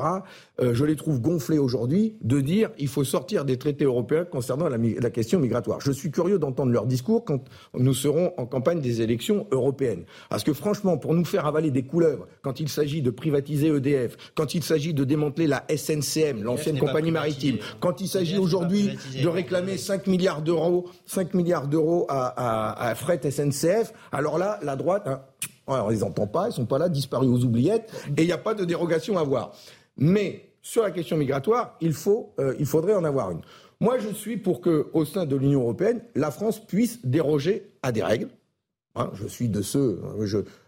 je 0.60 0.86
les 0.86 0.96
trouve 0.96 1.22
gonflés 1.22 1.60
aujourd'hui 1.60 2.16
de 2.22 2.42
dire 2.42 2.70
il 2.80 2.88
faut 2.88 3.04
sortir 3.04 3.46
des 3.46 3.58
traités 3.58 3.86
européens 3.86 4.26
concernant 4.26 4.70
la, 4.70 4.78
la 4.78 5.10
question 5.10 5.40
migratoire. 5.40 5.82
Je 5.82 5.92
suis 5.92 6.12
curieux 6.12 6.40
d'entendre 6.40 6.72
leur 6.72 6.86
discours 6.86 7.24
quand 7.26 7.44
nous 7.74 7.94
serons 7.94 8.34
en 8.38 8.46
campagne 8.46 8.82
des 8.82 9.02
élections 9.02 9.48
européennes, 9.52 10.06
parce 10.30 10.44
que 10.44 10.54
franchement, 10.54 10.98
pour 10.98 11.14
nous 11.14 11.26
faire 11.26 11.46
avaler 11.46 11.72
des 11.72 11.84
couleuvres, 11.84 12.28
quand 12.42 12.60
il 12.60 12.70
s'agit 12.70 13.02
de 13.02 13.10
privatiser 13.10 13.68
EDF, 13.68 14.18
quand 14.36 14.56
il 14.56 14.64
s'agit 14.64 14.94
de 14.94 15.04
démanteler 15.04 15.48
la 15.48 15.64
SNCM, 15.70 16.44
l'ancienne 16.44 16.80
compagnie 16.80 17.12
maritime, 17.12 17.58
quand 17.80 18.02
il 18.02 18.08
s'agit 18.08 18.38
aujourd'hui 18.38 18.98
de 19.22 19.28
réclamer 19.28 19.78
5 19.78 20.08
milliards 20.08 20.42
d'euros 20.42 20.88
5 21.06 21.34
milliards 21.34 21.68
d'euros 21.68 22.06
à, 22.10 22.94
fret 22.96 23.20
SNCF. 23.30 23.94
Alors 24.12 24.38
là, 24.38 24.60
la 24.64 24.76
droite, 24.76 25.04
hein, 25.08 25.22
on 25.68 25.90
les 25.90 26.04
entend 26.04 26.28
pas, 26.28 26.48
ils 26.50 26.54
sont 26.54 26.66
pas 26.66 26.78
là, 26.78 26.90
disparus 26.90 27.30
aux 27.30 27.44
oubliettes, 27.44 27.92
et 28.18 28.22
il 28.22 28.26
n'y 28.26 28.32
a 28.32 28.38
pas 28.38 28.54
de 28.54 28.66
dérogation 28.66 29.18
à 29.18 29.24
voir. 29.24 29.54
Mais 29.98 30.47
sur 30.68 30.84
la 30.84 30.92
question 30.92 31.16
migratoire, 31.16 31.78
euh, 31.82 32.54
il 32.60 32.66
faudrait 32.66 32.94
en 32.94 33.06
avoir 33.06 33.32
une. 33.32 33.40
Moi, 33.80 34.00
je 34.00 34.10
suis 34.10 34.36
pour 34.36 34.60
que, 34.60 34.88
au 34.92 35.06
sein 35.06 35.26
de 35.26 35.38
l'Union 35.38 35.62
européenne, 35.62 36.02
la 36.14 36.30
France 36.30 36.60
puisse 36.60 37.06
déroger 37.06 37.70
à 37.84 37.94
des 37.94 38.04
règles. 38.04 38.28
Hein, 38.96 39.10
je 39.14 39.28
suis 39.28 39.48
de 39.48 39.62
ceux, 39.62 40.02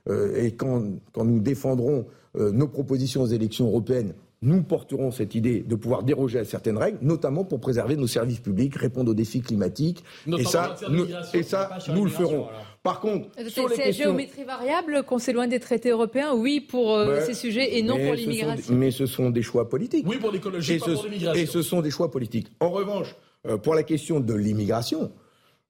euh, 0.07 0.41
et 0.41 0.53
quand, 0.53 0.83
quand, 1.11 1.25
nous 1.25 1.41
défendrons 1.41 2.05
euh, 2.37 2.49
nos 2.51 2.69
propositions 2.69 3.23
aux 3.23 3.27
élections 3.27 3.67
européennes, 3.67 4.13
nous 4.41 4.63
porterons 4.63 5.11
cette 5.11 5.35
idée 5.35 5.61
de 5.61 5.75
pouvoir 5.75 6.03
déroger 6.03 6.39
à 6.39 6.45
certaines 6.45 6.77
règles, 6.77 6.99
notamment 7.01 7.43
pour 7.43 7.59
préserver 7.59 7.97
nos 7.97 8.07
services 8.07 8.39
publics, 8.39 8.75
répondre 8.75 9.11
aux 9.11 9.15
défis 9.15 9.41
climatiques. 9.41 10.03
et 10.27 10.43
ça, 10.45 10.75
nous, 10.89 11.07
et 11.33 11.43
ça, 11.43 11.77
nous 11.93 12.05
le 12.05 12.09
ferons. 12.09 12.47
Par 12.81 13.01
contre, 13.01 13.29
sur 13.49 13.67
les 13.67 13.75
questions... 13.75 14.05
géométrie 14.05 14.45
variable 14.45 15.03
qu'on 15.03 15.19
s'éloigne 15.19 15.49
des 15.49 15.59
traités 15.59 15.89
européens, 15.89 16.33
oui 16.33 16.61
pour 16.61 16.95
euh, 16.95 17.19
ces 17.25 17.33
sujets 17.33 17.77
et 17.77 17.83
non 17.83 17.97
pour 17.97 18.13
l'immigration. 18.13 18.73
Mais 18.73 18.91
ce 18.91 19.05
sont 19.05 19.29
des 19.29 19.41
choix 19.41 19.67
politiques. 19.67 20.05
Oui 20.07 20.17
pour 20.17 20.31
l'écologie, 20.31 20.77
pas 20.79 20.85
pour 20.85 21.03
l'immigration. 21.03 21.43
Et 21.43 21.45
ce 21.45 21.61
sont 21.61 21.81
des 21.81 21.91
choix 21.91 22.09
politiques. 22.09 22.47
En 22.61 22.69
revanche, 22.69 23.15
euh, 23.45 23.57
pour 23.57 23.75
la 23.75 23.83
question 23.83 24.21
de 24.21 24.33
l'immigration, 24.33 25.11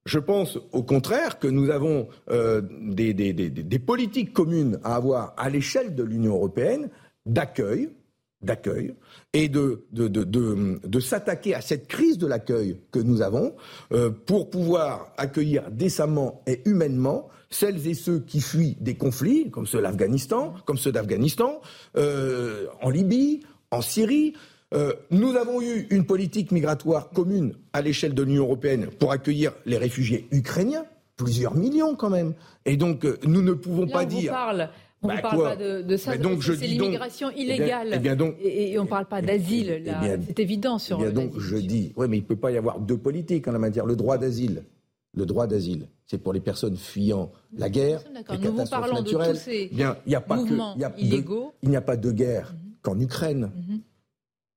je 0.05 0.19
pense 0.19 0.59
au 0.71 0.83
contraire 0.83 1.39
que 1.39 1.47
nous 1.47 1.71
avons 1.71 2.07
euh, 2.29 2.61
des, 2.81 3.15
des, 3.15 3.33
des, 3.33 3.49
des 3.49 3.79
politiques 3.79 4.31
communes 4.31 4.79
à 4.83 4.95
avoir 4.95 5.33
à 5.37 5.49
l'échelle 5.49 5.95
de 5.95 6.03
l'Union 6.03 6.35
européenne 6.35 6.89
d'accueil, 7.25 7.89
d'accueil 8.41 8.93
et 9.33 9.49
de, 9.49 9.85
de, 9.91 10.07
de, 10.07 10.23
de, 10.23 10.99
s'attaquer 10.99 11.55
à 11.55 11.61
cette 11.61 11.87
crise 11.87 12.17
de 12.17 12.25
l'accueil 12.25 12.79
que 12.91 12.99
nous 12.99 13.21
avons 13.21 13.55
euh, 13.91 14.09
pour 14.09 14.49
pouvoir 14.49 15.13
accueillir 15.17 15.69
décemment 15.71 16.41
et 16.47 16.61
humainement 16.65 17.29
celles 17.49 17.87
et 17.87 17.93
ceux 17.93 18.19
qui 18.19 18.41
fuient 18.41 18.77
des 18.79 18.95
conflits, 18.95 19.49
comme 19.49 19.65
ceux 19.65 19.81
d'Afghanistan, 19.81 20.53
comme 20.65 20.77
ceux 20.77 20.91
d'Afghanistan, 20.91 21.61
euh, 21.97 22.67
en 22.81 22.89
Libye, 22.89 23.41
en 23.71 23.81
Syrie. 23.81 24.33
Euh, 24.73 24.93
nous 25.09 25.35
avons 25.35 25.61
eu 25.61 25.87
une 25.89 26.05
politique 26.05 26.51
migratoire 26.51 27.09
commune 27.09 27.53
à 27.73 27.81
l'échelle 27.81 28.13
de 28.13 28.21
l'Union 28.21 28.43
européenne 28.43 28.87
pour 28.99 29.11
accueillir 29.11 29.51
les 29.65 29.77
réfugiés 29.77 30.27
ukrainiens, 30.31 30.85
plusieurs 31.17 31.55
millions 31.55 31.95
quand 31.95 32.11
même. 32.11 32.35
Et 32.65 32.77
donc, 32.77 33.03
euh, 33.03 33.17
nous 33.23 33.41
ne 33.41 33.53
pouvons 33.53 33.87
pas 33.87 34.05
dire. 34.05 34.31
On 35.01 35.07
ne 35.07 35.15
bah, 35.15 35.21
parle 35.21 35.43
pas 35.43 35.55
de, 35.55 35.97
ça. 35.97 36.11
C'est 36.13 36.67
l'immigration 36.67 37.29
eh 37.33 37.41
illégale. 37.41 38.01
Eh 38.03 38.15
donc, 38.15 38.35
et, 38.41 38.77
on 38.79 38.83
ne 38.83 38.87
parle 38.87 39.05
pas 39.05 39.21
d'asile. 39.21 39.83
Eh 39.85 40.17
c'est 40.27 40.39
évident 40.39 40.77
sur. 40.77 40.99
Eh 40.99 41.11
bien 41.11 41.23
donc 41.23 41.39
je 41.39 41.55
dis, 41.55 41.93
oui, 41.95 42.07
mais 42.09 42.17
il 42.17 42.21
ne 42.21 42.25
peut 42.25 42.35
pas 42.35 42.51
y 42.51 42.57
avoir 42.57 42.79
deux 42.79 42.97
politiques 42.97 43.47
en 43.47 43.53
la 43.53 43.59
matière. 43.59 43.85
Le 43.85 43.95
droit 43.95 44.17
d'asile, 44.17 44.63
le 45.13 45.25
droit 45.25 45.47
d'asile, 45.47 45.87
c'est 46.05 46.17
pour 46.17 46.33
les 46.33 46.41
personnes 46.41 46.75
fuyant 46.75 47.31
la 47.55 47.69
guerre, 47.69 48.01
les 48.13 48.37
Nous 48.37 48.51
catastrophes 48.51 48.91
naturelles. 48.91 49.27
De 49.27 49.33
tous 49.33 49.43
ces 49.45 49.67
bien, 49.67 49.97
il 50.05 50.09
n'y 50.09 50.15
a 50.15 50.21
pas 50.21 50.37
que, 50.43 50.53
il 50.75 50.81
y 50.81 50.83
a 50.83 50.93
illégaux. 50.97 51.53
il 51.61 51.69
n'y 51.69 51.77
a 51.77 51.81
pas 51.81 51.95
de 51.95 52.11
guerre 52.11 52.53
qu'en 52.81 52.99
Ukraine. 52.99 53.51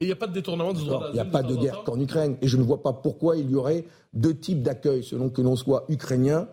Et 0.01 0.07
il 0.07 0.09
n'y 0.09 0.13
a 0.13 0.17
pas 0.17 0.27
de 0.27 0.33
détournement 0.33 0.73
du 0.73 0.85
droit. 0.85 1.07
Il 1.11 1.15
n'y 1.15 1.21
a 1.21 1.25
pas 1.25 1.45
de 1.45 1.55
guerre 1.55 1.85
qu'en 1.85 2.01
Ukraine. 2.01 2.37
Et 2.43 2.49
je 2.49 2.57
ne 2.57 2.65
vois 2.65 2.83
pas 2.83 2.93
pourquoi 2.93 3.37
il 3.37 3.49
y 3.49 3.55
aurait 3.55 3.85
deux 4.13 4.35
types 4.35 4.61
d'accueil, 4.63 5.05
selon 5.05 5.31
que 5.31 5.41
l'on 5.41 5.55
soit 5.55 5.85
ukrainien, 5.89 6.49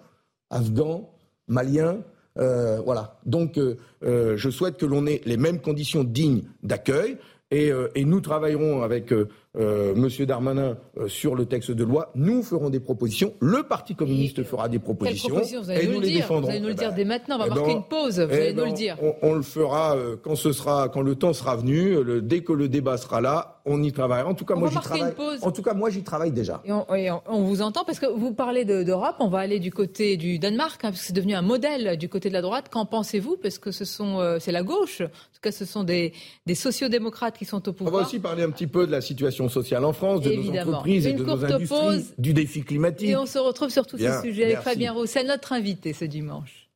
afghan, 0.52 1.10
malien 1.47 2.04
euh, 2.39 2.80
voilà. 2.84 3.17
Donc, 3.25 3.58
euh, 3.58 3.75
euh, 4.04 4.38
je 4.38 4.49
souhaite 4.49 4.78
que 4.78 4.86
l'on 4.86 5.06
ait 5.06 5.21
les 5.25 5.38
mêmes 5.38 5.60
conditions 5.60 6.04
dignes 6.04 6.43
d'accueil. 6.63 7.17
Et, 7.52 7.71
et, 7.95 8.06
nous 8.06 8.21
travaillerons 8.21 8.84
avec 8.84 9.12
euh, 9.60 9.93
Monsieur 9.93 10.26
Darmanin 10.26 10.78
euh, 10.98 11.10
sur 11.10 11.36
le 11.36 11.45
texte 11.45 11.72
de 11.72 11.84
loi. 11.84 12.12
Nous 12.15 12.43
ferons 12.43 12.69
des 12.69 12.80
propositions. 12.80 13.34
Le 13.41 13.63
Parti 13.63 13.93
communiste 13.93 14.43
fera 14.43 14.69
des 14.69 14.80
propositions. 14.80 15.41
et 15.69 15.88
nous, 15.88 16.00
les 16.00 16.13
défendrons. 16.13 16.48
Vous 16.48 16.50
allez 16.50 16.62
nous 16.62 16.69
le 16.69 16.74
dire 16.76 16.93
dès 16.93 17.04
maintenant. 17.04 17.36
On 17.36 17.39
va 17.39 17.45
eh 17.48 17.50
marquer 17.50 17.65
ben, 17.65 17.78
une 17.78 17.84
pause. 17.84 18.19
Vous 18.22 18.28
eh 18.32 18.41
allez 18.41 18.54
nous 18.54 18.63
le 18.63 18.69
ben, 18.69 18.74
dire. 18.74 18.98
On, 19.22 19.34
le 19.34 19.41
fera 19.41 19.98
euh, 19.98 20.15
quand 20.22 20.36
ce 20.36 20.54
sera, 20.54 20.88
quand 20.88 21.02
le 21.02 21.15
temps 21.15 21.34
sera 21.34 21.58
venu. 21.58 22.22
dès 22.22 22.41
que 22.41 22.54
le 22.54 22.69
débat 22.69 22.95
sera 22.95 23.19
là, 23.19 23.62
on 23.65 23.84
y 23.84 23.91
travaillera. 23.91 24.30
En 24.30 24.34
tout 24.34 24.45
cas, 24.45 24.56
moi 24.56 24.69
j'y 24.69 24.78
travaille. 24.78 25.13
En 25.41 25.52
tout 25.52 25.62
cas, 25.62 25.74
moi 25.74 25.89
j'y 25.89 26.04
travaille 26.04 26.32
déjà. 26.32 26.63
Et 26.65 27.12
on, 27.28 27.41
vous 27.43 27.62
entend 27.62 27.84
parce 27.84 28.00
que 28.00 28.06
vous 28.06 28.34
parlez 28.34 28.63
d'Europe. 28.63 29.15
on 29.19 29.28
va 29.28 29.39
aller 29.39 29.60
du 29.60 29.72
côté 29.72 30.15
du 30.15 30.39
Danemark 30.39 30.86
hein, 30.86 30.89
parce 30.89 31.00
que 31.00 31.08
c'est 31.08 31.13
devenu 31.13 31.34
un 31.34 31.41
modèle 31.41 31.98
du 31.98 32.08
côté 32.08 32.30
de 32.30 32.34
la 32.34 32.41
droite. 32.41 32.69
Qu'en 32.69 32.86
pensez-vous? 32.86 33.36
Parce 33.36 33.58
que 33.58 33.72
ce 33.72 33.84
sont, 33.84 34.38
c'est 34.39 34.54
la 34.54 34.63
gauche. 34.63 35.02
En 35.02 35.06
tout 35.06 35.41
cas, 35.41 35.52
ce 35.52 35.65
sont 35.65 35.84
des, 35.84 36.13
des 36.45 36.56
sociodémocrates 36.56 37.38
qui 37.38 37.45
sont 37.45 37.67
au 37.67 37.74
pouvoir. 37.74 37.93
On 37.93 37.98
va 37.98 38.06
aussi 38.06 38.19
parler 38.19 38.43
un 38.43 38.52
petit 38.52 38.67
peu 38.67 38.88
de 38.88 38.91
la 38.91 39.02
situation 39.02 39.48
sociale 39.49 39.85
en 39.85 39.93
France, 39.93 40.21
de 40.21 40.31
nos 40.31 40.57
entreprises 40.59 41.07
et 41.07 41.13
de 41.13 41.23
nos 41.23 41.45
industries, 41.45 42.05
du 42.17 42.33
défi 42.33 42.63
climatique. 42.63 43.09
Et 43.09 43.15
on 43.15 43.25
se 43.25 43.39
retrouve 43.39 43.69
sur 43.69 43.85
tous 43.85 43.97
ces 43.97 44.21
sujets 44.21 44.45
avec 44.45 44.59
Fabien 44.59 44.93
Roussel, 44.93 45.27
notre 45.27 45.53
invité 45.53 45.93
ce 45.93 46.05
dimanche. 46.05 46.69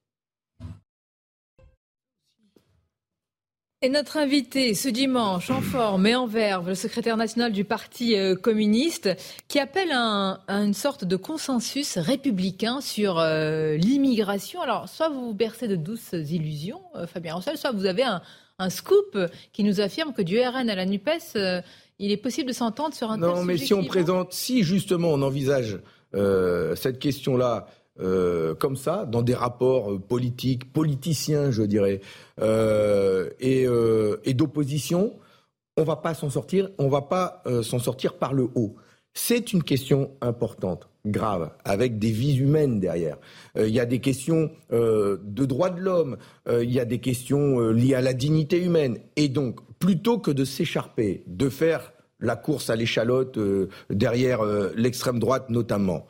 Et 3.84 3.90
notre 3.90 4.16
invité 4.16 4.76
ce 4.76 4.88
dimanche 4.88 5.50
en 5.50 5.60
forme 5.60 6.08
et 6.08 6.16
en 6.16 6.26
verve, 6.26 6.70
le 6.70 6.74
secrétaire 6.74 7.18
national 7.18 7.52
du 7.52 7.66
Parti 7.66 8.18
euh, 8.18 8.34
communiste, 8.34 9.10
qui 9.50 9.60
appelle 9.60 9.92
à, 9.92 10.40
une 10.48 10.74
sorte 10.74 11.04
de 11.04 11.18
consensus 11.18 11.98
républicain 11.98 12.80
sur 12.80 13.20
euh, 13.20 13.76
l'immigration. 13.76 14.62
Alors, 14.62 14.88
soit 14.88 15.10
vous 15.10 15.26
vous 15.26 15.34
bercez 15.34 15.68
de 15.68 15.76
douces 15.76 16.14
illusions, 16.14 16.80
euh, 16.96 17.08
Fabien 17.08 17.36
Roussel, 17.36 17.58
soit 17.58 17.74
vous 17.74 17.86
avez 17.86 18.04
un, 18.04 18.22
un, 18.58 18.70
scoop 18.70 19.20
qui 19.52 19.66
nous 19.66 19.82
affirme 19.82 20.14
que 20.14 20.22
du 20.22 20.40
RN 20.40 20.70
à 20.70 20.76
la 20.76 20.86
NUPES, 20.86 21.36
il 22.04 22.12
est 22.12 22.18
possible 22.18 22.50
de 22.50 22.54
s'entendre 22.54 22.94
sur 22.94 23.10
un 23.10 23.18
Non, 23.18 23.44
mais 23.46 23.58
si 23.58 23.74
on 23.74 23.86
présente, 23.86 24.34
si 24.34 24.64
justement 24.64 25.10
on 25.10 25.22
envisage 25.22 25.80
euh, 26.16 26.76
cette 26.76 27.00
question-là 27.00 27.68
euh, 28.02 28.56
comme 28.56 28.76
ça, 28.76 29.06
dans 29.06 29.22
des 29.22 29.34
rapports 29.34 29.94
euh, 29.94 30.00
politiques, 30.00 30.74
politiciens, 30.74 31.50
je 31.50 31.64
dirais, 31.64 32.02
et, 33.40 33.68
et 34.24 34.34
d'opposition, 34.34 35.14
on 35.78 35.84
va 35.84 35.96
pas 35.96 36.14
s'en 36.14 36.30
sortir. 36.30 36.70
On 36.78 36.90
va 36.90 37.02
pas 37.02 37.42
s'en 37.62 37.80
sortir 37.80 38.16
par 38.16 38.34
le 38.34 38.50
haut. 38.56 38.76
C'est 39.16 39.54
une 39.54 39.64
question 39.64 40.12
importante, 40.22 40.90
grave, 41.06 41.52
avec 41.64 42.00
des 42.00 42.10
vies 42.10 42.38
humaines 42.38 42.80
derrière. 42.80 43.18
Il 43.56 43.70
y 43.70 43.80
a 43.80 43.86
des 43.86 44.00
questions 44.00 44.52
de 44.72 45.46
droits 45.46 45.70
de 45.70 45.80
l'homme, 45.80 46.18
il 46.52 46.72
y 46.72 46.80
a 46.80 46.86
des 46.86 47.00
questions 47.00 47.70
liées 47.70 47.94
à 47.94 48.02
la 48.02 48.14
dignité 48.14 48.64
humaine. 48.64 48.98
Et 49.16 49.30
donc, 49.30 49.60
plutôt 49.84 50.18
que 50.18 50.32
de 50.32 50.46
s'écharper, 50.46 51.24
de 51.28 51.50
faire 51.50 51.93
la 52.24 52.36
course 52.36 52.70
à 52.70 52.76
l'échalote 52.76 53.38
euh, 53.38 53.70
derrière 53.90 54.42
euh, 54.42 54.72
l'extrême 54.76 55.20
droite 55.20 55.50
notamment, 55.50 56.08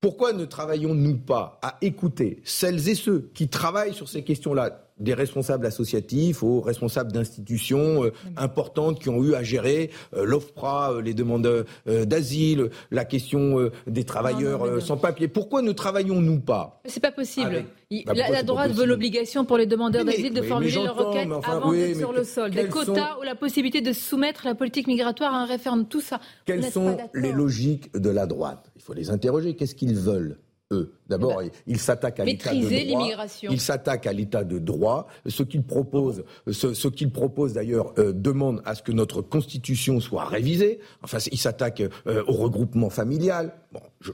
pourquoi 0.00 0.32
ne 0.32 0.44
travaillons-nous 0.44 1.16
pas 1.16 1.58
à 1.62 1.78
écouter 1.80 2.40
celles 2.44 2.88
et 2.88 2.94
ceux 2.94 3.30
qui 3.34 3.48
travaillent 3.48 3.94
sur 3.94 4.08
ces 4.08 4.22
questions-là 4.22 4.85
des 4.98 5.14
responsables 5.14 5.66
associatifs 5.66 6.42
aux 6.42 6.60
responsables 6.60 7.12
d'institutions 7.12 8.04
euh, 8.04 8.12
importantes 8.36 9.00
qui 9.00 9.08
ont 9.08 9.22
eu 9.22 9.34
à 9.34 9.42
gérer 9.42 9.90
euh, 10.14 10.24
l'OFPRA, 10.24 10.92
euh, 10.92 11.02
les 11.02 11.14
demandes 11.14 11.64
d'asile, 11.86 12.70
la 12.90 13.04
question 13.04 13.70
des 13.86 14.04
travailleurs 14.04 14.82
sans 14.82 14.96
papier. 14.96 15.28
Pourquoi 15.28 15.62
ne 15.62 15.72
travaillons-nous 15.72 16.40
pas? 16.40 16.80
C'est 16.84 17.00
pas 17.00 17.12
possible. 17.12 17.64
Bah, 18.06 18.12
la, 18.14 18.42
droite 18.42 18.72
veut 18.72 18.84
l'obligation 18.84 19.44
pour 19.44 19.58
les 19.58 19.66
demandeurs 19.66 20.04
d'asile 20.04 20.34
de 20.34 20.42
formuler 20.42 20.82
leur 20.82 20.96
requête 20.96 21.28
avant 21.44 21.72
d'être 21.72 21.98
sur 21.98 22.12
le 22.12 22.24
sol. 22.24 22.50
Des 22.50 22.66
quotas 22.66 23.18
ou 23.20 23.22
la 23.22 23.34
possibilité 23.34 23.80
de 23.80 23.92
soumettre 23.92 24.46
la 24.46 24.54
politique 24.54 24.86
migratoire 24.86 25.34
à 25.34 25.42
un 25.42 25.46
référendum, 25.46 25.86
tout 25.86 26.00
ça. 26.00 26.20
Quelles 26.44 26.64
sont 26.64 26.96
les 27.14 27.32
logiques 27.32 27.92
de 27.96 28.10
la 28.10 28.26
droite? 28.26 28.70
Il 28.76 28.82
faut 28.82 28.94
les 28.94 29.10
interroger. 29.10 29.54
Qu'est-ce 29.54 29.74
qu'ils 29.74 29.94
veulent? 29.94 30.38
Eux. 30.72 30.92
D'abord, 31.08 31.38
ben, 31.38 31.50
ils 31.66 31.78
s'attaquent 31.78 32.20
à 32.20 32.24
l'état 32.24 32.54
de 32.54 32.88
droit. 32.88 33.26
Ils 33.42 33.60
s'attaquent 33.60 34.06
à 34.06 34.12
l'état 34.12 34.44
de 34.44 34.58
droit. 34.58 35.08
Ce 35.26 35.42
qu'ils 35.42 35.62
proposent, 35.62 36.24
ce, 36.50 36.88
qu'ils 36.88 37.10
proposent 37.10 37.52
d'ailleurs, 37.52 37.92
euh, 37.98 38.12
demande 38.12 38.62
à 38.64 38.74
ce 38.74 38.82
que 38.82 38.92
notre 38.92 39.22
constitution 39.22 40.00
soit 40.00 40.24
révisée. 40.24 40.80
Enfin, 41.02 41.18
ils 41.30 41.38
s'attaquent 41.38 41.88
euh, 42.06 42.24
au 42.26 42.32
regroupement 42.32 42.90
familial. 42.90 43.54
Bon, 43.72 43.80
je, 44.00 44.12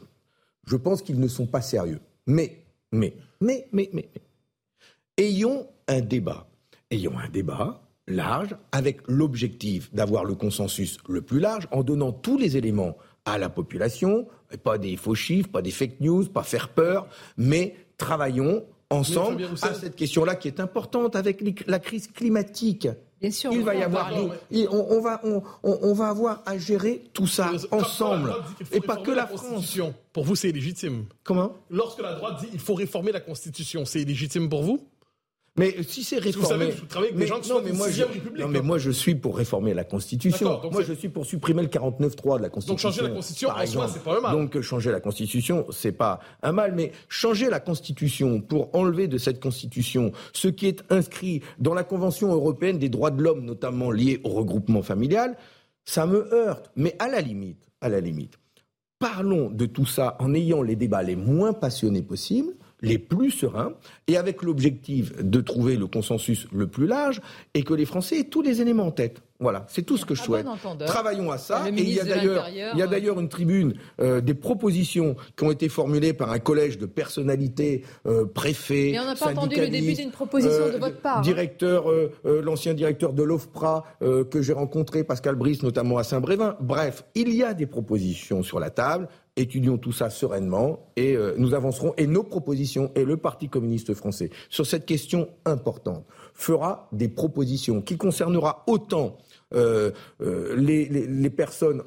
je 0.66 0.76
pense 0.76 1.02
qu'ils 1.02 1.20
ne 1.20 1.28
sont 1.28 1.46
pas 1.46 1.62
sérieux. 1.62 2.00
Mais, 2.26 2.64
mais, 2.92 3.14
mais, 3.40 3.66
mais, 3.72 3.88
mais, 3.92 4.08
mais, 4.14 4.22
ayons 5.16 5.66
un 5.88 6.00
débat. 6.00 6.46
Ayons 6.90 7.18
un 7.18 7.28
débat 7.28 7.82
large 8.08 8.56
avec 8.72 9.00
l'objectif 9.08 9.92
d'avoir 9.94 10.24
le 10.24 10.34
consensus 10.34 10.98
le 11.08 11.22
plus 11.22 11.40
large 11.40 11.68
en 11.70 11.82
donnant 11.82 12.12
tous 12.12 12.36
les 12.36 12.56
éléments 12.56 12.96
à 13.24 13.38
la 13.38 13.48
population, 13.48 14.26
pas 14.62 14.78
des 14.78 14.96
faux 14.96 15.14
chiffres, 15.14 15.48
pas 15.48 15.62
des 15.62 15.70
fake 15.70 16.00
news, 16.00 16.24
pas 16.26 16.42
faire 16.42 16.68
peur, 16.68 17.06
mais 17.36 17.76
travaillons 17.96 18.64
ensemble 18.90 19.48
à 19.62 19.74
cette 19.74 19.96
question-là 19.96 20.34
qui 20.34 20.48
est 20.48 20.60
importante 20.60 21.16
avec 21.16 21.66
la 21.66 21.78
crise 21.78 22.08
climatique. 22.08 22.88
Bien 23.20 23.30
sûr, 23.30 23.52
il 23.52 23.62
va 23.62 23.76
y 23.76 23.82
avoir, 23.82 24.12
on, 24.12 25.00
va, 25.00 25.20
on, 25.62 25.92
va 25.94 26.08
avoir 26.08 26.42
à 26.44 26.58
gérer 26.58 27.04
tout 27.12 27.28
ça 27.28 27.52
ensemble, 27.70 28.34
et 28.72 28.80
pas 28.80 28.96
que 28.96 29.12
la, 29.12 29.28
France. 29.28 29.78
Pour 30.12 30.24
vous, 30.24 30.34
c'est 30.34 30.50
légitime? 30.50 31.06
Comment? 31.22 31.54
Lorsque 31.70 32.02
la 32.02 32.14
droite 32.14 32.40
dit 32.40 32.48
il 32.52 32.58
faut 32.58 32.74
réformer 32.74 33.12
la 33.12 33.20
Constitution, 33.20 33.84
c'est 33.84 34.04
légitime 34.04 34.48
pour 34.48 34.64
vous? 34.64 34.88
Mais 35.56 35.82
si 35.86 36.02
c'est 36.02 36.18
réformé. 36.18 36.70
Vous 36.70 36.88
savez, 36.88 37.08
avec 37.08 37.16
des 37.16 37.26
gens 37.26 37.38
qui 37.38 37.50
non, 37.50 37.60
mais 37.62 37.72
moi, 37.72 37.90
je, 37.90 38.04
non, 38.38 38.48
mais 38.48 38.62
moi 38.62 38.78
je 38.78 38.90
suis 38.90 39.14
pour 39.14 39.36
réformer 39.36 39.74
la 39.74 39.84
Constitution. 39.84 40.60
Moi 40.70 40.82
je 40.82 40.94
suis 40.94 41.10
pour 41.10 41.26
supprimer 41.26 41.60
le 41.60 41.68
49.3 41.68 42.38
de 42.38 42.42
la 42.42 42.48
Constitution. 42.48 42.72
Donc 42.72 42.78
changer 42.78 43.02
la 43.02 43.14
Constitution, 43.14 43.50
en 43.50 43.66
soi, 43.66 43.88
c'est 43.92 44.02
pas 44.02 44.16
un 44.16 44.20
mal. 44.20 44.32
Donc 44.32 44.60
changer 44.62 44.90
la 44.90 45.00
Constitution, 45.00 45.66
c'est 45.70 45.92
pas 45.92 46.20
un 46.42 46.52
mal. 46.52 46.74
Mais 46.74 46.92
changer 47.08 47.50
la 47.50 47.60
Constitution 47.60 48.40
pour 48.40 48.74
enlever 48.74 49.08
de 49.08 49.18
cette 49.18 49.40
Constitution 49.40 50.12
ce 50.32 50.48
qui 50.48 50.68
est 50.68 50.84
inscrit 50.90 51.42
dans 51.58 51.74
la 51.74 51.84
Convention 51.84 52.32
européenne 52.32 52.78
des 52.78 52.88
droits 52.88 53.10
de 53.10 53.22
l'homme, 53.22 53.44
notamment 53.44 53.90
lié 53.90 54.20
au 54.24 54.30
regroupement 54.30 54.82
familial, 54.82 55.36
ça 55.84 56.06
me 56.06 56.32
heurte. 56.32 56.70
Mais 56.76 56.96
à 56.98 57.08
la 57.08 57.20
limite, 57.20 57.58
à 57.82 57.90
la 57.90 58.00
limite, 58.00 58.38
parlons 58.98 59.50
de 59.50 59.66
tout 59.66 59.84
ça 59.84 60.16
en 60.18 60.32
ayant 60.32 60.62
les 60.62 60.76
débats 60.76 61.02
les 61.02 61.16
moins 61.16 61.52
passionnés 61.52 62.02
possibles 62.02 62.54
les 62.82 62.98
plus 62.98 63.30
sereins, 63.30 63.72
et 64.06 64.16
avec 64.16 64.42
l'objectif 64.42 65.16
de 65.16 65.40
trouver 65.40 65.76
le 65.76 65.86
consensus 65.86 66.46
le 66.52 66.66
plus 66.66 66.86
large, 66.86 67.20
et 67.54 67.62
que 67.62 67.74
les 67.74 67.86
Français 67.86 68.20
aient 68.20 68.24
tous 68.24 68.42
les 68.42 68.60
éléments 68.60 68.86
en 68.86 68.90
tête. 68.90 69.22
Voilà, 69.42 69.66
c'est 69.68 69.82
tout 69.82 69.96
ce 69.96 70.04
que 70.06 70.14
je 70.14 70.22
souhaite. 70.22 70.46
Travaillons 70.86 71.32
à 71.32 71.36
ça. 71.36 71.64
Et 71.68 71.82
il 71.82 71.92
y 71.92 71.98
a 71.98 72.04
d'ailleurs, 72.04 72.46
il 72.48 72.78
y 72.78 72.82
a 72.82 72.86
d'ailleurs 72.86 73.18
une 73.18 73.28
tribune 73.28 73.74
euh, 74.00 74.20
des 74.20 74.34
propositions 74.34 75.16
qui 75.36 75.44
ont 75.44 75.50
été 75.50 75.68
formulées 75.68 76.12
par 76.12 76.30
un 76.30 76.38
collège 76.38 76.78
de 76.78 76.86
personnalités, 76.86 77.82
euh, 78.06 78.24
préfets, 78.24 78.90
Mais 78.92 79.00
on 79.00 79.04
n'a 79.04 79.16
pas 79.16 79.30
entendu 79.30 79.56
le 79.56 79.68
début 79.68 79.94
d'une 79.94 80.12
proposition 80.12 80.68
de 80.72 80.78
votre 80.78 81.00
part. 81.00 81.18
Euh, 81.18 81.22
directeur, 81.22 81.90
euh, 81.90 82.12
l'ancien 82.24 82.72
directeur 82.72 83.12
de 83.12 83.22
l'OFPRA 83.24 83.84
que 84.00 84.42
j'ai 84.42 84.52
rencontré, 84.52 85.02
Pascal 85.02 85.34
Brice, 85.34 85.62
notamment 85.64 85.98
à 85.98 86.04
Saint-Brévin. 86.04 86.56
Bref, 86.60 87.04
il 87.16 87.34
y 87.34 87.42
a 87.42 87.52
des 87.52 87.66
propositions 87.66 88.44
sur 88.44 88.60
la 88.60 88.70
table 88.70 89.08
étudions 89.36 89.78
tout 89.78 89.92
ça 89.92 90.10
sereinement 90.10 90.92
et 90.96 91.16
euh, 91.16 91.34
nous 91.38 91.54
avancerons. 91.54 91.94
Et 91.96 92.06
nos 92.06 92.22
propositions, 92.22 92.90
et 92.94 93.04
le 93.04 93.16
Parti 93.16 93.48
communiste 93.48 93.94
français, 93.94 94.30
sur 94.50 94.66
cette 94.66 94.86
question 94.86 95.28
importante, 95.44 96.04
fera 96.34 96.88
des 96.92 97.08
propositions 97.08 97.82
qui 97.82 97.96
concernera 97.96 98.64
autant 98.66 99.18
euh, 99.54 99.90
euh, 100.22 100.56
les, 100.56 101.30
personnes, 101.30 101.82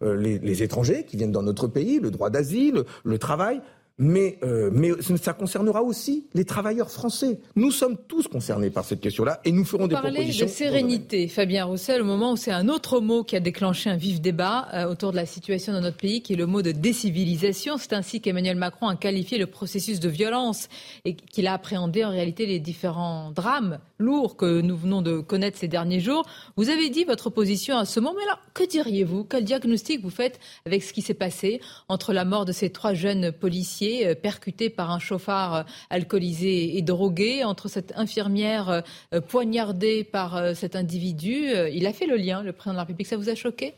les, 0.00 0.62
étrangers 0.62 1.04
qui 1.04 1.16
viennent 1.16 1.32
dans 1.32 1.42
notre 1.42 1.66
pays, 1.66 2.00
le 2.00 2.10
droit 2.10 2.30
d'asile, 2.30 2.84
le 3.04 3.18
travail, 3.18 3.60
mais, 3.98 4.38
euh, 4.42 4.70
mais 4.72 4.90
ça 5.16 5.32
concernera 5.32 5.82
aussi 5.82 6.26
les 6.34 6.44
travailleurs 6.44 6.90
français. 6.90 7.38
Nous 7.56 7.70
sommes 7.70 7.96
tous 8.08 8.28
concernés 8.28 8.70
par 8.70 8.84
cette 8.84 9.00
question-là 9.00 9.40
et 9.44 9.52
nous 9.52 9.64
ferons 9.64 9.86
des 9.86 9.94
propositions. 9.94 10.46
de 10.46 10.50
sérénité, 10.50 11.28
Fabien 11.28 11.64
Roussel, 11.64 12.02
au 12.02 12.04
moment 12.04 12.32
où 12.32 12.36
c'est 12.36 12.50
un 12.50 12.68
autre 12.68 13.00
mot 13.00 13.24
qui 13.24 13.36
a 13.36 13.40
déclenché 13.40 13.90
un 13.90 13.96
vif 13.96 14.20
débat 14.20 14.68
euh, 14.72 14.90
autour 14.90 15.12
de 15.12 15.16
la 15.16 15.26
situation 15.26 15.72
dans 15.72 15.80
notre 15.80 15.98
pays, 15.98 16.22
qui 16.22 16.32
est 16.32 16.36
le 16.36 16.46
mot 16.46 16.62
de 16.62 16.72
décivilisation. 16.72 17.76
C'est 17.76 17.92
ainsi 17.92 18.20
qu'Emmanuel 18.20 18.56
Macron 18.56 18.88
a 18.88 18.96
qualifié 18.96 19.38
le 19.38 19.46
processus 19.46 20.00
de 20.00 20.08
violence 20.08 20.68
et 21.04 21.14
qu'il 21.14 21.46
a 21.46 21.52
appréhendé 21.52 22.04
en 22.04 22.10
réalité 22.10 22.46
les 22.46 22.60
différents 22.60 23.30
drames 23.30 23.78
lourds 24.02 24.36
que 24.36 24.60
nous 24.60 24.76
venons 24.76 25.00
de 25.00 25.20
connaître 25.20 25.56
ces 25.58 25.68
derniers 25.68 26.00
jours. 26.00 26.26
Vous 26.56 26.68
avez 26.68 26.90
dit 26.90 27.04
votre 27.04 27.30
position 27.30 27.78
à 27.78 27.86
ce 27.86 28.00
moment. 28.00 28.14
Mais 28.16 28.24
alors, 28.24 28.40
que 28.52 28.64
diriez-vous? 28.68 29.24
Quel 29.24 29.44
diagnostic 29.44 30.02
vous 30.02 30.10
faites 30.10 30.38
avec 30.66 30.82
ce 30.82 30.92
qui 30.92 31.00
s'est 31.00 31.14
passé 31.14 31.60
entre 31.88 32.12
la 32.12 32.24
mort 32.24 32.44
de 32.44 32.52
ces 32.52 32.70
trois 32.70 32.92
jeunes 32.92 33.32
policiers 33.32 34.06
euh, 34.06 34.14
percuté 34.14 34.68
par 34.68 34.90
un 34.90 34.98
chauffard 34.98 35.54
euh, 35.54 35.62
alcoolisé 35.90 36.76
et 36.76 36.82
drogué, 36.82 37.44
entre 37.44 37.68
cette 37.68 37.92
infirmière 37.96 38.82
euh, 39.14 39.20
poignardée 39.20 40.04
par 40.04 40.56
cet 40.56 40.76
individu. 40.76 41.46
Il 41.72 41.86
a 41.86 41.92
fait 41.92 42.06
le 42.06 42.16
lien, 42.16 42.42
le 42.42 42.52
président 42.52 42.72
de 42.72 42.76
la 42.76 42.82
République. 42.82 43.06
Ça 43.06 43.16
vous 43.16 43.28
a 43.28 43.34
choqué? 43.34 43.74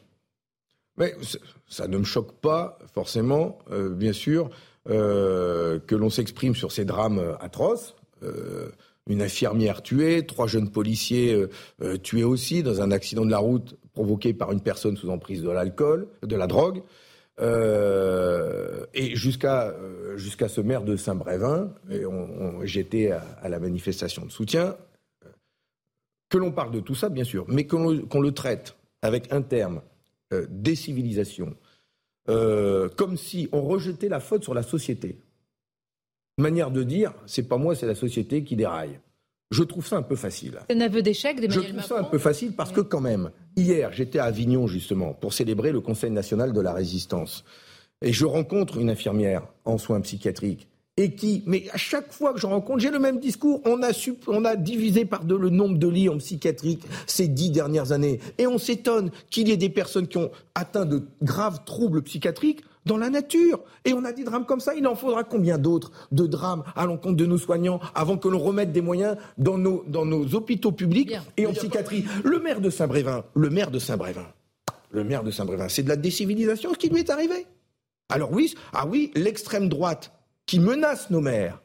Mais 0.96 1.14
ça 1.68 1.86
ne 1.88 1.98
me 1.98 2.04
choque 2.04 2.32
pas 2.40 2.78
forcément, 2.94 3.58
bien 3.70 4.12
sûr, 4.12 4.48
que 4.86 5.94
l'on 5.94 6.10
s'exprime 6.10 6.54
sur 6.54 6.72
ces 6.72 6.84
drames 6.84 7.36
atroces. 7.40 7.94
Une 9.08 9.22
infirmière 9.22 9.82
tuée, 9.82 10.24
trois 10.26 10.46
jeunes 10.46 10.70
policiers 10.70 11.38
tués 12.02 12.24
aussi 12.24 12.62
dans 12.62 12.80
un 12.80 12.90
accident 12.90 13.24
de 13.24 13.30
la 13.30 13.38
route 13.38 13.76
provoqué 13.92 14.34
par 14.34 14.52
une 14.52 14.60
personne 14.60 14.96
sous 14.96 15.08
emprise 15.10 15.42
de 15.42 15.50
l'alcool, 15.50 16.08
de 16.22 16.36
la 16.36 16.46
drogue. 16.46 16.82
Euh, 17.40 18.86
et 18.94 19.16
jusqu'à 19.16 19.68
euh, 19.68 20.16
jusqu'à 20.16 20.48
ce 20.48 20.60
maire 20.60 20.82
de 20.82 20.96
Saint-Brévin, 20.96 21.72
j'étais 22.62 23.10
à, 23.10 23.48
la 23.48 23.58
manifestation 23.58 24.24
de 24.24 24.30
soutien, 24.30 24.76
que 26.28 26.38
l'on 26.38 26.52
parle 26.52 26.72
de 26.72 26.80
tout 26.80 26.94
ça, 26.94 27.08
bien 27.08 27.24
sûr, 27.24 27.44
mais 27.48 27.66
qu'on 27.66 27.90
le 28.20 28.32
traite 28.32 28.76
avec 29.02 29.32
un 29.32 29.42
terme, 29.42 29.82
euh, 30.32 30.46
décivilisation, 30.48 31.56
comme 32.26 33.16
si 33.16 33.48
on 33.52 33.62
rejetait 33.62 34.08
la 34.08 34.20
faute 34.20 34.44
sur 34.44 34.54
la 34.54 34.62
société. 34.62 35.18
Manière 36.38 36.72
de 36.72 36.82
dire, 36.82 37.12
c'est 37.26 37.48
pas 37.48 37.58
moi, 37.58 37.76
c'est 37.76 37.86
la 37.86 37.94
société 37.94 38.42
qui 38.42 38.56
déraille. 38.56 38.98
Je 39.52 39.62
trouve 39.62 39.86
ça 39.86 39.96
un 39.96 40.02
peu 40.02 40.16
facile. 40.16 40.58
Un 40.68 40.80
aveu 40.80 41.00
d'échec 41.00 41.40
d'Emmanuel 41.40 41.74
Macron 41.74 41.80
Je 41.80 41.86
trouve 41.86 41.96
ça 41.96 42.00
un 42.00 42.10
peu 42.10 42.18
facile 42.18 42.52
parce 42.56 42.72
que 42.72 42.80
quand 42.80 43.00
même, 43.00 43.30
hier, 43.56 43.92
j'étais 43.92 44.18
à 44.18 44.24
Avignon 44.24 44.66
justement 44.66 45.12
pour 45.12 45.32
célébrer 45.32 45.70
le 45.70 45.80
Conseil 45.80 46.10
national 46.10 46.52
de 46.52 46.60
la 46.60 46.72
résistance. 46.72 47.44
Et 48.02 48.12
je 48.12 48.26
rencontre 48.26 48.78
une 48.78 48.90
infirmière 48.90 49.46
en 49.64 49.78
soins 49.78 50.00
psychiatriques 50.00 50.66
et 50.96 51.14
qui, 51.14 51.42
mais 51.46 51.64
à 51.72 51.76
chaque 51.76 52.12
fois 52.12 52.32
que 52.32 52.40
je 52.40 52.46
rencontre, 52.46 52.80
j'ai 52.80 52.90
le 52.90 52.98
même 52.98 53.18
discours. 53.18 53.60
On 53.64 53.82
a, 53.82 53.90
on 54.28 54.44
a 54.44 54.56
divisé 54.56 55.04
par 55.04 55.24
deux 55.24 55.38
le 55.38 55.50
nombre 55.50 55.78
de 55.78 55.88
lits 55.88 56.08
en 56.08 56.18
psychiatrique 56.18 56.82
ces 57.06 57.28
dix 57.28 57.50
dernières 57.50 57.92
années. 57.92 58.20
Et 58.38 58.46
on 58.46 58.58
s'étonne 58.58 59.10
qu'il 59.30 59.48
y 59.48 59.52
ait 59.52 59.56
des 59.56 59.70
personnes 59.70 60.06
qui 60.06 60.18
ont 60.18 60.30
atteint 60.54 60.86
de 60.86 61.02
graves 61.22 61.64
troubles 61.64 62.02
psychiatriques 62.02 62.62
dans 62.84 62.96
la 62.96 63.10
nature. 63.10 63.60
Et 63.84 63.92
on 63.92 64.04
a 64.04 64.12
des 64.12 64.24
drames 64.24 64.46
comme 64.46 64.60
ça. 64.60 64.74
Il 64.74 64.86
en 64.86 64.94
faudra 64.94 65.24
combien 65.24 65.58
d'autres 65.58 65.92
de 66.12 66.26
drames 66.26 66.64
à 66.76 66.86
l'encontre 66.86 67.16
de 67.16 67.26
nos 67.26 67.38
soignants 67.38 67.80
avant 67.94 68.16
que 68.16 68.28
l'on 68.28 68.38
remette 68.38 68.72
des 68.72 68.80
moyens 68.80 69.16
dans 69.38 69.58
nos, 69.58 69.84
dans 69.86 70.04
nos 70.04 70.34
hôpitaux 70.34 70.72
publics 70.72 71.14
et 71.36 71.46
en 71.46 71.52
psychiatrie. 71.52 72.04
Le 72.24 72.38
maire 72.38 72.60
de 72.60 72.70
Saint-Brévin, 72.70 73.24
le 73.34 73.50
maire 73.50 73.70
de 73.70 73.78
Saint-Brévin, 73.78 74.26
le 74.90 75.04
maire 75.04 75.24
de 75.24 75.30
Saint-Brévin, 75.30 75.68
c'est 75.68 75.82
de 75.82 75.88
la 75.88 75.96
décivilisation 75.96 76.72
ce 76.72 76.78
qui 76.78 76.88
lui 76.88 77.00
est 77.00 77.10
arrivé. 77.10 77.46
Alors 78.10 78.32
oui, 78.32 78.54
ah 78.72 78.86
oui, 78.86 79.10
l'extrême 79.14 79.68
droite 79.68 80.12
qui 80.46 80.60
menace 80.60 81.10
nos 81.10 81.20
maires. 81.20 81.60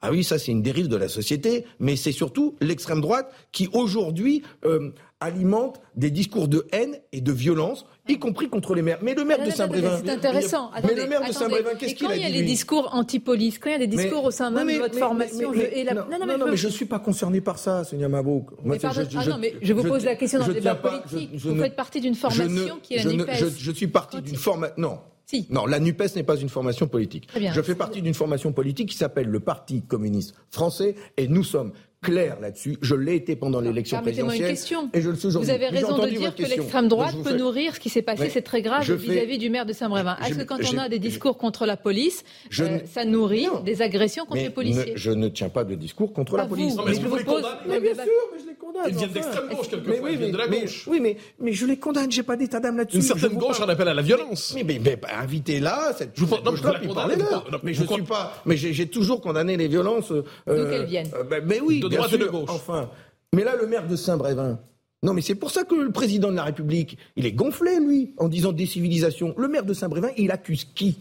Ah 0.00 0.10
oui, 0.12 0.22
ça 0.22 0.38
c'est 0.38 0.52
une 0.52 0.62
dérive 0.62 0.88
de 0.88 0.96
la 0.96 1.08
société, 1.08 1.64
mais 1.80 1.96
c'est 1.96 2.12
surtout 2.12 2.54
l'extrême 2.60 3.00
droite 3.00 3.32
qui 3.50 3.68
aujourd'hui 3.72 4.42
euh, 4.64 4.92
alimente 5.18 5.80
des 5.96 6.10
discours 6.10 6.46
de 6.46 6.66
haine 6.70 6.96
et 7.12 7.20
de 7.20 7.32
violence 7.32 7.84
y 8.08 8.18
compris 8.18 8.48
contre 8.48 8.74
les 8.74 8.82
maires. 8.82 8.98
Mais 9.02 9.14
le 9.14 9.24
maire 9.24 9.44
de 9.44 9.50
Saint-Brévin. 9.50 10.00
C'est 10.04 10.10
intéressant. 10.10 10.70
mais 10.82 10.94
le 10.94 11.06
maire 11.06 11.26
de 11.26 11.32
Saint-Brévin, 11.32 11.70
qu'est-ce 11.78 11.94
qu'il 11.94 12.06
a 12.06 12.14
dit 12.14 12.20
Quand 12.20 12.26
il 12.26 12.34
y 12.34 12.36
a 12.36 12.40
les 12.40 12.42
discours 12.42 12.90
anti-police, 12.92 13.58
quand 13.58 13.70
il 13.70 13.72
y 13.72 13.76
a 13.76 13.78
des 13.78 13.86
discours 13.86 14.24
au 14.24 14.30
sein 14.30 14.50
même 14.50 14.68
de 14.68 14.78
votre 14.78 14.98
formation. 14.98 15.52
non, 15.52 16.46
mais, 16.50 16.56
je 16.56 16.66
ne 16.66 16.72
suis 16.72 16.86
pas 16.86 16.98
concerné 16.98 17.40
par 17.40 17.58
ça, 17.58 17.84
Sonia 17.84 18.08
Mabouk. 18.08 18.50
Mais 18.64 18.78
ah 18.84 18.92
non, 19.28 19.38
mais 19.38 19.54
je 19.60 19.72
vous 19.72 19.82
pose 19.82 20.04
la 20.04 20.16
question 20.16 20.40
dans 20.40 20.46
le 20.46 20.54
débat 20.54 20.74
politique. 20.74 21.30
Vous 21.34 21.56
faites 21.56 21.76
partie 21.76 22.00
d'une 22.00 22.14
formation 22.14 22.78
qui 22.82 22.94
est 22.94 23.04
la 23.04 23.12
NUPES. 23.12 23.58
Je 23.58 23.72
suis 23.72 23.88
parti 23.88 24.20
d'une 24.22 24.36
formation. 24.36 24.74
Non. 24.78 24.98
Si. 25.30 25.46
Non, 25.50 25.66
la 25.66 25.78
NUPES 25.78 26.16
n'est 26.16 26.22
pas 26.22 26.36
une 26.36 26.48
formation 26.48 26.88
politique. 26.88 27.28
Je 27.36 27.60
fais 27.60 27.74
partie 27.74 28.00
d'une 28.00 28.14
formation 28.14 28.52
politique 28.52 28.88
qui 28.88 28.96
s'appelle 28.96 29.28
le 29.28 29.40
Parti 29.40 29.82
communiste 29.82 30.34
français 30.50 30.94
et 31.18 31.28
nous 31.28 31.44
sommes 31.44 31.72
clair 32.10 32.40
là-dessus. 32.40 32.76
Je 32.82 32.94
l'ai 32.94 33.16
été 33.16 33.36
pendant 33.36 33.60
l'élection 33.60 34.00
présidentielle. 34.00 34.42
Une 34.42 34.48
question. 34.48 34.90
Et 34.92 35.00
je 35.00 35.10
le 35.10 35.16
suis 35.16 35.28
Vous 35.30 35.50
avez 35.50 35.68
raison 35.68 35.98
de 35.98 36.08
dire 36.08 36.34
que 36.34 36.42
l'extrême 36.42 36.88
droite 36.88 37.14
peut 37.22 37.36
nourrir 37.36 37.74
ce 37.74 37.80
qui 37.80 37.88
s'est 37.88 38.02
passé. 38.02 38.30
c'est 38.30 38.42
très 38.42 38.62
grave 38.62 38.90
vis-à-vis 38.90 39.38
du 39.38 39.50
maire 39.50 39.66
de 39.66 39.72
Saint-Brévin. 39.72 40.16
Est-ce 40.26 40.38
que 40.38 40.44
quand 40.44 40.58
on 40.74 40.78
a 40.78 40.88
des 40.88 40.98
discours 40.98 41.38
contre 41.38 41.66
la 41.66 41.76
police, 41.76 42.24
euh, 42.60 42.78
ça 42.86 43.04
nourrit 43.04 43.48
des 43.64 43.82
agressions 43.82 44.24
contre 44.26 44.42
les 44.42 44.50
policiers 44.50 44.92
Je 44.96 45.10
ne 45.10 45.28
tiens 45.28 45.48
pas 45.48 45.64
de 45.64 45.74
discours 45.74 46.12
contre 46.12 46.36
la 46.36 46.46
police. 46.46 46.76
mais, 46.86 46.94
je 46.94 47.00
vous 47.06 47.24
pose... 47.24 47.44
mais 47.68 47.80
bien 47.80 47.94
sûr, 47.94 48.04
mais 48.32 48.38
je 48.42 48.47
les 48.47 48.47
condamne. 48.84 48.92
Ils 48.92 48.98
viennent 48.98 49.10
d'extrême 49.10 49.48
gauche 49.48 49.68
quelquefois. 49.68 49.94
Mais 49.94 50.00
oui, 50.00 50.10
ils 50.12 50.18
viennent 50.18 50.32
de 50.32 50.36
la 50.36 50.48
gauche. 50.48 50.86
oui, 50.86 51.00
mais, 51.00 51.16
mais 51.38 51.52
je 51.52 51.66
les 51.66 51.76
condamne. 51.76 52.10
J'ai 52.10 52.22
pas 52.22 52.36
d'état 52.36 52.60
d'âme 52.60 52.76
là-dessus. 52.76 52.96
Une 52.96 53.02
certaine 53.02 53.34
gauche 53.34 53.60
en 53.60 53.68
appelle 53.68 53.88
à 53.88 53.94
la 53.94 54.02
violence. 54.02 54.52
Mais, 54.54 54.64
mais, 54.64 54.80
mais 54.82 54.98
invitez-la. 55.20 55.92
Cette, 55.96 56.12
je 56.14 56.24
vous 56.24 56.36
non, 56.44 56.56
je 56.56 57.58
Mais 57.62 57.74
je 57.74 57.84
suis 57.84 58.02
pas. 58.02 58.42
Mais 58.46 58.56
j'ai 58.56 58.86
toujours 58.86 59.20
condamné 59.20 59.56
les 59.56 59.68
violences. 59.68 60.10
D'où 60.12 60.22
qu'elles 60.46 60.86
viennent. 60.86 61.10
Mais 61.44 61.60
oui, 61.60 61.80
de 61.80 61.88
droite 61.88 62.12
et 62.12 62.18
de 62.18 62.26
gauche. 62.26 62.50
Mais 63.34 63.44
là, 63.44 63.56
le 63.60 63.66
maire 63.66 63.86
de 63.86 63.94
Saint-Brévin, 63.94 64.58
non, 65.02 65.14
mais 65.14 65.20
c'est 65.20 65.36
pour 65.36 65.50
ça 65.50 65.64
que 65.64 65.74
le 65.74 65.92
président 65.92 66.30
de 66.30 66.36
la 66.36 66.44
République, 66.44 66.98
il 67.14 67.24
est 67.24 67.32
gonflé, 67.32 67.78
lui, 67.78 68.14
en 68.16 68.26
disant 68.28 68.52
décivilisation. 68.52 69.32
Le 69.36 69.46
maire 69.46 69.64
de 69.64 69.72
Saint-Brévin, 69.72 70.10
il 70.16 70.30
accuse 70.32 70.64
qui? 70.64 70.98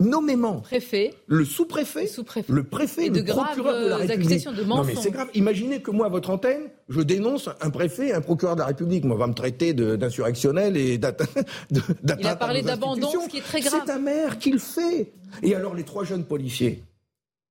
Nommément. 0.00 0.60
Préfet. 0.60 1.12
Le 1.26 1.44
sous-préfet. 1.44 2.08
Le, 2.48 2.62
préfet, 2.62 3.08
le 3.08 3.24
procureur 3.24 3.82
de 3.82 3.88
la 3.88 3.96
République. 3.96 4.46
De 4.48 4.62
non, 4.62 4.84
mais 4.84 4.94
c'est 4.94 5.10
grave. 5.10 5.28
Imaginez 5.34 5.82
que 5.82 5.90
moi, 5.90 6.06
à 6.06 6.08
votre 6.08 6.30
antenne, 6.30 6.70
je 6.88 7.00
dénonce 7.00 7.48
un 7.60 7.70
préfet, 7.70 8.12
un 8.12 8.20
procureur 8.20 8.54
de 8.54 8.60
la 8.60 8.66
République. 8.66 9.04
Moi, 9.04 9.16
on 9.16 9.18
va 9.18 9.26
me 9.26 9.34
traiter 9.34 9.74
d'insurrectionnel 9.74 10.76
et 10.76 10.98
d'atteinte. 10.98 11.36
Il 11.70 12.26
a 12.26 12.36
parlé 12.36 12.62
d'abandon, 12.62 13.10
ce 13.10 13.28
qui 13.28 13.38
est 13.38 13.42
très 13.42 13.60
grave. 13.60 13.82
C'est 13.86 13.92
un 13.92 13.98
maire 13.98 14.38
qui 14.38 14.52
le 14.52 14.58
fait. 14.58 15.12
Et 15.42 15.56
alors, 15.56 15.74
les 15.74 15.84
trois 15.84 16.04
jeunes 16.04 16.24
policiers, 16.24 16.84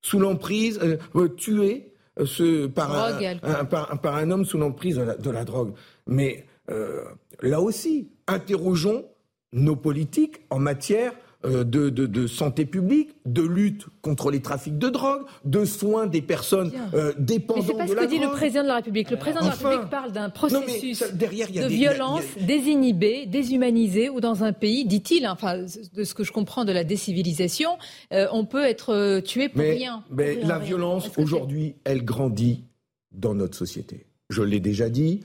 sous 0.02 0.20
l'emprise, 0.20 0.80
euh, 0.82 0.96
euh, 1.16 1.28
tués, 1.28 1.92
ce, 2.24 2.66
par, 2.68 2.96
un, 2.96 3.66
par, 3.66 4.16
un 4.16 4.32
homme 4.32 4.46
sous 4.46 4.58
l'emprise 4.58 4.96
de, 4.96 5.30
la, 5.30 5.44
drogue. 5.44 5.74
Mais 6.08 6.46
euh, 6.72 7.04
là 7.42 7.60
aussi, 7.60 8.10
interrogeons 8.26 9.06
nos 9.52 9.76
politiques 9.76 10.40
en 10.50 10.60
matière 10.60 11.14
euh, 11.45 11.63
de, 11.63 11.89
de, 11.89 12.26
santé 12.26 12.65
publique, 12.65 13.12
de 13.28 13.43
lutte 13.43 13.86
contre 14.02 14.32
les 14.32 14.41
trafics 14.41 14.80
de 14.80 14.89
drogue, 14.89 15.21
de 15.45 15.65
soins 15.65 16.08
des 16.08 16.23
personnes 16.23 16.71
euh, 16.95 17.13
dépendantes 17.19 17.67
de 17.67 17.71
la 17.71 17.73
drogue. 17.73 17.88
c'est 17.88 17.95
pas 17.95 18.02
ce 18.02 18.08
que 18.08 18.12
dit 18.12 18.19
le 18.19 18.32
président 18.32 18.63
de 18.63 18.67
la 18.67 18.76
République. 18.78 19.12
Le 19.12 19.17
président 19.17 19.41
de 19.41 19.45
la 19.45 19.52
République 19.52 19.89
parle 19.91 20.12
d'un 20.12 20.32
processus 20.32 21.04
de 21.13 21.67
violence 21.67 22.23
désinhibée, 22.41 23.28
déshumanisée, 23.28 24.10
où 24.10 24.19
dans 24.19 24.43
un 24.43 24.52
pays, 24.52 24.86
dit-il, 24.86 25.28
enfin, 25.28 25.60
de 25.60 26.04
ce 26.04 26.13
que 26.15 26.23
je 26.23 26.32
comprends 26.32 26.65
de 26.65 26.71
la 26.71 26.84
décivilisation, 26.84 27.78
euh, 28.13 28.26
on 28.32 28.45
peut 28.45 28.63
être 28.63 29.19
tué 29.19 29.50
pour 29.50 29.62
rien. 29.62 30.04
mais 30.10 30.36
la 30.41 30.58
violence, 30.58 31.12
aujourd'hui, 31.17 31.76
elle 31.84 32.04
grandit 32.04 32.63
dans 33.12 33.36
notre 33.36 33.56
société. 33.56 34.08
Je 34.32 34.41
l'ai 34.41 34.60
déjà 34.60 34.89
dit, 34.89 35.21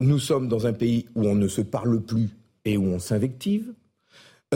nous 0.00 0.18
sommes 0.18 0.48
dans 0.48 0.66
un 0.66 0.72
pays 0.72 1.06
où 1.14 1.24
on 1.24 1.36
ne 1.36 1.46
se 1.46 1.60
parle 1.60 2.00
plus 2.00 2.30
et 2.64 2.76
où 2.76 2.84
on 2.86 2.98
s'invective. 2.98 3.72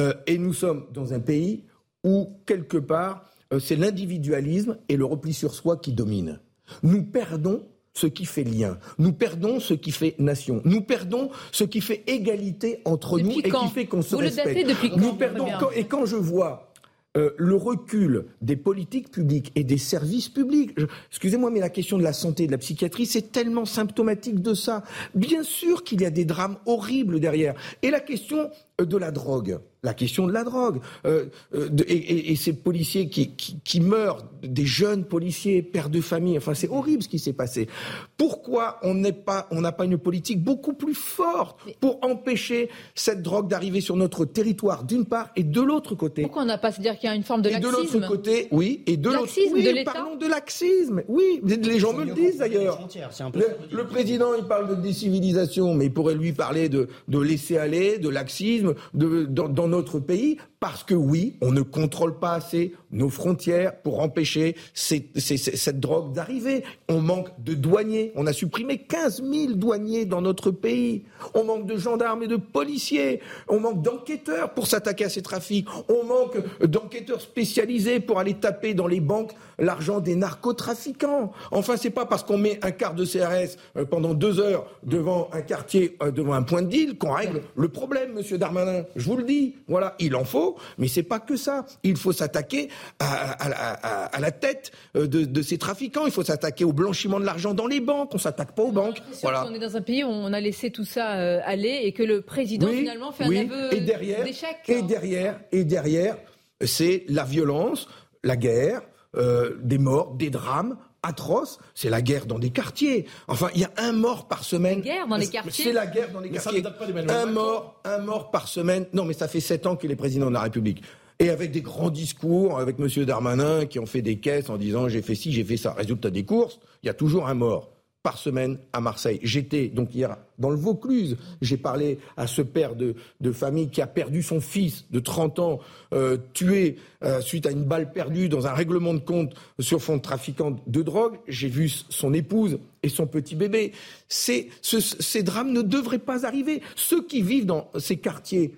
Euh, 0.01 0.15
et 0.27 0.39
nous 0.39 0.55
sommes 0.55 0.87
dans 0.93 1.13
un 1.13 1.21
pays 1.21 1.65
où, 2.05 2.31
quelque 2.47 2.79
part, 2.79 3.27
euh, 3.53 3.59
c'est 3.59 3.77
l'individualisme 3.77 4.79
et 4.89 4.97
le 4.97 5.05
repli 5.05 5.35
sur 5.35 5.55
soi 5.55 5.77
qui 5.77 5.93
dominent. 5.93 6.41
Nous 6.83 7.05
perdons 7.05 7.67
ce 7.93 8.07
qui 8.07 8.25
fait 8.25 8.45
lien. 8.45 8.79
Nous 8.99 9.13
perdons 9.13 9.61
ce 9.61 9.75
qui 9.75 9.91
fait 9.91 10.15
nation. 10.19 10.63
Nous 10.65 10.81
perdons 10.81 11.31
ce 11.53 11.65
qui 11.65 11.81
fait 11.81 12.03
égalité 12.07 12.81
entre 12.85 13.19
nous 13.19 13.39
et 13.41 13.43
qui 13.43 13.69
fait 13.75 13.87
qu'on 13.87 14.01
se 14.01 14.15
Vous 14.15 14.19
respecte. 14.19 14.69
depuis 14.69 14.93
nous 14.97 15.15
perdons 15.15 15.47
et 15.75 15.85
quand 15.85 16.07
je 16.07 16.17
vois 16.17 16.73
euh, 17.17 17.31
le 17.37 17.57
recul 17.57 18.27
des 18.41 18.55
politiques 18.55 19.11
publiques 19.11 19.51
et 19.57 19.65
des 19.65 19.79
services 19.79 20.29
publics. 20.29 20.79
Excusez-moi, 21.09 21.51
mais 21.51 21.59
la 21.59 21.69
question 21.69 21.99
de 21.99 22.05
la 22.05 22.13
santé 22.13 22.45
et 22.45 22.47
de 22.47 22.53
la 22.53 22.59
psychiatrie, 22.59 23.05
c'est 23.05 23.33
tellement 23.33 23.65
symptomatique 23.65 24.41
de 24.41 24.55
ça. 24.55 24.85
Bien 25.17 25.43
sûr 25.43 25.83
qu'il 25.83 26.01
y 26.03 26.07
a 26.07 26.11
des 26.11 26.25
drames 26.25 26.57
horribles 26.67 27.19
derrière. 27.19 27.55
Et 27.83 27.91
la 27.91 27.99
question 27.99 28.51
de 28.79 28.97
la 28.97 29.11
drogue 29.11 29.59
la 29.83 29.95
question 29.95 30.27
de 30.27 30.33
la 30.33 30.45
drogue 30.45 30.81
euh, 31.07 31.27
euh, 31.55 31.69
et, 31.87 32.37
ces 32.37 32.53
policiers 32.53 33.09
qui, 33.09 33.35
qui, 33.37 33.81
meurent, 33.81 34.25
des 34.43 34.67
jeunes 34.67 35.05
policiers, 35.05 35.63
pères 35.63 35.91
de 35.91 36.01
famille. 36.01 36.37
Enfin, 36.37 36.55
c'est 36.55 36.69
horrible 36.69 37.03
ce 37.03 37.09
qui 37.09 37.19
s'est 37.19 37.33
passé. 37.33 37.69
Pourquoi 38.17 38.79
on 38.83 38.95
n'est 38.95 39.13
pas, 39.13 39.47
on 39.51 39.61
n'a 39.61 39.73
pas 39.73 39.85
une 39.85 39.99
politique 39.99 40.43
beaucoup 40.43 40.75
plus 40.75 40.95
forte 40.95 41.59
pour 41.81 41.99
empêcher 42.03 42.69
cette 42.95 43.23
drogue 43.23 43.49
d'arriver 43.49 43.81
sur 43.81 43.97
notre 43.97 44.25
territoire, 44.25 44.85
d'une 44.85 45.07
part, 45.07 45.31
et 45.37 45.43
de 45.43 45.61
l'autre 45.61 45.95
côté? 45.95 46.23
Pourquoi 46.23 46.43
on 46.43 46.47
n'a 46.47 46.59
pas, 46.59 46.73
c'est-à-dire 46.73 46.99
qu'il 46.99 47.09
y 47.09 47.13
a 47.13 47.17
une 47.17 47.23
forme 47.23 47.43
de 47.43 47.49
laxisme. 47.49 47.69
Et 47.69 47.73
de 47.73 48.01
l'autre 48.01 48.09
côté, 48.09 48.49
oui, 48.51 48.83
et 48.87 48.97
de 48.97 49.09
l'autre, 49.09 49.33
oui, 49.53 49.63
de 49.63 49.85
parlons 49.85 50.17
de 50.17 50.27
laxisme. 50.27 51.03
Oui, 51.09 51.41
les 51.43 51.79
gens 51.79 51.93
me 51.93 52.05
le 52.05 52.13
disent 52.13 52.39
d'ailleurs. 52.39 52.87
Le, 53.35 53.77
le, 53.77 53.87
président, 53.87 54.35
il 54.35 54.45
parle 54.45 54.69
de 54.69 54.75
décivilisation, 54.75 55.75
mais 55.75 55.87
il 55.87 55.93
pourrait 55.93 56.15
lui 56.15 56.33
parler 56.33 56.69
de, 56.69 56.89
de 57.09 57.19
laisser 57.19 57.57
aller, 57.57 57.99
de 57.99 58.09
laxisme, 58.09 58.75
de, 58.95 59.25
dans, 59.25 59.49
dans 59.49 59.70
notre 59.71 59.99
pays 59.99 60.39
parce 60.61 60.85
que 60.85 60.95
oui, 60.95 61.37
on 61.41 61.53
ne 61.53 61.63
contrôle 61.63 62.19
pas 62.19 62.35
assez 62.35 62.75
nos 62.91 63.09
frontières 63.09 63.81
pour 63.81 64.01
empêcher 64.01 64.57
cette 64.75 65.81
drogue 65.81 66.13
d'arriver. 66.13 66.65
On 66.91 67.01
manque 67.01 67.29
de 67.43 67.55
douaniers. 67.55 68.13
On 68.15 68.27
a 68.27 68.35
supprimé 68.35 68.77
15 68.77 69.23
000 69.23 69.55
douaniers 69.55 70.05
dans 70.05 70.21
notre 70.21 70.51
pays. 70.51 71.05
On 71.33 71.45
manque 71.45 71.67
de 71.67 71.79
gendarmes 71.79 72.25
et 72.25 72.29
de 72.29 72.37
policiers. 72.37 73.21
On 73.49 73.59
manque 73.59 73.81
d'enquêteurs 73.81 74.53
pour 74.53 74.67
s'attaquer 74.67 75.07
à 75.07 75.09
ces 75.09 75.23
trafics. 75.23 75.67
On 75.89 76.05
manque 76.05 76.37
d'enquêteurs 76.63 77.23
spécialisés 77.23 78.01
pour 78.01 78.19
aller 78.19 78.35
taper 78.35 78.75
dans 78.75 78.87
les 78.87 79.01
banques 79.01 79.33
l'argent 79.59 80.01
des 80.01 80.15
narcotrafiquants. 80.15 81.33
Enfin, 81.53 81.77
c'est 81.77 81.91
pas 81.91 82.05
parce 82.05 82.23
qu'on 82.23 82.39
met 82.39 82.59
un 82.63 82.71
quart 82.71 82.95
de 82.95 83.05
CRS 83.05 83.57
euh, 83.77 83.85
pendant 83.85 84.15
deux 84.15 84.41
heures 84.41 84.67
devant 84.83 85.31
un 85.33 85.43
quartier, 85.43 85.97
euh, 86.03 86.11
devant 86.11 86.33
un 86.33 86.43
point 86.43 86.63
de 86.63 86.69
deal 86.69 86.99
qu'on 86.99 87.13
règle 87.13 87.43
le 87.57 87.69
problème, 87.69 88.15
Monsieur 88.15 88.39
Darmanin. 88.39 88.85
Je 88.97 89.05
vous 89.07 89.17
le 89.17 89.25
dis. 89.25 89.55
Voilà, 89.69 89.95
il 89.99 90.15
en 90.15 90.25
faut 90.25 90.57
mais 90.79 90.89
c'est 90.89 91.03
pas 91.03 91.21
que 91.21 91.37
ça. 91.37 91.67
Il 91.83 91.97
faut 91.97 92.13
s'attaquer 92.13 92.69
à, 92.99 94.19
la 94.19 94.31
tête 94.31 94.73
euh, 94.97 95.07
de, 95.07 95.43
ces 95.43 95.59
trafiquants. 95.59 96.07
Il 96.07 96.13
faut 96.13 96.25
s'attaquer 96.25 96.65
au 96.65 96.73
blanchiment 96.73 97.21
de 97.21 97.25
l'argent 97.25 97.55
dans 97.55 97.67
les 97.67 97.81
banques. 97.81 98.15
On 98.15 98.19
s'attaque 98.19 98.55
pas 98.55 98.63
aux 98.63 98.73
banques. 98.73 99.01
Voilà. 99.23 99.47
On 99.47 99.55
est 99.55 99.59
dans 99.59 99.77
un 99.77 99.83
pays 99.83 100.05
où 100.05 100.09
on 100.09 100.33
a 100.33 100.41
laissé 100.41 100.71
tout 100.71 100.85
ça 100.85 101.17
euh, 101.17 101.41
aller 101.45 101.81
et 101.85 101.93
que 101.93 102.03
le 102.03 102.23
président 102.23 102.69
finalement 102.69 103.13
fait 103.13 103.25
un 103.25 103.37
aveu 103.37 103.75
et 103.75 103.81
derrière, 103.81 104.27
Et 104.69 104.83
derrière, 104.83 105.41
et 105.53 105.65
derrière, 105.65 106.17
c'est 106.65 107.05
la 107.09 107.25
violence, 107.25 107.89
la 108.25 108.37
guerre, 108.37 108.83
euh, 109.17 109.57
des 109.63 109.79
morts, 109.79 110.15
des 110.15 110.31
drames 110.31 110.77
atroce, 111.03 111.59
c'est 111.75 111.91
la 111.91 112.03
guerre 112.03 112.27
dans 112.27 112.39
des 112.39 112.51
quartiers. 112.51 113.07
Enfin, 113.29 113.49
il 113.55 113.61
y 113.61 113.65
a 113.65 113.71
un 113.77 113.93
mort 113.93 114.29
par 114.29 114.45
semaine. 114.45 114.79
La 114.79 114.85
guerre 114.85 115.09
dans 115.09 115.17
les 115.17 115.29
quartiers. 115.29 115.65
C'est 115.65 115.73
la 115.73 115.87
guerre 115.87 116.13
dans 116.13 116.21
les 116.21 116.31
quartiers. 116.31 116.63
un 117.09 117.27
mort, 117.27 117.81
un 117.85 117.99
mort 117.99 118.31
par 118.31 118.49
semaine. 118.49 118.87
Non, 118.93 119.05
mais 119.05 119.15
ça 119.15 119.29
fait 119.29 119.41
sept 119.41 119.67
ans 119.67 119.77
qu'il 119.77 119.91
est 119.91 119.97
président 119.97 120.29
de 120.29 120.35
la 120.35 120.43
République. 120.43 120.83
Et 121.19 121.29
avec 121.29 121.51
des 121.51 121.61
grands 121.61 121.91
discours, 121.91 122.59
avec 122.59 122.77
M. 122.79 122.89
Darmanin 123.05 123.67
qui 123.67 123.79
ont 123.79 123.87
fait 123.87 124.03
des 124.03 124.19
caisses 124.19 124.49
en 124.49 124.57
disant 124.57 124.89
j'ai 124.89 125.03
fait 125.03 125.15
ci, 125.15 125.33
j'ai 125.33 125.45
fait 125.45 125.59
ça. 125.59 125.73
Résultat 125.73 126.11
des 126.11 126.25
courses, 126.25 126.59
il 126.83 126.87
y 126.87 126.91
a 126.91 126.95
toujours 126.95 127.29
un 127.29 127.35
mort 127.35 127.71
par 128.03 128.17
semaine 128.19 128.59
à 128.73 128.81
Marseille. 128.81 129.21
J'étais 129.23 129.69
donc 129.69 129.95
hier 129.95 130.17
dans 130.39 130.51
le 130.51 130.57
Vaucluse. 130.57 131.19
J'ai 131.43 131.59
parlé 131.59 131.99
à 132.17 132.27
ce 132.27 132.41
père 132.41 132.75
de, 132.75 132.95
famille 133.33 133.69
qui 133.69 133.83
a 133.83 133.87
perdu 133.87 134.23
son 134.23 134.41
fils 134.41 134.87
de 134.91 135.01
30 135.01 135.39
ans, 135.39 135.61
euh, 135.93 136.17
tué 136.33 136.77
euh, 137.05 137.21
suite 137.21 137.47
à 137.47 137.51
une 137.51 137.65
balle 137.65 137.93
perdue 137.93 138.29
dans 138.29 138.47
un 138.47 138.53
règlement 138.53 138.95
de 138.95 139.01
compte 139.01 139.35
sur 139.59 139.83
fond 139.83 139.97
de 139.97 140.03
trafiquant 140.03 140.57
de 140.67 140.83
drogue. 140.83 141.19
J'ai 141.29 141.49
vu 141.49 141.69
son 141.69 142.15
épouse 142.15 142.59
et 142.83 142.89
son 142.89 143.07
petit 143.07 143.35
bébé. 143.35 143.73
Ces, 144.09 144.51
ces 144.63 145.23
drames 145.23 145.53
ne 145.53 145.63
devraient 145.63 145.99
pas 145.99 146.25
arriver. 146.25 146.63
Ceux 146.77 147.05
qui 147.05 147.21
vivent 147.21 147.47
dans 147.47 147.69
ces 147.79 147.99
quartiers 147.99 148.55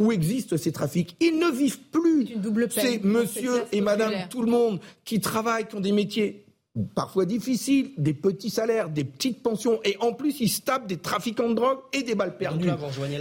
où 0.00 0.10
existent 0.10 0.56
ces 0.56 0.72
trafics. 0.72 1.16
Ils 1.20 1.38
ne 1.38 1.50
vivent 1.50 1.78
plus. 1.92 2.28
C'est 2.70 3.04
monsieur 3.04 3.62
et 3.70 3.80
madame 3.80 4.12
tout 4.28 4.42
le 4.42 4.50
monde 4.50 4.80
qui 5.04 5.20
travaillent, 5.20 5.68
qui 5.68 5.76
ont 5.76 5.80
des 5.80 5.92
métiers 5.92 6.44
parfois 6.94 7.26
difficiles, 7.26 7.90
des 7.98 8.14
petits 8.14 8.50
salaires, 8.50 8.88
des 8.88 9.04
petites 9.04 9.42
pensions, 9.42 9.80
et 9.84 9.96
en 10.00 10.12
plus 10.12 10.40
ils 10.40 10.48
se 10.48 10.62
tapent 10.62 10.86
des 10.86 10.96
trafiquants 10.96 11.50
de 11.50 11.54
drogue 11.54 11.78
et 11.92 12.02
des 12.02 12.14
balles 12.14 12.36
perdues. 12.36 12.70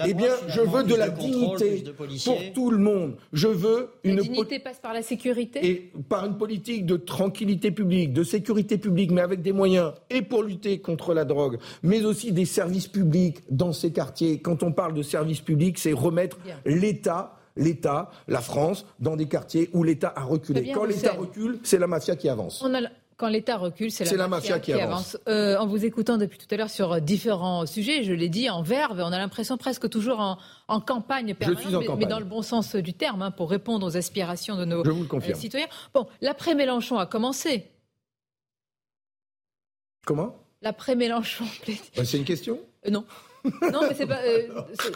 eh 0.06 0.14
bien, 0.14 0.34
je 0.48 0.62
veux 0.62 0.84
de 0.84 0.96
la 0.96 1.10
dignité 1.10 1.84
pour 2.24 2.38
tout 2.54 2.72
le 2.72 2.78
monde. 2.78 3.16
Je 3.34 3.48
veux 3.48 3.90
une 4.04 4.18
la 4.18 4.24
dignité 4.24 4.60
passe 4.60 4.80
par 4.80 4.94
la 4.94 5.02
sécurité 5.02 5.66
et 5.66 5.92
par 6.08 6.26
une 6.26 6.38
politique 6.38 6.86
de 6.86 6.96
tranquillité 6.96 7.72
publique, 7.72 8.14
de 8.14 8.24
sécurité 8.24 8.78
publique, 8.78 9.12
mais 9.12 9.22
avec 9.22 9.42
des 9.42 9.52
moyens 9.52 9.94
et 10.10 10.22
pour 10.22 10.44
lutter 10.44 10.80
contre 10.80 11.14
la 11.14 11.26
drogue, 11.26 11.58
mais 11.84 12.06
aussi 12.06 12.32
des 12.32 12.46
services 12.46 12.88
publics 12.88 13.40
dans 13.50 13.74
ces 13.74 13.92
quartiers. 13.92 14.40
Quand 14.40 14.64
on 14.64 14.72
parle 14.72 14.94
de 14.94 15.02
services 15.02 15.42
publics, 15.42 15.78
c'est 15.78 15.94
remettre 15.94 16.38
l'État 16.66 17.38
l'État, 17.58 18.10
la 18.30 18.40
France, 18.40 18.86
dans 19.00 19.18
des 19.18 19.28
quartiers 19.28 19.70
où 19.74 19.84
l'État 19.84 20.14
a 20.16 20.24
reculé. 20.24 20.72
Quand 20.74 20.86
l'État 20.86 21.12
recule, 21.12 21.60
c'est 21.64 21.78
la 21.78 21.88
mafia 21.88 22.16
qui 22.16 22.30
avance. 22.30 22.64
On 22.66 22.74
a 22.74 22.80
quand 23.22 23.30
l'État 23.30 23.58
recule, 23.58 23.92
c'est 23.92 24.12
la, 24.18 24.28
mafia, 24.28 24.60
qui, 24.60 24.74
avance. 24.74 25.16
Euh, 25.28 25.56
en 25.58 25.68
vous 25.68 25.86
écoutant 25.86 26.18
depuis 26.18 26.40
tout 26.40 26.48
à 26.50 26.58
l'heure 26.58 26.72
sur 26.72 27.00
différents 27.00 27.68
sujets, 27.68 28.04
je 28.04 28.14
l'ai 28.14 28.30
dit, 28.30 28.50
en 28.50 28.64
verve, 28.64 29.00
on 29.00 29.12
a 29.12 29.20
l'impression 29.20 29.58
presque 29.58 29.88
toujours 29.90 30.40
en, 30.68 30.82
campagne 30.82 31.36
permanente, 31.36 32.00
mais, 32.00 32.08
dans 32.08 32.18
le 32.18 32.26
bon 32.26 32.42
sens 32.42 32.76
du 32.76 32.94
terme, 32.94 33.22
hein, 33.22 33.30
pour 33.30 33.52
répondre 33.52 33.86
aux 33.86 33.96
aspirations 33.96 34.58
de 34.58 34.66
nos 34.66 34.84
euh, 34.84 35.34
citoyens. 35.36 35.68
Bon, 35.94 36.08
l'après-Mélenchon 36.22 36.98
a 36.98 37.06
commencé. 37.06 37.68
Comment? 40.04 40.36
L'après-Mélenchon. 40.64 41.46
Bah, 41.96 42.04
c'est 42.04 42.18
une 42.18 42.26
question 42.26 42.60
euh, 42.88 42.90
Non. 42.90 43.06
non, 43.72 43.82
mais 43.88 43.94
c'est 43.94 44.08
pas. 44.08 44.22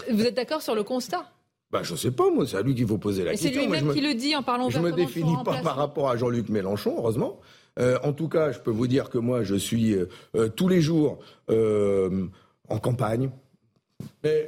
vous 0.09 0.25
êtes 0.25 0.35
d'accord 0.35 0.63
sur 0.63 0.73
le 0.73 0.81
constat? 0.81 1.31
Bah, 1.69 1.83
je 1.83 1.93
sais 1.93 2.09
pas, 2.09 2.31
moi, 2.31 2.47
c'est 2.47 2.57
à 2.57 2.63
lui 2.63 2.73
qu'il 2.73 2.87
faut 2.87 2.97
poser 2.97 3.23
la 3.23 3.31
question. 3.31 3.51
C'est 3.53 3.59
lui-même 3.59 3.93
qui 3.93 4.01
le 4.01 4.15
dit 4.15 4.35
en 4.35 4.41
parlant 4.41 4.71
Je 4.71 4.79
ne 4.79 4.85
me 4.85 4.91
définis 4.93 5.35
pas 5.45 5.61
par 5.61 5.75
rapport 5.75 6.09
à 6.09 6.17
Jean-Luc 6.17 6.49
Mélenchon, 6.49 6.95
heureusement. 6.97 7.39
Euh, 7.79 7.97
en 8.03 8.13
tout 8.13 8.29
cas, 8.29 8.51
je 8.51 8.59
peux 8.59 8.71
vous 8.71 8.87
dire 8.87 9.09
que 9.09 9.17
moi, 9.17 9.43
je 9.43 9.55
suis 9.55 9.93
euh, 9.93 10.07
euh, 10.35 10.49
tous 10.49 10.67
les 10.67 10.81
jours 10.81 11.19
en 11.49 12.79
campagne 12.79 13.29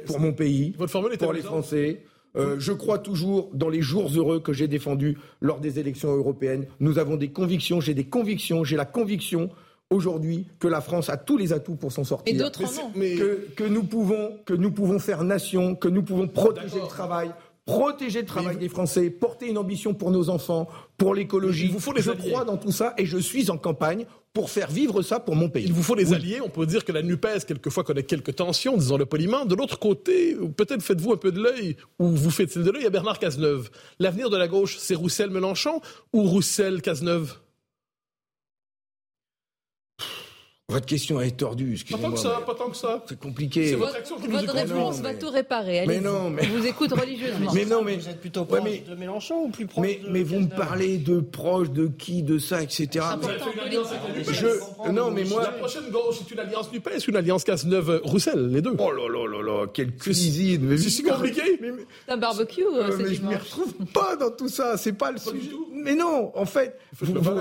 pour 0.06 0.20
mon 0.20 0.32
pays, 0.32 0.74
pour 1.18 1.32
les 1.32 1.42
Français. 1.42 2.02
je 2.34 2.72
crois 2.72 2.98
toujours 2.98 3.50
dans 3.54 3.68
les 3.68 3.82
jours 3.82 4.10
heureux 4.14 4.40
que 4.40 4.52
j'ai 4.52 4.68
défendus 4.68 5.18
lors 5.40 5.60
des 5.60 5.78
élections 5.78 6.14
européennes. 6.14 6.66
Nous 6.80 6.98
avons 6.98 7.16
des 7.16 7.28
convictions, 7.28 7.80
j'ai 7.80 7.94
des 7.94 8.04
convictions, 8.04 8.64
j'ai 8.64 8.76
la 8.76 8.84
conviction 8.84 9.50
aujourd'hui 9.90 10.46
que 10.58 10.68
la 10.68 10.80
France 10.80 11.08
a 11.08 11.16
tous 11.16 11.36
les 11.36 11.52
atouts 11.52 11.76
pour 11.76 11.92
s'en 11.92 12.04
sortir. 12.04 12.34
Et 12.34 12.36
d'autres 12.36 12.62
non. 12.62 12.92
Que, 13.56 13.64
nous 13.64 13.84
pouvons, 13.84 14.38
que 14.44 14.54
nous 14.54 14.70
pouvons 14.70 14.98
faire 14.98 15.24
nation, 15.24 15.74
que 15.74 15.88
nous 15.88 16.02
pouvons 16.02 16.28
protéger 16.28 16.80
le 16.80 16.88
travail, 16.88 17.30
protéger 17.68 18.20
le 18.20 18.26
travail 18.26 18.56
des 18.56 18.70
Français, 18.70 19.10
porter 19.10 19.48
une 19.48 19.58
ambition 19.58 19.92
pour 19.92 20.10
nos 20.10 20.30
enfants, 20.30 20.68
pour 20.96 21.14
l'écologie. 21.14 21.68
Vous 21.68 21.78
faut 21.78 21.92
je 21.96 22.12
crois 22.12 22.44
dans 22.44 22.56
tout 22.56 22.72
ça 22.72 22.94
et 22.96 23.04
je 23.04 23.18
suis 23.18 23.50
en 23.50 23.58
campagne 23.58 24.06
pour 24.32 24.48
faire 24.50 24.70
vivre 24.70 25.02
ça 25.02 25.20
pour 25.20 25.36
mon 25.36 25.50
pays. 25.50 25.64
Il 25.66 25.74
vous 25.74 25.82
faut 25.82 25.96
des 25.96 26.14
alliés. 26.14 26.40
On 26.42 26.48
peut 26.48 26.64
dire 26.64 26.84
que 26.84 26.92
la 26.92 27.02
NUPES, 27.02 27.44
quelquefois, 27.46 27.84
connaît 27.84 28.04
quelques 28.04 28.36
tensions, 28.36 28.76
disons-le 28.76 29.04
poliment. 29.04 29.44
De 29.44 29.54
l'autre 29.54 29.78
côté, 29.78 30.34
peut-être 30.56 30.82
faites-vous 30.82 31.12
un 31.12 31.16
peu 31.16 31.30
de 31.30 31.42
l'œil, 31.42 31.76
ou 31.98 32.08
vous 32.08 32.30
faites-il 32.30 32.62
de 32.62 32.70
l'œil 32.70 32.86
à 32.86 32.90
Bernard 32.90 33.18
Cazeneuve. 33.18 33.68
L'avenir 33.98 34.30
de 34.30 34.36
la 34.38 34.48
gauche, 34.48 34.78
c'est 34.78 34.94
Roussel-Mélenchon 34.94 35.80
ou 36.14 36.22
Roussel-Cazeneuve? 36.22 37.34
Votre 40.70 40.84
question 40.84 41.18
est 41.18 41.34
tordue. 41.34 41.78
Pas 41.90 41.96
tant 41.96 42.10
que 42.10 42.18
ça, 42.18 42.42
pas 42.44 42.54
tant 42.54 42.68
que 42.68 42.76
ça. 42.76 43.02
C'est 43.08 43.18
compliqué. 43.18 43.68
C'est 43.68 43.74
votre, 43.76 43.96
votre 44.28 44.52
réponse 44.52 45.00
va 45.00 45.14
tout 45.14 45.30
réparer. 45.30 45.86
mais 45.86 45.98
non, 45.98 46.28
mais... 46.28 46.42
On 46.44 46.58
vous 46.58 46.66
écoute 46.66 46.92
religieusement. 46.92 47.50
mais 47.54 47.64
non, 47.64 47.82
mais 47.82 47.96
vous 47.96 48.06
êtes 48.06 48.20
plutôt 48.20 48.44
proche 48.44 48.84
de 48.86 48.94
Mélenchon 48.94 49.44
ou 49.44 49.48
plus 49.48 49.64
proche 49.64 49.86
mais, 49.86 49.94
de 50.04 50.10
Mais 50.10 50.22
vous 50.22 50.40
me 50.40 50.48
parlez 50.48 50.98
de 50.98 51.20
proche 51.20 51.70
de 51.70 51.86
qui, 51.86 52.22
de 52.22 52.36
ça, 52.36 52.62
etc. 52.62 53.02
Je... 54.30 54.90
Non, 54.92 55.10
mais 55.10 55.24
moi. 55.24 55.42
La 55.44 55.52
prochaine 55.52 55.88
gauche, 55.90 56.16
c'est 56.18 56.34
une 56.34 56.40
alliance 56.40 56.70
du 56.70 56.80
PS, 56.80 57.08
une 57.08 57.16
alliance 57.16 57.44
Cazeneuve-Roussel, 57.44 58.48
les 58.48 58.60
deux. 58.60 58.74
Oh 58.78 58.90
là 58.90 59.08
là 59.08 59.26
là 59.26 59.42
là, 59.42 59.66
quelle 59.72 59.96
cuisine. 59.96 60.76
C'est 60.76 60.90
si 60.90 61.02
compliqué. 61.02 61.58
C'est 62.04 62.12
un 62.12 62.18
barbecue. 62.18 62.60
Euh, 62.62 62.94
mais 62.98 63.14
je 63.14 63.22
ne 63.22 63.28
m'y 63.28 63.36
retrouve 63.36 63.72
pas 63.94 64.16
dans 64.16 64.32
tout 64.32 64.48
ça. 64.48 64.76
C'est 64.76 64.92
pas 64.92 65.12
le 65.12 65.18
sujet. 65.18 65.48
Mais 65.72 65.94
non, 65.94 66.30
en 66.34 66.44
fait. 66.44 66.78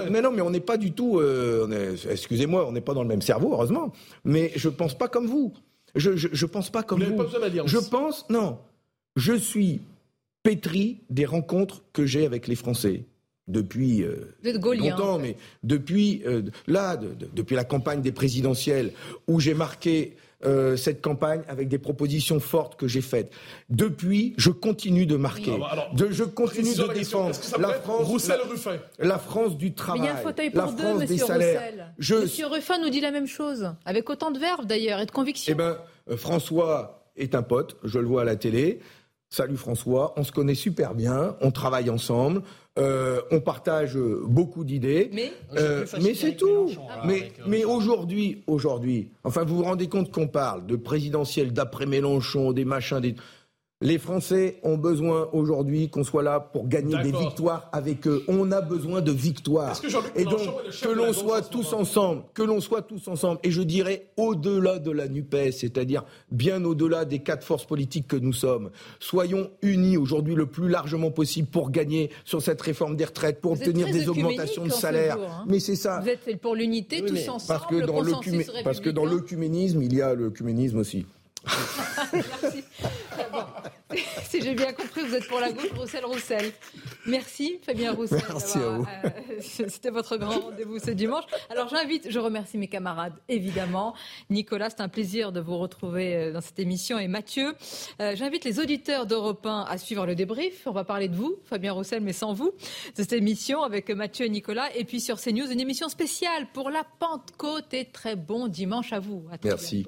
Mais 0.10 0.22
non, 0.22 0.32
mais 0.32 0.42
on 0.42 0.50
n'est 0.50 0.62
pas 0.62 0.78
du 0.78 0.94
tout. 0.94 1.20
Euh, 1.20 1.98
excusez-moi, 2.10 2.66
on 2.66 2.72
n'est 2.72 2.80
pas 2.80 2.94
dans 2.94 3.02
le 3.02 3.10
même 3.10 3.17
cerveau, 3.22 3.54
heureusement. 3.54 3.92
Mais 4.24 4.52
je 4.56 4.70
pense 4.70 4.98
pas 4.98 5.08
comme 5.08 5.28
vous. 5.28 5.54
Je 5.96 6.16
je, 6.16 6.46
pense 6.46 6.70
pas 6.70 6.84
comme 6.84 7.04
vous. 7.04 7.18
vous. 7.18 7.24
Pas 7.24 7.66
je 7.66 7.78
pense 7.78 8.30
non. 8.30 8.60
Je 9.16 9.34
suis 9.34 9.82
pétri 10.44 11.02
des 11.10 11.26
rencontres 11.26 11.84
que 11.94 12.06
j'ai 12.06 12.26
avec 12.26 12.48
les 12.48 12.56
Français 12.56 13.06
depuis 13.48 14.04
euh, 14.04 14.36
longtemps, 14.44 15.20
mais 15.20 15.38
depuis 15.64 16.22
euh, 16.26 16.44
là, 16.68 16.98
depuis 16.98 17.56
la 17.56 17.64
campagne 17.64 18.02
des 18.02 18.12
présidentielles, 18.12 18.92
où 19.28 19.40
j'ai 19.40 19.54
marqué 19.54 20.16
euh, 20.46 20.78
cette 20.78 21.02
campagne 21.02 21.42
avec 21.48 21.68
des 21.68 21.80
propositions 21.80 22.40
fortes 22.40 22.76
que 22.76 22.88
j'ai 22.88 23.02
faites. 23.02 23.32
Depuis, 23.72 24.36
je 24.38 24.52
continue 24.52 25.08
de 25.08 25.16
marquer. 25.16 25.52
Ah 25.56 25.76
bah 25.76 25.90
de, 25.94 26.12
je 26.12 26.24
continue 26.24 26.76
de 26.76 26.94
défendre 26.94 27.36
la 27.58 27.74
France, 27.74 28.30
la, 29.00 29.18
France 29.18 29.58
du 29.58 29.74
travail. 29.74 30.02
Mais 30.02 30.06
il 30.06 30.10
y 30.10 30.12
a 30.12 30.20
un 30.20 30.22
fauteuil 30.22 30.50
pour 30.52 30.74
deux, 30.74 30.94
monsieur 30.94 31.26
Roussel. 31.26 31.94
Monsieur 31.98 32.46
Ruffin 32.46 32.78
nous 32.80 32.92
dit 32.92 33.02
la 33.02 33.10
même 33.10 33.26
chose, 33.26 33.74
avec 33.84 34.12
autant 34.12 34.30
de 34.30 34.38
verve 34.38 34.68
d'ailleurs 34.68 35.00
et 35.00 35.08
de 35.08 35.12
conviction. 35.12 35.54
Eh 35.54 35.58
bien, 35.58 35.76
euh, 36.12 36.18
François 36.18 37.04
est 37.16 37.34
un 37.34 37.42
pote, 37.42 37.78
je 37.84 37.98
le 37.98 38.06
vois 38.06 38.22
à 38.22 38.26
la 38.26 38.36
télé. 38.36 38.80
Salut 39.30 39.58
François, 39.58 40.14
on 40.16 40.24
se 40.24 40.32
connaît 40.32 40.56
super 40.56 40.96
bien, 40.96 41.36
on 41.42 41.52
travaille 41.52 41.90
ensemble, 41.90 42.44
euh, 42.80 43.20
on 43.30 43.42
partage 43.42 43.98
beaucoup 43.98 44.64
d'idées. 44.64 45.10
Mais, 45.14 45.34
euh, 45.58 45.86
mais 46.02 46.14
c'est 46.14 46.38
tout. 46.38 46.70
mais, 47.06 47.34
mais 47.46 47.66
aujourd'hui, 47.66 48.44
aujourd'hui, 48.48 49.12
enfin, 49.26 49.44
vous 49.44 49.58
vous 49.58 49.64
rendez 49.64 49.90
compte 49.90 50.14
qu'on 50.14 50.30
parle 50.30 50.66
de 50.66 50.78
présidentiel 50.78 51.52
d'après 51.52 51.86
Mélenchon, 51.86 52.54
des 52.54 52.64
machins, 52.64 53.02
des 53.02 53.16
les 53.80 54.00
Français 54.00 54.60
ont 54.64 54.78
besoin 54.78 55.30
aujourd'hui 55.34 55.90
qu'on 55.90 56.04
soit 56.04 56.24
là 56.24 56.40
pour 56.40 56.68
gagner 56.68 56.98
des 57.04 57.12
victoires 57.12 57.70
avec 57.72 58.08
eux. 58.08 58.24
On 58.28 58.52
a 58.52 58.60
besoin 58.60 59.02
de 59.02 59.12
victoires. 59.12 59.80
Et 60.16 60.24
donc, 60.24 60.42
que 60.82 60.90
l'on 60.90 61.14
soit 61.14 61.44
tous 61.44 61.74
ensemble, 61.74 62.24
que 62.34 62.42
l'on 62.42 62.60
soit 62.60 62.82
tous 62.82 63.08
ensemble, 63.08 63.40
et 63.44 63.52
je 63.52 63.62
dirais 63.62 64.08
au-delà 64.18 64.80
de 64.80 64.90
la 64.90 65.08
NUPES, 65.08 65.52
c'est-à-dire 65.52 66.04
bien 66.32 66.66
au-delà 66.66 67.06
des 67.06 67.20
quatre 67.20 67.46
forces 67.46 67.66
politiques 67.66 68.08
que 68.08 68.16
nous 68.16 68.34
sommes. 68.34 68.72
Soyons 69.00 69.52
unis 69.62 69.98
aujourd'hui 69.98 70.34
le 70.34 70.48
plus 70.48 70.70
largement 70.70 71.12
possible 71.12 71.48
pour 71.48 71.70
gagner 71.70 72.10
sur 72.26 72.42
cette 72.42 72.62
réforme 72.62 72.96
des 72.96 73.06
retraites, 73.06 73.42
pour 73.42 73.52
obtenir 73.52 73.86
des 73.92 74.10
augmentations 74.10 74.66
de 74.66 74.72
salaire. 74.72 75.18
Hein. 75.22 75.46
Mais 75.48 75.60
c'est 75.60 75.76
ça. 75.76 76.00
Vous 76.00 76.10
êtes 76.10 76.42
pour 76.42 76.56
l'unité, 76.56 77.04
tous 77.06 77.30
ensemble. 77.30 77.60
Parce 77.60 77.68
que, 77.68 77.86
dans 77.86 78.64
parce 78.64 78.80
que 78.80 78.90
dans 78.90 79.06
l'œcuménisme, 79.06 79.84
il 79.84 79.94
y 79.96 80.02
a 80.02 80.16
le 80.16 80.28
l'œcuménisme 80.28 80.80
aussi. 80.80 81.06
Merci. 82.14 82.64
si 84.30 84.42
j'ai 84.42 84.54
bien 84.54 84.74
compris, 84.74 85.02
vous 85.02 85.16
êtes 85.16 85.28
pour 85.28 85.40
la 85.40 85.52
gauche, 85.52 85.72
Roussel-Roussel. 85.76 86.52
Merci, 87.06 87.60
Fabien 87.64 87.94
Roussel. 87.94 88.22
Merci 88.30 88.58
à 88.58 88.70
vous. 88.70 88.84
Euh, 88.84 89.10
c'était 89.40 89.90
votre 89.90 90.18
grand 90.18 90.40
rendez-vous 90.40 90.80
ce 90.80 90.92
dimanche. 90.92 91.24
Alors 91.50 91.70
j'invite, 91.70 92.10
je 92.10 92.20
remercie 92.20 92.58
mes 92.58 92.68
camarades, 92.68 93.14
évidemment. 93.30 93.94
Nicolas, 94.30 94.70
c'est 94.70 94.82
un 94.82 94.90
plaisir 94.90 95.32
de 95.32 95.40
vous 95.40 95.58
retrouver 95.58 96.16
euh, 96.16 96.34
dans 96.34 96.42
cette 96.42 96.60
émission. 96.60 97.00
Et 97.00 97.08
Mathieu, 97.08 97.54
euh, 98.02 98.16
j'invite 98.16 98.44
les 98.44 98.60
auditeurs 98.60 99.06
d'Europe 99.06 99.46
1 99.46 99.66
à 99.70 99.78
suivre 99.78 100.06
le 100.06 100.16
débrief. 100.16 100.64
On 100.66 100.72
va 100.72 100.84
parler 100.84 101.08
de 101.08 101.16
vous, 101.16 101.38
Fabien 101.46 101.74
Roussel, 101.74 102.02
mais 102.02 102.14
sans 102.14 102.34
vous, 102.34 102.52
de 102.52 102.96
cette 102.96 103.14
émission 103.14 103.64
avec 103.64 103.90
Mathieu 103.90 104.26
et 104.26 104.30
Nicolas. 104.30 104.76
Et 104.76 104.84
puis 104.84 105.00
sur 105.00 105.20
CNews, 105.20 105.52
une 105.52 105.62
émission 105.62 105.90
spéciale 105.90 106.48
pour 106.54 106.70
la 106.70 106.84
Pentecôte. 107.00 107.74
Et 107.74 107.86
très 107.86 108.16
bon 108.16 108.48
dimanche 108.48 108.92
à 108.94 109.00
vous. 109.00 109.26
Merci. 109.44 109.88